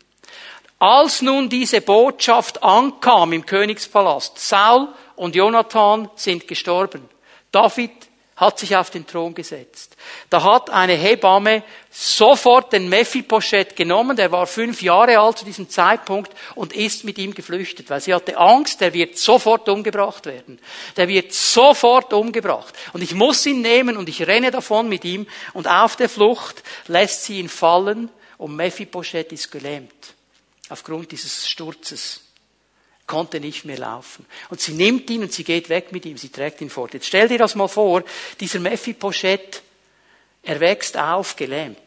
Als 0.78 1.22
nun 1.22 1.48
diese 1.48 1.80
Botschaft 1.80 2.62
ankam 2.62 3.32
im 3.32 3.46
Königspalast, 3.46 4.38
Saul 4.38 4.88
und 5.16 5.34
Jonathan 5.34 6.10
sind 6.16 6.48
gestorben. 6.48 7.08
David 7.52 7.92
hat 8.36 8.58
sich 8.58 8.76
auf 8.76 8.90
den 8.90 9.06
Thron 9.06 9.34
gesetzt. 9.34 9.93
Da 10.30 10.42
hat 10.42 10.70
eine 10.70 10.94
Hebamme 10.94 11.62
sofort 11.90 12.72
den 12.72 12.88
Mephibosheth 12.88 13.76
genommen, 13.76 14.16
der 14.16 14.32
war 14.32 14.46
fünf 14.46 14.82
Jahre 14.82 15.18
alt 15.18 15.38
zu 15.38 15.44
diesem 15.44 15.68
Zeitpunkt 15.68 16.32
und 16.54 16.72
ist 16.72 17.04
mit 17.04 17.18
ihm 17.18 17.34
geflüchtet, 17.34 17.90
weil 17.90 18.00
sie 18.00 18.14
hatte 18.14 18.36
Angst, 18.36 18.80
der 18.80 18.92
wird 18.92 19.18
sofort 19.18 19.68
umgebracht 19.68 20.26
werden. 20.26 20.58
Der 20.96 21.08
wird 21.08 21.32
sofort 21.32 22.12
umgebracht. 22.12 22.74
Und 22.92 23.02
ich 23.02 23.14
muss 23.14 23.46
ihn 23.46 23.62
nehmen 23.62 23.96
und 23.96 24.08
ich 24.08 24.26
renne 24.26 24.50
davon 24.50 24.88
mit 24.88 25.04
ihm 25.04 25.26
und 25.52 25.68
auf 25.68 25.96
der 25.96 26.08
Flucht 26.08 26.62
lässt 26.88 27.24
sie 27.24 27.38
ihn 27.38 27.48
fallen 27.48 28.10
und 28.38 28.56
Mephibosheth 28.56 29.32
ist 29.32 29.50
gelähmt 29.50 30.14
aufgrund 30.68 31.12
dieses 31.12 31.48
Sturzes 31.48 32.20
konnte 33.06 33.38
nicht 33.38 33.64
mehr 33.64 33.78
laufen. 33.78 34.24
Und 34.48 34.60
sie 34.60 34.72
nimmt 34.72 35.10
ihn 35.10 35.22
und 35.22 35.32
sie 35.32 35.44
geht 35.44 35.68
weg 35.68 35.92
mit 35.92 36.06
ihm, 36.06 36.16
sie 36.16 36.30
trägt 36.30 36.60
ihn 36.62 36.70
fort. 36.70 36.94
Jetzt 36.94 37.06
stell 37.06 37.28
dir 37.28 37.38
das 37.38 37.54
mal 37.54 37.68
vor, 37.68 38.02
dieser 38.40 38.60
Mephibosheth, 38.60 39.62
er 40.44 40.60
wächst 40.60 40.96
auf, 40.96 41.36
gelähmt. 41.36 41.78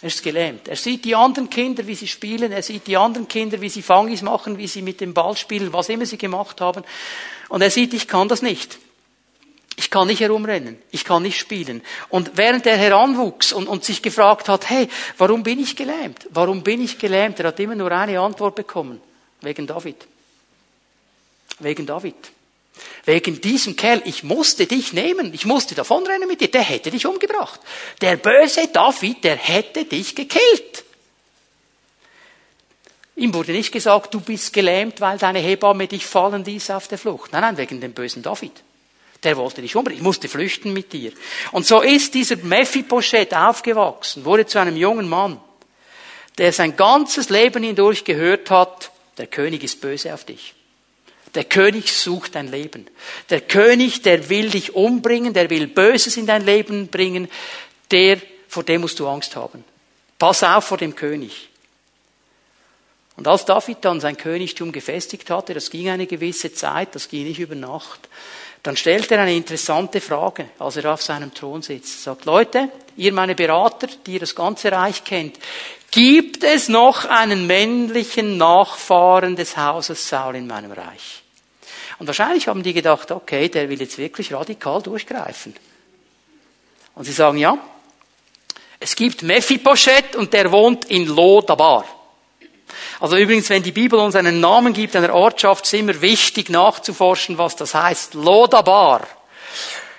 Er 0.00 0.08
ist 0.08 0.22
gelähmt. 0.22 0.68
Er 0.68 0.76
sieht 0.76 1.04
die 1.04 1.14
anderen 1.14 1.50
Kinder, 1.50 1.86
wie 1.86 1.94
sie 1.94 2.06
spielen. 2.06 2.52
Er 2.52 2.62
sieht 2.62 2.86
die 2.86 2.96
anderen 2.96 3.26
Kinder, 3.26 3.60
wie 3.60 3.68
sie 3.68 3.82
Fangis 3.82 4.22
machen, 4.22 4.56
wie 4.56 4.68
sie 4.68 4.82
mit 4.82 5.00
dem 5.00 5.12
Ball 5.12 5.36
spielen, 5.36 5.72
was 5.72 5.88
immer 5.88 6.06
sie 6.06 6.18
gemacht 6.18 6.60
haben. 6.60 6.84
Und 7.48 7.62
er 7.62 7.70
sieht, 7.70 7.94
ich 7.94 8.06
kann 8.06 8.28
das 8.28 8.42
nicht. 8.42 8.78
Ich 9.76 9.90
kann 9.90 10.06
nicht 10.06 10.20
herumrennen. 10.20 10.78
Ich 10.90 11.04
kann 11.04 11.22
nicht 11.22 11.38
spielen. 11.38 11.82
Und 12.08 12.32
während 12.34 12.66
er 12.66 12.76
heranwuchs 12.76 13.52
und, 13.52 13.68
und 13.68 13.84
sich 13.84 14.02
gefragt 14.02 14.48
hat, 14.48 14.68
hey, 14.70 14.88
warum 15.18 15.42
bin 15.42 15.60
ich 15.60 15.76
gelähmt? 15.76 16.26
Warum 16.30 16.62
bin 16.62 16.82
ich 16.82 16.98
gelähmt? 16.98 17.38
Er 17.40 17.48
hat 17.48 17.60
immer 17.60 17.74
nur 17.74 17.90
eine 17.90 18.20
Antwort 18.20 18.54
bekommen. 18.54 19.00
Wegen 19.40 19.66
David. 19.66 20.06
Wegen 21.60 21.86
David. 21.86 22.16
Wegen 23.04 23.40
diesem 23.40 23.76
Kerl, 23.76 24.02
ich 24.04 24.22
musste 24.22 24.66
dich 24.66 24.92
nehmen, 24.92 25.32
ich 25.34 25.44
musste 25.44 25.74
davonrennen 25.74 26.28
mit 26.28 26.40
dir, 26.40 26.50
der 26.50 26.62
hätte 26.62 26.90
dich 26.90 27.06
umgebracht. 27.06 27.60
Der 28.00 28.16
böse 28.16 28.68
David, 28.68 29.24
der 29.24 29.36
hätte 29.36 29.84
dich 29.84 30.14
gekillt. 30.14 30.84
Ihm 33.16 33.34
wurde 33.34 33.50
nicht 33.50 33.72
gesagt, 33.72 34.14
du 34.14 34.20
bist 34.20 34.52
gelähmt, 34.52 35.00
weil 35.00 35.18
deine 35.18 35.40
Hebamme 35.40 35.88
dich 35.88 36.06
fallen 36.06 36.44
ließ 36.44 36.70
auf 36.70 36.86
der 36.86 36.98
Flucht. 36.98 37.32
Nein, 37.32 37.42
nein, 37.42 37.56
wegen 37.56 37.80
dem 37.80 37.92
bösen 37.92 38.22
David. 38.22 38.52
Der 39.24 39.36
wollte 39.36 39.60
dich 39.60 39.74
umbringen. 39.74 39.98
Ich 39.98 40.04
musste 40.04 40.28
flüchten 40.28 40.72
mit 40.72 40.92
dir. 40.92 41.12
Und 41.50 41.66
so 41.66 41.80
ist 41.80 42.14
dieser 42.14 42.36
Mephibosheth 42.36 43.34
aufgewachsen, 43.34 44.24
wurde 44.24 44.46
zu 44.46 44.60
einem 44.60 44.76
jungen 44.76 45.08
Mann, 45.08 45.40
der 46.38 46.52
sein 46.52 46.76
ganzes 46.76 47.28
Leben 47.28 47.64
hindurch 47.64 48.04
gehört 48.04 48.50
hat, 48.50 48.92
der 49.16 49.26
König 49.26 49.64
ist 49.64 49.80
böse 49.80 50.14
auf 50.14 50.24
dich. 50.24 50.54
Der 51.38 51.44
König 51.44 51.92
sucht 51.92 52.34
dein 52.34 52.50
Leben. 52.50 52.88
Der 53.30 53.40
König, 53.40 54.02
der 54.02 54.28
will 54.28 54.50
dich 54.50 54.74
umbringen, 54.74 55.32
der 55.34 55.48
will 55.50 55.68
Böses 55.68 56.16
in 56.16 56.26
dein 56.26 56.44
Leben 56.44 56.88
bringen, 56.88 57.28
der, 57.92 58.18
vor 58.48 58.64
dem 58.64 58.80
musst 58.80 58.98
du 58.98 59.06
Angst 59.06 59.36
haben. 59.36 59.62
Pass 60.18 60.42
auf 60.42 60.64
vor 60.64 60.78
dem 60.78 60.96
König. 60.96 61.48
Und 63.16 63.28
als 63.28 63.44
David 63.44 63.78
dann 63.82 64.00
sein 64.00 64.16
Königtum 64.16 64.72
gefestigt 64.72 65.30
hatte, 65.30 65.54
das 65.54 65.70
ging 65.70 65.88
eine 65.88 66.08
gewisse 66.08 66.52
Zeit, 66.52 66.96
das 66.96 67.08
ging 67.08 67.28
nicht 67.28 67.38
über 67.38 67.54
Nacht, 67.54 68.08
dann 68.64 68.76
stellt 68.76 69.08
er 69.12 69.20
eine 69.20 69.36
interessante 69.36 70.00
Frage, 70.00 70.48
als 70.58 70.76
er 70.76 70.92
auf 70.92 71.02
seinem 71.02 71.32
Thron 71.32 71.62
sitzt. 71.62 72.00
Er 72.00 72.14
sagt, 72.14 72.24
Leute, 72.24 72.68
ihr 72.96 73.12
meine 73.12 73.36
Berater, 73.36 73.86
die 74.04 74.14
ihr 74.14 74.20
das 74.20 74.34
ganze 74.34 74.72
Reich 74.72 75.04
kennt, 75.04 75.38
gibt 75.92 76.42
es 76.42 76.68
noch 76.68 77.04
einen 77.04 77.46
männlichen 77.46 78.38
Nachfahren 78.38 79.36
des 79.36 79.56
Hauses 79.56 80.08
Saul 80.08 80.34
in 80.34 80.48
meinem 80.48 80.72
Reich? 80.72 81.22
Und 81.98 82.06
wahrscheinlich 82.06 82.46
haben 82.48 82.62
die 82.62 82.72
gedacht, 82.72 83.10
okay, 83.10 83.48
der 83.48 83.68
will 83.68 83.80
jetzt 83.80 83.98
wirklich 83.98 84.32
radikal 84.32 84.82
durchgreifen. 84.82 85.54
Und 86.94 87.04
sie 87.04 87.12
sagen, 87.12 87.38
ja, 87.38 87.58
es 88.80 88.94
gibt 88.94 89.22
Mephibosheth 89.22 90.14
und 90.14 90.32
der 90.32 90.52
wohnt 90.52 90.84
in 90.86 91.06
Lodabar. 91.06 91.84
Also 93.00 93.16
übrigens, 93.16 93.48
wenn 93.50 93.62
die 93.62 93.72
Bibel 93.72 93.98
uns 93.98 94.14
einen 94.14 94.40
Namen 94.40 94.72
gibt 94.72 94.94
einer 94.94 95.14
Ortschaft, 95.14 95.64
ist 95.64 95.74
immer 95.74 96.00
wichtig 96.00 96.48
nachzuforschen, 96.48 97.38
was 97.38 97.56
das 97.56 97.74
heißt. 97.74 98.14
Lodabar. 98.14 99.06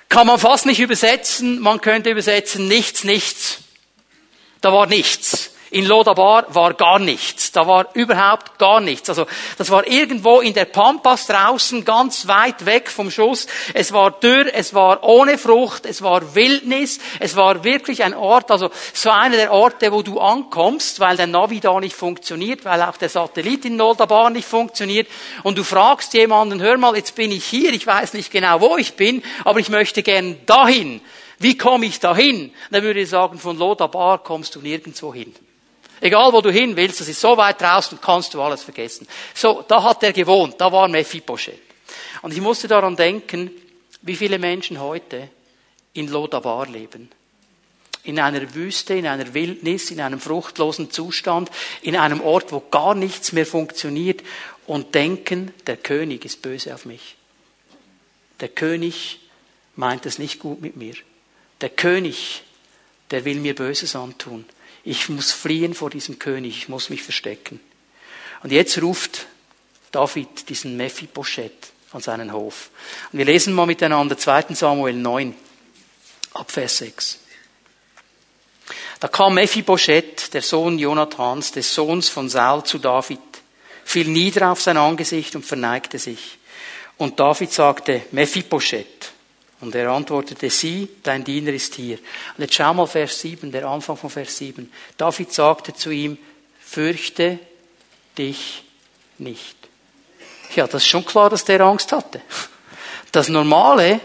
Kann 0.08 0.28
man 0.28 0.40
fast 0.40 0.66
nicht 0.66 0.80
übersetzen, 0.80 1.60
man 1.60 1.82
könnte 1.82 2.10
übersetzen 2.10 2.68
nichts, 2.68 3.04
nichts. 3.04 3.60
Da 4.62 4.74
war 4.74 4.88
nichts. 4.88 5.52
In 5.72 5.86
Lodabar 5.86 6.54
war 6.54 6.74
gar 6.74 7.00
nichts. 7.00 7.39
Da 7.52 7.68
war 7.68 7.90
überhaupt 7.94 8.58
gar 8.58 8.80
nichts. 8.80 9.10
Also 9.10 9.26
das 9.58 9.70
war 9.70 9.88
irgendwo 9.88 10.40
in 10.40 10.54
der 10.54 10.66
Pampas 10.66 11.28
draußen, 11.28 11.86
ganz 11.86 12.28
weit 12.28 12.66
weg 12.66 12.90
vom 12.90 13.12
Schuss. 13.12 13.48
Es 13.74 13.92
war 13.92 14.12
dürr, 14.12 14.54
es 14.54 14.74
war 14.74 15.04
ohne 15.04 15.38
Frucht, 15.38 15.86
es 15.86 16.02
war 16.02 16.36
Wildnis, 16.36 17.00
es 17.20 17.36
war 17.36 17.64
wirklich 17.64 18.04
ein 18.04 18.14
Ort, 18.14 18.52
also 18.52 18.70
so 18.94 19.10
einer 19.10 19.38
der 19.38 19.52
Orte, 19.52 19.92
wo 19.92 20.02
du 20.02 20.20
ankommst, 20.20 21.00
weil 21.00 21.18
der 21.18 21.28
Navi 21.28 21.60
da 21.60 21.80
nicht 21.80 21.96
funktioniert, 21.96 22.66
weil 22.66 22.82
auch 22.82 22.98
der 22.98 23.10
Satellit 23.10 23.66
in 23.66 23.78
Lodabar 23.78 24.30
nicht 24.30 24.48
funktioniert. 24.48 25.08
Und 25.44 25.58
du 25.58 25.64
fragst 25.64 26.14
jemanden, 26.14 26.62
hör 26.62 26.78
mal, 26.78 26.96
jetzt 26.96 27.16
bin 27.16 27.32
ich 27.32 27.46
hier, 27.46 27.74
ich 27.74 27.88
weiß 27.88 28.14
nicht 28.14 28.32
genau, 28.32 28.62
wo 28.62 28.78
ich 28.78 28.94
bin, 28.94 29.24
aber 29.44 29.60
ich 29.60 29.70
möchte 29.70 30.04
gern 30.04 30.38
dahin. 30.46 31.02
Wie 31.40 31.58
komme 31.58 31.86
ich 31.86 32.00
dahin? 32.00 32.52
Dann 32.70 32.84
würde 32.84 33.00
ich 33.00 33.10
sagen, 33.10 33.40
von 33.40 33.58
Lodabar 33.58 34.22
kommst 34.22 34.56
du 34.56 34.60
nirgendwo 34.60 35.14
hin. 35.14 35.34
Egal 36.02 36.32
wo 36.32 36.42
du 36.42 36.52
hin 36.52 36.76
willst, 36.76 37.02
das 37.02 37.08
ist 37.08 37.20
so 37.20 37.36
weit 37.36 37.60
draußen, 37.62 38.00
kannst 38.02 38.34
du 38.34 38.42
alles 38.42 38.64
vergessen. 38.64 39.08
So, 39.34 39.64
da 39.68 39.84
hat 39.84 40.04
er 40.04 40.14
gewohnt, 40.14 40.56
da 40.60 40.72
war 40.72 40.88
Mephibosheth. 40.88 41.60
Und 42.22 42.34
ich 42.34 42.42
musste 42.42 42.68
daran 42.68 42.96
denken, 42.96 43.52
wie 44.02 44.16
viele 44.16 44.40
Menschen 44.40 44.80
heute 44.80 45.30
in 45.94 46.08
Lodabar 46.08 46.68
leben. 46.68 47.10
In 48.04 48.20
einer 48.20 48.56
Wüste, 48.56 48.94
in 48.94 49.08
einer 49.08 49.34
Wildnis, 49.34 49.92
in 49.92 50.00
einem 50.00 50.20
fruchtlosen 50.20 50.90
Zustand, 50.90 51.52
in 51.82 51.98
einem 51.98 52.22
Ort, 52.22 52.52
wo 52.52 52.62
gar 52.62 52.96
nichts 52.96 53.34
mehr 53.34 53.46
funktioniert 53.46 54.24
und 54.68 54.96
denken, 54.96 55.54
der 55.68 55.78
König 55.78 56.24
ist 56.24 56.42
böse 56.42 56.74
auf 56.74 56.86
mich. 56.86 57.16
Der 58.40 58.50
König 58.50 59.20
meint 59.76 60.06
es 60.06 60.18
nicht 60.18 60.40
gut 60.40 60.62
mit 60.62 60.78
mir. 60.78 60.94
Der 61.62 61.70
König, 61.70 62.44
der 63.12 63.26
will 63.26 63.40
mir 63.40 63.54
Böses 63.54 63.96
antun. 63.96 64.46
Ich 64.90 65.08
muss 65.08 65.32
fliehen 65.32 65.76
vor 65.76 65.92
diesem 65.92 66.18
König, 66.18 66.58
ich 66.58 66.68
muss 66.68 66.90
mich 66.90 67.04
verstecken. 67.04 67.60
Und 68.42 68.52
jetzt 68.52 68.82
ruft 68.82 69.28
David 69.92 70.50
diesen 70.50 70.78
Mephibosheth 70.78 71.72
an 71.92 72.02
seinen 72.02 72.34
Hof. 72.34 72.72
Und 73.12 73.20
wir 73.20 73.26
lesen 73.26 73.54
mal 73.54 73.68
miteinander 73.68 74.18
2. 74.18 74.56
Samuel 74.56 74.96
9, 74.96 75.36
ab 76.34 76.50
Vers 76.50 76.80
6. 76.80 77.20
Da 79.00 79.08
kam 79.08 79.36
Mephibosheth, 79.36 80.34
der 80.34 80.42
Sohn 80.42 80.80
Jonathans, 80.80 81.52
des 81.52 81.72
Sohns 81.72 82.10
von 82.10 82.28
Saul, 82.28 82.64
zu 82.64 82.80
David, 82.80 83.20
fiel 83.86 84.08
nieder 84.08 84.52
auf 84.52 84.60
sein 84.60 84.78
Angesicht 84.78 85.36
und 85.36 85.46
verneigte 85.46 86.00
sich. 86.00 86.40
Und 86.98 87.20
David 87.20 87.54
sagte, 87.54 88.02
Mephibosheth. 88.10 89.12
Und 89.62 89.76
er 89.76 89.90
antwortete, 89.90 90.50
sieh, 90.50 90.88
dein 91.04 91.24
Diener 91.24 91.52
ist 91.52 91.76
hier. 91.76 91.98
Und 92.38 92.44
jetzt 92.44 92.56
schau 92.56 92.74
mal 92.74 92.88
Vers 92.88 93.20
7, 93.20 93.52
der 93.52 93.68
Anfang 93.68 93.98
von 93.98 94.10
Vers 94.10 94.38
7. 94.38 94.72
David 94.98 95.34
sagte 95.34 95.74
zu 95.74 95.92
ihm, 95.92 96.18
fürchte 96.60 97.40
dich 98.18 98.64
nicht. 99.18 99.58
Ja, 100.56 100.66
das 100.66 100.84
ist 100.84 100.90
schon 100.90 101.06
klar, 101.06 101.30
dass 101.30 101.44
der 101.44 101.62
Angst 101.62 101.92
hatte. 101.92 102.22
Das 103.12 103.28
Normale 103.28 104.00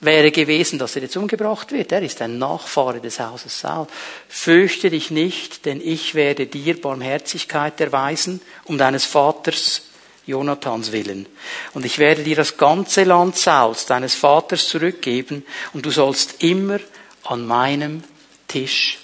wäre 0.00 0.30
gewesen, 0.30 0.78
dass 0.78 0.96
er 0.96 1.02
jetzt 1.02 1.16
umgebracht 1.16 1.72
wird. 1.72 1.92
Er 1.92 2.02
ist 2.02 2.20
ein 2.22 2.38
Nachfahre 2.38 3.00
des 3.00 3.20
Hauses 3.20 3.60
Saul. 3.60 3.86
Fürchte 4.28 4.90
dich 4.90 5.10
nicht, 5.10 5.64
denn 5.66 5.80
ich 5.80 6.14
werde 6.14 6.46
dir 6.46 6.80
Barmherzigkeit 6.80 7.80
erweisen, 7.80 8.40
um 8.64 8.78
deines 8.78 9.04
Vaters 9.04 9.82
Jonathans 10.26 10.92
willen. 10.92 11.26
Und 11.74 11.84
ich 11.84 11.98
werde 11.98 12.22
dir 12.22 12.36
das 12.36 12.56
ganze 12.56 13.04
Land 13.04 13.36
Sauls, 13.36 13.86
deines 13.86 14.14
Vaters, 14.14 14.68
zurückgeben, 14.68 15.44
und 15.72 15.84
du 15.84 15.90
sollst 15.90 16.42
immer 16.42 16.80
an 17.24 17.46
meinem 17.46 18.02
Tisch 18.48 18.98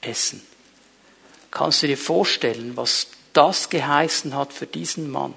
essen. 0.00 0.42
Kannst 1.50 1.82
du 1.82 1.86
dir 1.86 1.98
vorstellen, 1.98 2.72
was 2.76 3.08
das 3.32 3.68
geheißen 3.70 4.34
hat 4.34 4.52
für 4.52 4.66
diesen 4.66 5.10
Mann, 5.10 5.34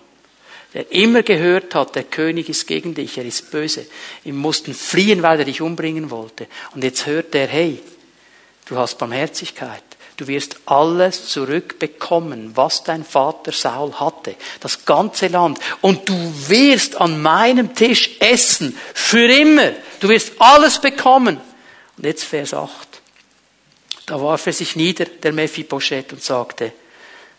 der 0.73 0.91
immer 0.91 1.23
gehört 1.23 1.73
hat, 1.73 1.95
der 1.95 2.03
König 2.03 2.49
ist 2.49 2.67
gegen 2.67 2.93
dich, 2.95 3.17
er 3.17 3.25
ist 3.25 3.51
böse. 3.51 3.85
Ihm 4.25 4.35
mussten 4.35 4.73
fliehen, 4.73 5.23
weil 5.23 5.39
er 5.39 5.45
dich 5.45 5.61
umbringen 5.61 6.09
wollte. 6.09 6.47
Und 6.73 6.83
jetzt 6.83 7.05
hört 7.05 7.33
er, 7.33 7.47
hey, 7.47 7.81
du 8.65 8.77
hast 8.77 8.97
Barmherzigkeit. 8.97 9.83
Du 10.17 10.27
wirst 10.27 10.57
alles 10.65 11.27
zurückbekommen, 11.27 12.55
was 12.55 12.83
dein 12.83 13.03
Vater 13.03 13.51
Saul 13.51 13.93
hatte. 13.95 14.35
Das 14.61 14.85
ganze 14.85 15.27
Land. 15.27 15.59
Und 15.81 16.07
du 16.07 16.33
wirst 16.47 17.01
an 17.01 17.21
meinem 17.21 17.75
Tisch 17.75 18.11
essen. 18.19 18.77
Für 18.93 19.27
immer. 19.27 19.71
Du 19.99 20.07
wirst 20.07 20.33
alles 20.39 20.79
bekommen. 20.79 21.41
Und 21.97 22.05
jetzt 22.05 22.23
Vers 22.23 22.53
8. 22.53 22.71
Da 24.05 24.21
warf 24.21 24.45
er 24.47 24.53
sich 24.53 24.75
nieder, 24.75 25.05
der 25.05 25.33
Mephibosheth, 25.33 26.13
und 26.13 26.23
sagte, 26.23 26.71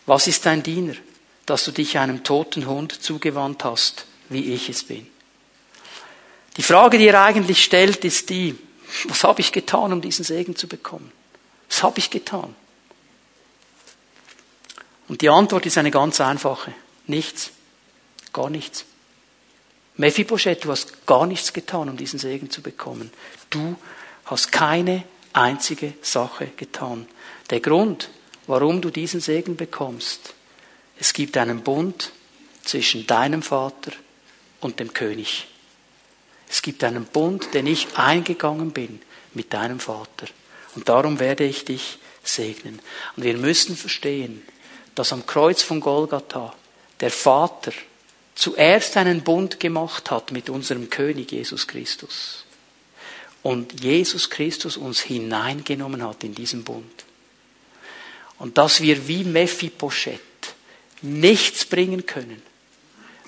was 0.05 0.27
ist 0.27 0.45
dein 0.45 0.61
Diener, 0.61 0.95
dass 1.45 1.63
du 1.63 1.71
dich 1.71 1.97
einem 1.97 2.23
toten 2.23 2.67
Hund 2.67 3.01
zugewandt 3.01 3.63
hast, 3.63 4.05
wie 4.29 4.53
ich 4.53 4.69
es 4.69 4.83
bin? 4.83 5.07
Die 6.57 6.63
Frage, 6.63 6.97
die 6.97 7.07
er 7.07 7.23
eigentlich 7.23 7.63
stellt, 7.63 8.03
ist 8.03 8.29
die, 8.29 8.55
was 9.05 9.23
habe 9.23 9.41
ich 9.41 9.51
getan, 9.51 9.93
um 9.93 10.01
diesen 10.01 10.25
Segen 10.25 10.55
zu 10.55 10.67
bekommen? 10.67 11.11
Was 11.69 11.83
habe 11.83 11.99
ich 11.99 12.09
getan? 12.09 12.55
Und 15.07 15.21
die 15.21 15.29
Antwort 15.29 15.65
ist 15.65 15.77
eine 15.77 15.91
ganz 15.91 16.19
einfache. 16.19 16.73
Nichts. 17.05 17.51
Gar 18.33 18.49
nichts. 18.49 18.85
Mephibosheth, 19.95 20.65
du 20.65 20.71
hast 20.71 21.07
gar 21.07 21.25
nichts 21.25 21.53
getan, 21.53 21.89
um 21.89 21.97
diesen 21.97 22.19
Segen 22.19 22.51
zu 22.51 22.61
bekommen. 22.61 23.11
Du 23.49 23.75
hast 24.25 24.51
keine 24.51 25.03
einzige 25.33 25.93
Sache 26.01 26.47
getan. 26.57 27.07
Der 27.49 27.61
Grund, 27.61 28.09
warum 28.45 28.81
du 28.81 28.89
diesen 28.89 29.21
Segen 29.21 29.55
bekommst, 29.55 30.33
es 30.99 31.13
gibt 31.13 31.37
einen 31.37 31.63
Bund 31.63 32.11
zwischen 32.63 33.07
deinem 33.07 33.41
Vater 33.41 33.91
und 34.59 34.79
dem 34.79 34.93
König. 34.93 35.47
Es 36.49 36.61
gibt 36.61 36.83
einen 36.83 37.05
Bund, 37.05 37.53
den 37.53 37.67
ich 37.67 37.97
eingegangen 37.97 38.71
bin 38.71 39.01
mit 39.33 39.53
deinem 39.53 39.79
Vater. 39.79 40.27
Und 40.75 40.89
darum 40.89 41.19
werde 41.19 41.43
ich 41.43 41.65
dich 41.65 41.97
segnen. 42.23 42.79
Und 43.15 43.23
wir 43.23 43.37
müssen 43.37 43.75
verstehen, 43.75 44.43
dass 44.97 45.13
am 45.13 45.27
Kreuz 45.27 45.61
von 45.61 45.79
Golgatha 45.79 46.55
der 46.99 47.11
Vater 47.11 47.71
zuerst 48.33 48.97
einen 48.97 49.21
Bund 49.21 49.59
gemacht 49.59 50.09
hat 50.09 50.31
mit 50.31 50.49
unserem 50.49 50.89
König 50.89 51.31
Jesus 51.31 51.67
Christus. 51.67 52.45
Und 53.43 53.83
Jesus 53.83 54.31
Christus 54.31 54.75
uns 54.75 55.01
hineingenommen 55.01 56.03
hat 56.03 56.23
in 56.23 56.33
diesen 56.33 56.63
Bund. 56.63 57.05
Und 58.39 58.57
dass 58.57 58.81
wir 58.81 59.07
wie 59.07 59.23
Mephibosheth 59.23 60.19
nichts 61.03 61.65
bringen 61.65 62.07
können, 62.07 62.41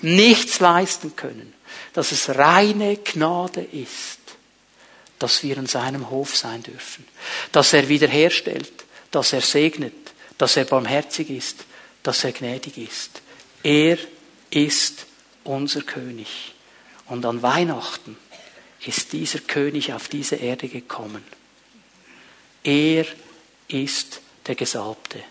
nichts 0.00 0.58
leisten 0.58 1.14
können, 1.14 1.54
dass 1.92 2.10
es 2.10 2.30
reine 2.30 2.96
Gnade 2.96 3.62
ist, 3.62 4.18
dass 5.20 5.44
wir 5.44 5.56
an 5.56 5.66
seinem 5.66 6.10
Hof 6.10 6.36
sein 6.36 6.64
dürfen, 6.64 7.06
dass 7.52 7.72
er 7.72 7.88
wiederherstellt, 7.88 8.72
dass 9.12 9.32
er 9.32 9.42
segnet, 9.42 9.94
dass 10.40 10.56
er 10.56 10.64
barmherzig 10.64 11.28
ist, 11.28 11.66
dass 12.02 12.24
er 12.24 12.32
gnädig 12.32 12.78
ist. 12.78 13.20
Er 13.62 13.98
ist 14.48 15.04
unser 15.44 15.82
König. 15.82 16.54
Und 17.08 17.26
an 17.26 17.42
Weihnachten 17.42 18.16
ist 18.86 19.12
dieser 19.12 19.40
König 19.40 19.92
auf 19.92 20.08
diese 20.08 20.36
Erde 20.36 20.68
gekommen. 20.68 21.22
Er 22.64 23.04
ist 23.68 24.22
der 24.46 24.54
Gesalbte, 24.54 25.22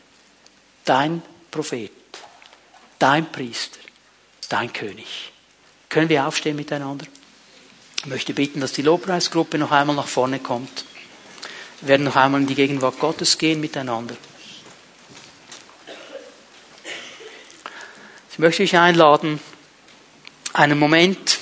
dein 0.86 1.24
Prophet, 1.49 1.91
dein 2.99 3.32
Priester, 3.32 3.80
dein 4.47 4.72
König. 4.72 5.32
Können 5.89 6.10
wir 6.10 6.28
aufstehen 6.28 6.55
miteinander? 6.55 7.07
Ich 7.97 8.05
möchte 8.05 8.36
bitten, 8.36 8.62
dass 8.62 8.74
die 8.74 8.84
Lobpreisgruppe 8.84 9.57
noch 9.57 9.72
einmal 9.72 9.95
nach 9.95 10.07
vorne 10.07 10.38
kommt. 10.38 10.86
Wir 11.82 11.89
werden 11.89 12.03
noch 12.03 12.16
einmal 12.16 12.41
in 12.41 12.47
die 12.47 12.53
Gegenwart 12.53 12.99
Gottes 12.99 13.39
gehen 13.39 13.60
miteinander. 13.60 14.16
Ich 18.40 18.42
möchte 18.42 18.64
dich 18.64 18.78
einladen, 18.78 19.42
einen 20.54 20.80
Moment 20.80 21.40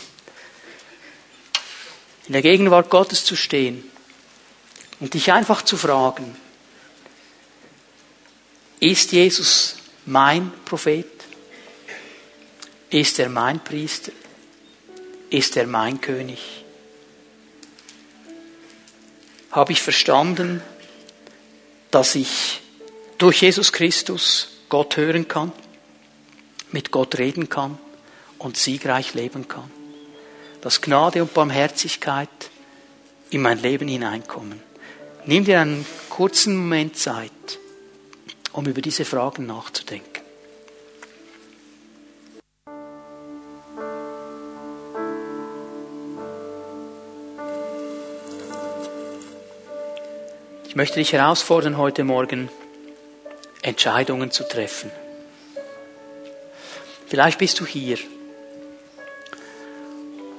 in 2.25 2.33
der 2.33 2.41
Gegenwart 2.41 2.89
Gottes 2.89 3.23
zu 3.23 3.35
stehen 3.35 3.83
und 4.99 5.13
dich 5.13 5.31
einfach 5.31 5.61
zu 5.61 5.77
fragen, 5.77 6.35
ist 8.79 9.11
Jesus 9.11 9.75
mein 10.07 10.51
Prophet? 10.65 11.05
Ist 12.89 13.19
er 13.19 13.29
mein 13.29 13.63
Priester? 13.63 14.11
Ist 15.29 15.55
er 15.55 15.67
mein 15.67 16.01
König? 16.01 16.65
Habe 19.51 19.71
ich 19.71 19.83
verstanden, 19.83 20.63
dass 21.91 22.15
ich 22.15 22.59
durch 23.19 23.43
Jesus 23.43 23.71
Christus 23.71 24.47
Gott 24.67 24.97
hören 24.97 25.27
kann? 25.27 25.51
Mit 26.71 26.91
Gott 26.91 27.17
reden 27.17 27.49
kann 27.49 27.77
und 28.37 28.57
siegreich 28.57 29.13
leben 29.13 29.47
kann. 29.47 29.71
Dass 30.61 30.81
Gnade 30.81 31.21
und 31.21 31.33
Barmherzigkeit 31.33 32.29
in 33.29 33.41
mein 33.41 33.61
Leben 33.61 33.87
hineinkommen. 33.87 34.61
Nimm 35.25 35.45
dir 35.45 35.61
einen 35.61 35.85
kurzen 36.09 36.55
Moment 36.55 36.97
Zeit 36.97 37.31
um 38.57 38.65
über 38.65 38.81
diese 38.81 39.05
Fragen 39.05 39.45
nachzudenken. 39.45 40.23
Ich 50.67 50.75
möchte 50.75 50.95
dich 50.95 51.13
herausfordern, 51.13 51.77
heute 51.77 52.03
Morgen 52.03 52.49
Entscheidungen 53.61 54.31
zu 54.31 54.47
treffen. 54.47 54.91
Vielleicht 57.07 57.39
bist 57.39 57.59
du 57.59 57.65
hier 57.65 57.97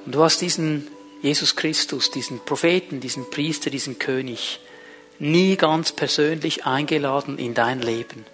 und 0.05 0.15
du 0.15 0.23
hast 0.23 0.41
diesen 0.41 0.89
Jesus 1.23 1.57
Christus, 1.57 2.11
diesen 2.11 2.45
Propheten, 2.45 3.01
diesen 3.01 3.29
Priester, 3.31 3.71
diesen 3.71 3.99
König 3.99 4.61
nie 5.19 5.57
ganz 5.57 5.93
persönlich 5.93 6.65
eingeladen 6.65 7.39
in 7.39 7.55
dein 7.55 7.81
Leben. 7.81 8.25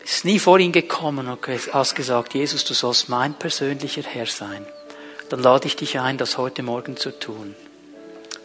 Bist 0.00 0.24
nie 0.24 0.38
vor 0.38 0.58
ihn 0.58 0.72
gekommen 0.72 1.28
und 1.28 1.38
hast 1.72 1.94
gesagt, 1.94 2.34
Jesus, 2.34 2.64
du 2.64 2.74
sollst 2.74 3.08
mein 3.08 3.34
persönlicher 3.34 4.02
Herr 4.02 4.26
sein. 4.26 4.66
Dann 5.30 5.40
lade 5.42 5.66
ich 5.66 5.76
dich 5.76 5.98
ein, 5.98 6.18
das 6.18 6.38
heute 6.38 6.62
Morgen 6.62 6.96
zu 6.96 7.18
tun. 7.18 7.56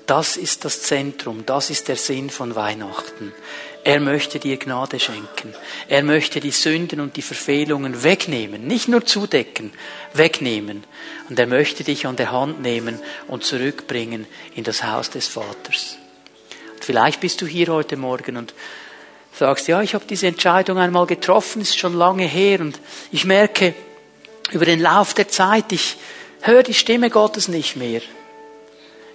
Das 0.06 0.38
ist 0.38 0.66
das 0.66 0.82
Zentrum, 0.82 1.45
das 1.45 1.70
ist 1.70 1.88
der 1.88 1.97
Sinn 1.97 2.32
von 2.32 2.56
Weihnachten. 2.56 3.32
Er 3.90 4.00
möchte 4.00 4.38
dir 4.38 4.58
Gnade 4.58 5.00
schenken. 5.00 5.52
Er 5.88 6.04
möchte 6.04 6.40
die 6.40 6.52
Sünden 6.52 7.00
und 7.00 7.18
die 7.18 7.24
Verfehlungen 7.24 8.04
wegnehmen, 8.04 8.68
nicht 8.68 8.88
nur 8.88 9.04
zudecken, 9.04 9.74
wegnehmen. 10.14 10.84
Und 11.28 11.40
er 11.40 11.48
möchte 11.48 11.84
dich 11.84 12.06
an 12.06 12.16
der 12.16 12.32
Hand 12.32 12.62
nehmen 12.62 13.00
und 13.28 13.44
zurückbringen 13.44 14.28
in 14.54 14.64
das 14.64 14.84
Haus 14.84 15.10
des 15.10 15.28
Vaters. 15.28 15.98
Und 16.76 16.86
vielleicht 16.86 17.20
bist 17.20 17.42
du 17.42 17.48
hier 17.48 17.70
heute 17.70 17.98
Morgen 17.98 18.38
und 18.38 18.54
sagst, 19.34 19.68
ja, 19.68 19.82
ich 19.82 19.96
habe 19.96 20.06
diese 20.08 20.28
Entscheidung 20.28 20.78
einmal 20.78 21.08
getroffen, 21.08 21.64
ist 21.64 21.80
schon 21.80 21.96
lange 21.96 22.28
her 22.28 22.60
und 22.60 22.80
ich 23.12 23.26
merke 23.26 23.74
über 24.52 24.66
den 24.66 24.82
Lauf 24.82 25.16
der 25.16 25.30
Zeit, 25.30 25.72
ich 25.72 25.98
höre 26.42 26.62
die 26.62 26.76
Stimme 26.76 27.10
Gottes 27.10 27.48
nicht 27.48 27.76
mehr. 27.76 28.02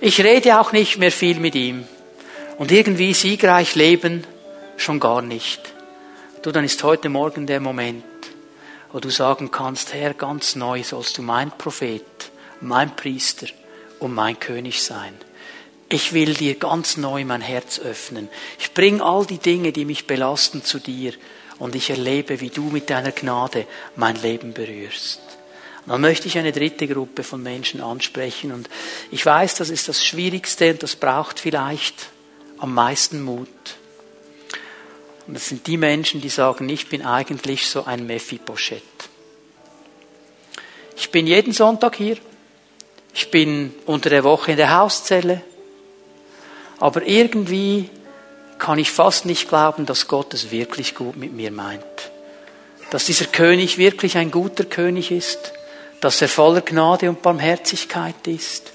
Ich 0.01 0.21
rede 0.21 0.59
auch 0.59 0.73
nicht 0.73 0.99
mehr 0.99 1.13
viel 1.13 1.39
mit 1.39 1.55
ihm. 1.55 1.87
Und 2.59 2.73
irgendwie 2.73 3.15
siegreich 3.15 3.77
leben 3.77 4.27
schon 4.77 5.01
gar 5.01 5.23
nicht. 5.23 5.61
Du, 6.43 6.53
dann 6.53 6.65
ist 6.65 6.83
heute 6.83 7.09
Morgen 7.09 7.47
der 7.47 7.61
Moment, 7.61 8.05
wo 8.93 9.01
du 9.01 9.11
sagen 9.11 9.51
kannst, 9.51 9.95
Herr, 9.95 10.15
ganz 10.15 10.57
neu 10.57 10.83
sollst 10.83 11.19
du 11.19 11.23
mein 11.23 11.51
Prophet, 11.51 12.05
mein 12.61 12.95
Priester 12.95 13.47
und 13.99 14.15
mein 14.15 14.39
König 14.39 14.83
sein. 14.83 15.15
Ich 15.89 16.13
will 16.13 16.35
dir 16.35 16.55
ganz 16.57 16.97
neu 16.97 17.25
mein 17.25 17.41
Herz 17.41 17.79
öffnen. 17.79 18.29
Ich 18.59 18.73
bring 18.75 19.01
all 19.01 19.27
die 19.27 19.39
Dinge, 19.39 19.73
die 19.73 19.85
mich 19.85 20.07
belasten, 20.07 20.65
zu 20.65 20.79
dir 20.79 21.13
und 21.59 21.75
ich 21.75 21.91
erlebe, 21.91 22.41
wie 22.41 22.51
du 22.51 22.65
mit 22.65 22.91
deiner 22.91 23.13
Gnade 23.13 23.67
mein 23.97 24.21
Leben 24.21 24.53
berührst. 24.53 25.21
Dann 25.87 26.01
möchte 26.01 26.29
ich 26.29 26.39
eine 26.39 26.53
dritte 26.53 26.89
Gruppe 26.89 27.23
von 27.23 27.43
Menschen 27.43 27.83
ansprechen 27.83 28.53
und 28.53 28.71
ich 29.11 29.25
weiß, 29.25 29.57
das 29.57 29.69
ist 29.71 29.89
das 29.89 30.05
Schwierigste 30.05 30.71
und 30.71 30.83
das 30.83 30.97
braucht 30.97 31.39
vielleicht 31.39 32.07
am 32.59 32.73
meisten 32.75 33.23
Mut. 33.23 33.49
Und 35.27 35.35
das 35.35 35.49
sind 35.49 35.67
die 35.67 35.77
Menschen, 35.77 36.21
die 36.21 36.29
sagen, 36.29 36.69
ich 36.69 36.89
bin 36.89 37.03
eigentlich 37.03 37.67
so 37.67 37.85
ein 37.85 38.07
Mephibosheth. 38.07 38.83
Ich 40.97 41.11
bin 41.11 41.27
jeden 41.27 41.53
Sonntag 41.53 41.97
hier. 41.97 42.17
Ich 43.15 43.31
bin 43.31 43.75
unter 43.87 44.11
der 44.11 44.25
Woche 44.25 44.53
in 44.53 44.57
der 44.57 44.77
Hauszelle. 44.77 45.43
Aber 46.79 47.07
irgendwie 47.07 47.89
kann 48.59 48.79
ich 48.79 48.91
fast 48.91 49.25
nicht 49.25 49.49
glauben, 49.49 49.87
dass 49.87 50.09
Gott 50.09 50.35
es 50.35 50.51
wirklich 50.51 50.95
gut 50.95 51.17
mit 51.17 51.33
mir 51.33 51.51
meint. 51.51 51.85
Dass 52.91 53.07
dieser 53.07 53.27
König 53.27 53.79
wirklich 53.79 54.17
ein 54.17 54.31
guter 54.31 54.65
König 54.65 55.11
ist 55.11 55.53
dass 56.05 56.21
er 56.21 56.29
voller 56.29 56.61
Gnade 56.61 57.09
und 57.09 57.23
Barmherzigkeit 57.23 58.27
ist. 58.27 58.73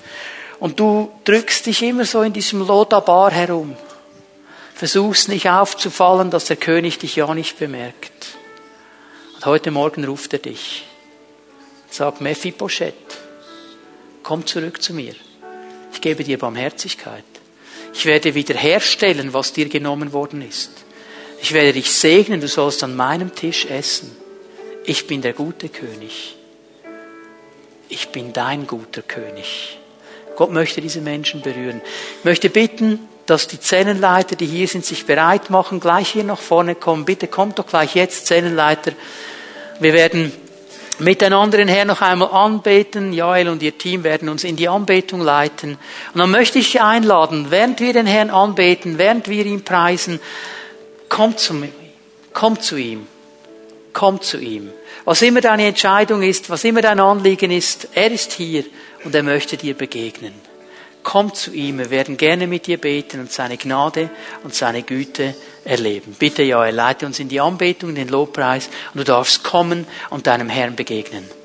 Und 0.59 0.79
du 0.79 1.11
drückst 1.25 1.67
dich 1.67 1.83
immer 1.83 2.03
so 2.03 2.23
in 2.23 2.33
diesem 2.33 2.65
Lodabar 2.65 3.29
herum. 3.29 3.77
Versuchst 4.79 5.27
nicht 5.27 5.49
aufzufallen, 5.49 6.31
dass 6.31 6.45
der 6.45 6.55
König 6.55 6.99
dich 6.99 7.17
ja 7.17 7.33
nicht 7.35 7.59
bemerkt. 7.59 8.37
Und 9.35 9.45
heute 9.45 9.71
Morgen 9.71 10.05
ruft 10.05 10.31
er 10.33 10.39
dich. 10.39 10.85
Sagt 11.89 12.21
Mephibosheth, 12.21 12.93
komm 14.23 14.45
zurück 14.45 14.81
zu 14.81 14.93
mir. 14.93 15.15
Ich 15.91 15.99
gebe 15.99 16.23
dir 16.23 16.37
Barmherzigkeit. 16.37 17.25
Ich 17.93 18.05
werde 18.05 18.35
wiederherstellen, 18.35 19.33
was 19.33 19.51
dir 19.51 19.67
genommen 19.67 20.13
worden 20.13 20.41
ist. 20.41 20.71
Ich 21.41 21.51
werde 21.51 21.73
dich 21.73 21.91
segnen, 21.91 22.39
du 22.39 22.47
sollst 22.47 22.83
an 22.83 22.95
meinem 22.95 23.35
Tisch 23.35 23.65
essen. 23.65 24.15
Ich 24.85 25.07
bin 25.07 25.21
der 25.21 25.33
gute 25.33 25.67
König 25.67 26.37
ich 27.89 28.09
bin 28.09 28.31
dein 28.31 28.67
guter 28.67 29.01
König. 29.01 29.77
Gott 30.35 30.51
möchte 30.51 30.79
diese 30.79 31.01
Menschen 31.01 31.41
berühren. 31.41 31.81
Ich 32.19 32.25
möchte 32.25 32.49
bitten, 32.49 32.99
dass 33.29 33.47
die 33.47 33.59
Zellenleiter, 33.59 34.35
die 34.35 34.45
hier 34.45 34.67
sind, 34.67 34.85
sich 34.85 35.05
bereit 35.05 35.49
machen, 35.49 35.79
gleich 35.79 36.09
hier 36.09 36.23
nach 36.23 36.39
vorne 36.39 36.75
kommen. 36.75 37.05
Bitte 37.05 37.27
kommt 37.27 37.59
doch 37.59 37.67
gleich 37.67 37.95
jetzt, 37.95 38.25
Zellenleiter. 38.25 38.93
Wir 39.79 39.93
werden 39.93 40.31
miteinander 40.99 41.57
den 41.57 41.67
Herrn 41.67 41.87
noch 41.87 42.01
einmal 42.01 42.29
anbeten. 42.31 43.13
Joel 43.13 43.49
und 43.49 43.61
ihr 43.61 43.77
Team 43.77 44.03
werden 44.03 44.29
uns 44.29 44.43
in 44.43 44.55
die 44.55 44.67
Anbetung 44.67 45.21
leiten. 45.21 45.77
Und 46.13 46.19
dann 46.19 46.31
möchte 46.31 46.59
ich 46.59 46.81
einladen, 46.81 47.47
während 47.49 47.79
wir 47.79 47.93
den 47.93 48.07
Herrn 48.07 48.29
anbeten, 48.29 48.97
während 48.97 49.29
wir 49.29 49.45
ihn 49.45 49.63
preisen, 49.63 50.19
kommt 51.07 51.39
zu 51.39 51.53
ihm. 51.53 51.73
Kommt 52.33 52.63
zu 52.63 52.77
ihm. 52.77 53.07
Kommt 53.93 54.23
zu 54.23 54.39
ihm. 54.39 54.71
Was 55.05 55.21
immer 55.21 55.41
deine 55.41 55.67
Entscheidung 55.67 56.21
ist, 56.21 56.49
was 56.49 56.63
immer 56.63 56.81
dein 56.81 56.99
Anliegen 56.99 57.51
ist, 57.51 57.89
er 57.93 58.11
ist 58.11 58.33
hier 58.33 58.63
und 59.03 59.15
er 59.15 59.23
möchte 59.23 59.57
dir 59.57 59.73
begegnen. 59.73 60.48
Komm 61.03 61.33
zu 61.33 61.51
ihm, 61.51 61.79
wir 61.79 61.89
werden 61.89 62.17
gerne 62.17 62.45
mit 62.45 62.67
dir 62.67 62.77
beten 62.77 63.19
und 63.21 63.31
seine 63.31 63.57
Gnade 63.57 64.09
und 64.43 64.53
seine 64.53 64.83
Güte 64.83 65.33
erleben. 65.63 66.15
Bitte, 66.17 66.43
ja, 66.43 66.67
leite 66.69 67.05
uns 67.05 67.19
in 67.19 67.29
die 67.29 67.39
Anbetung, 67.39 67.89
in 67.89 67.95
den 67.95 68.09
Lobpreis 68.09 68.69
und 68.93 68.99
du 68.99 69.03
darfst 69.03 69.43
kommen 69.43 69.87
und 70.09 70.27
deinem 70.27 70.49
Herrn 70.49 70.75
begegnen. 70.75 71.38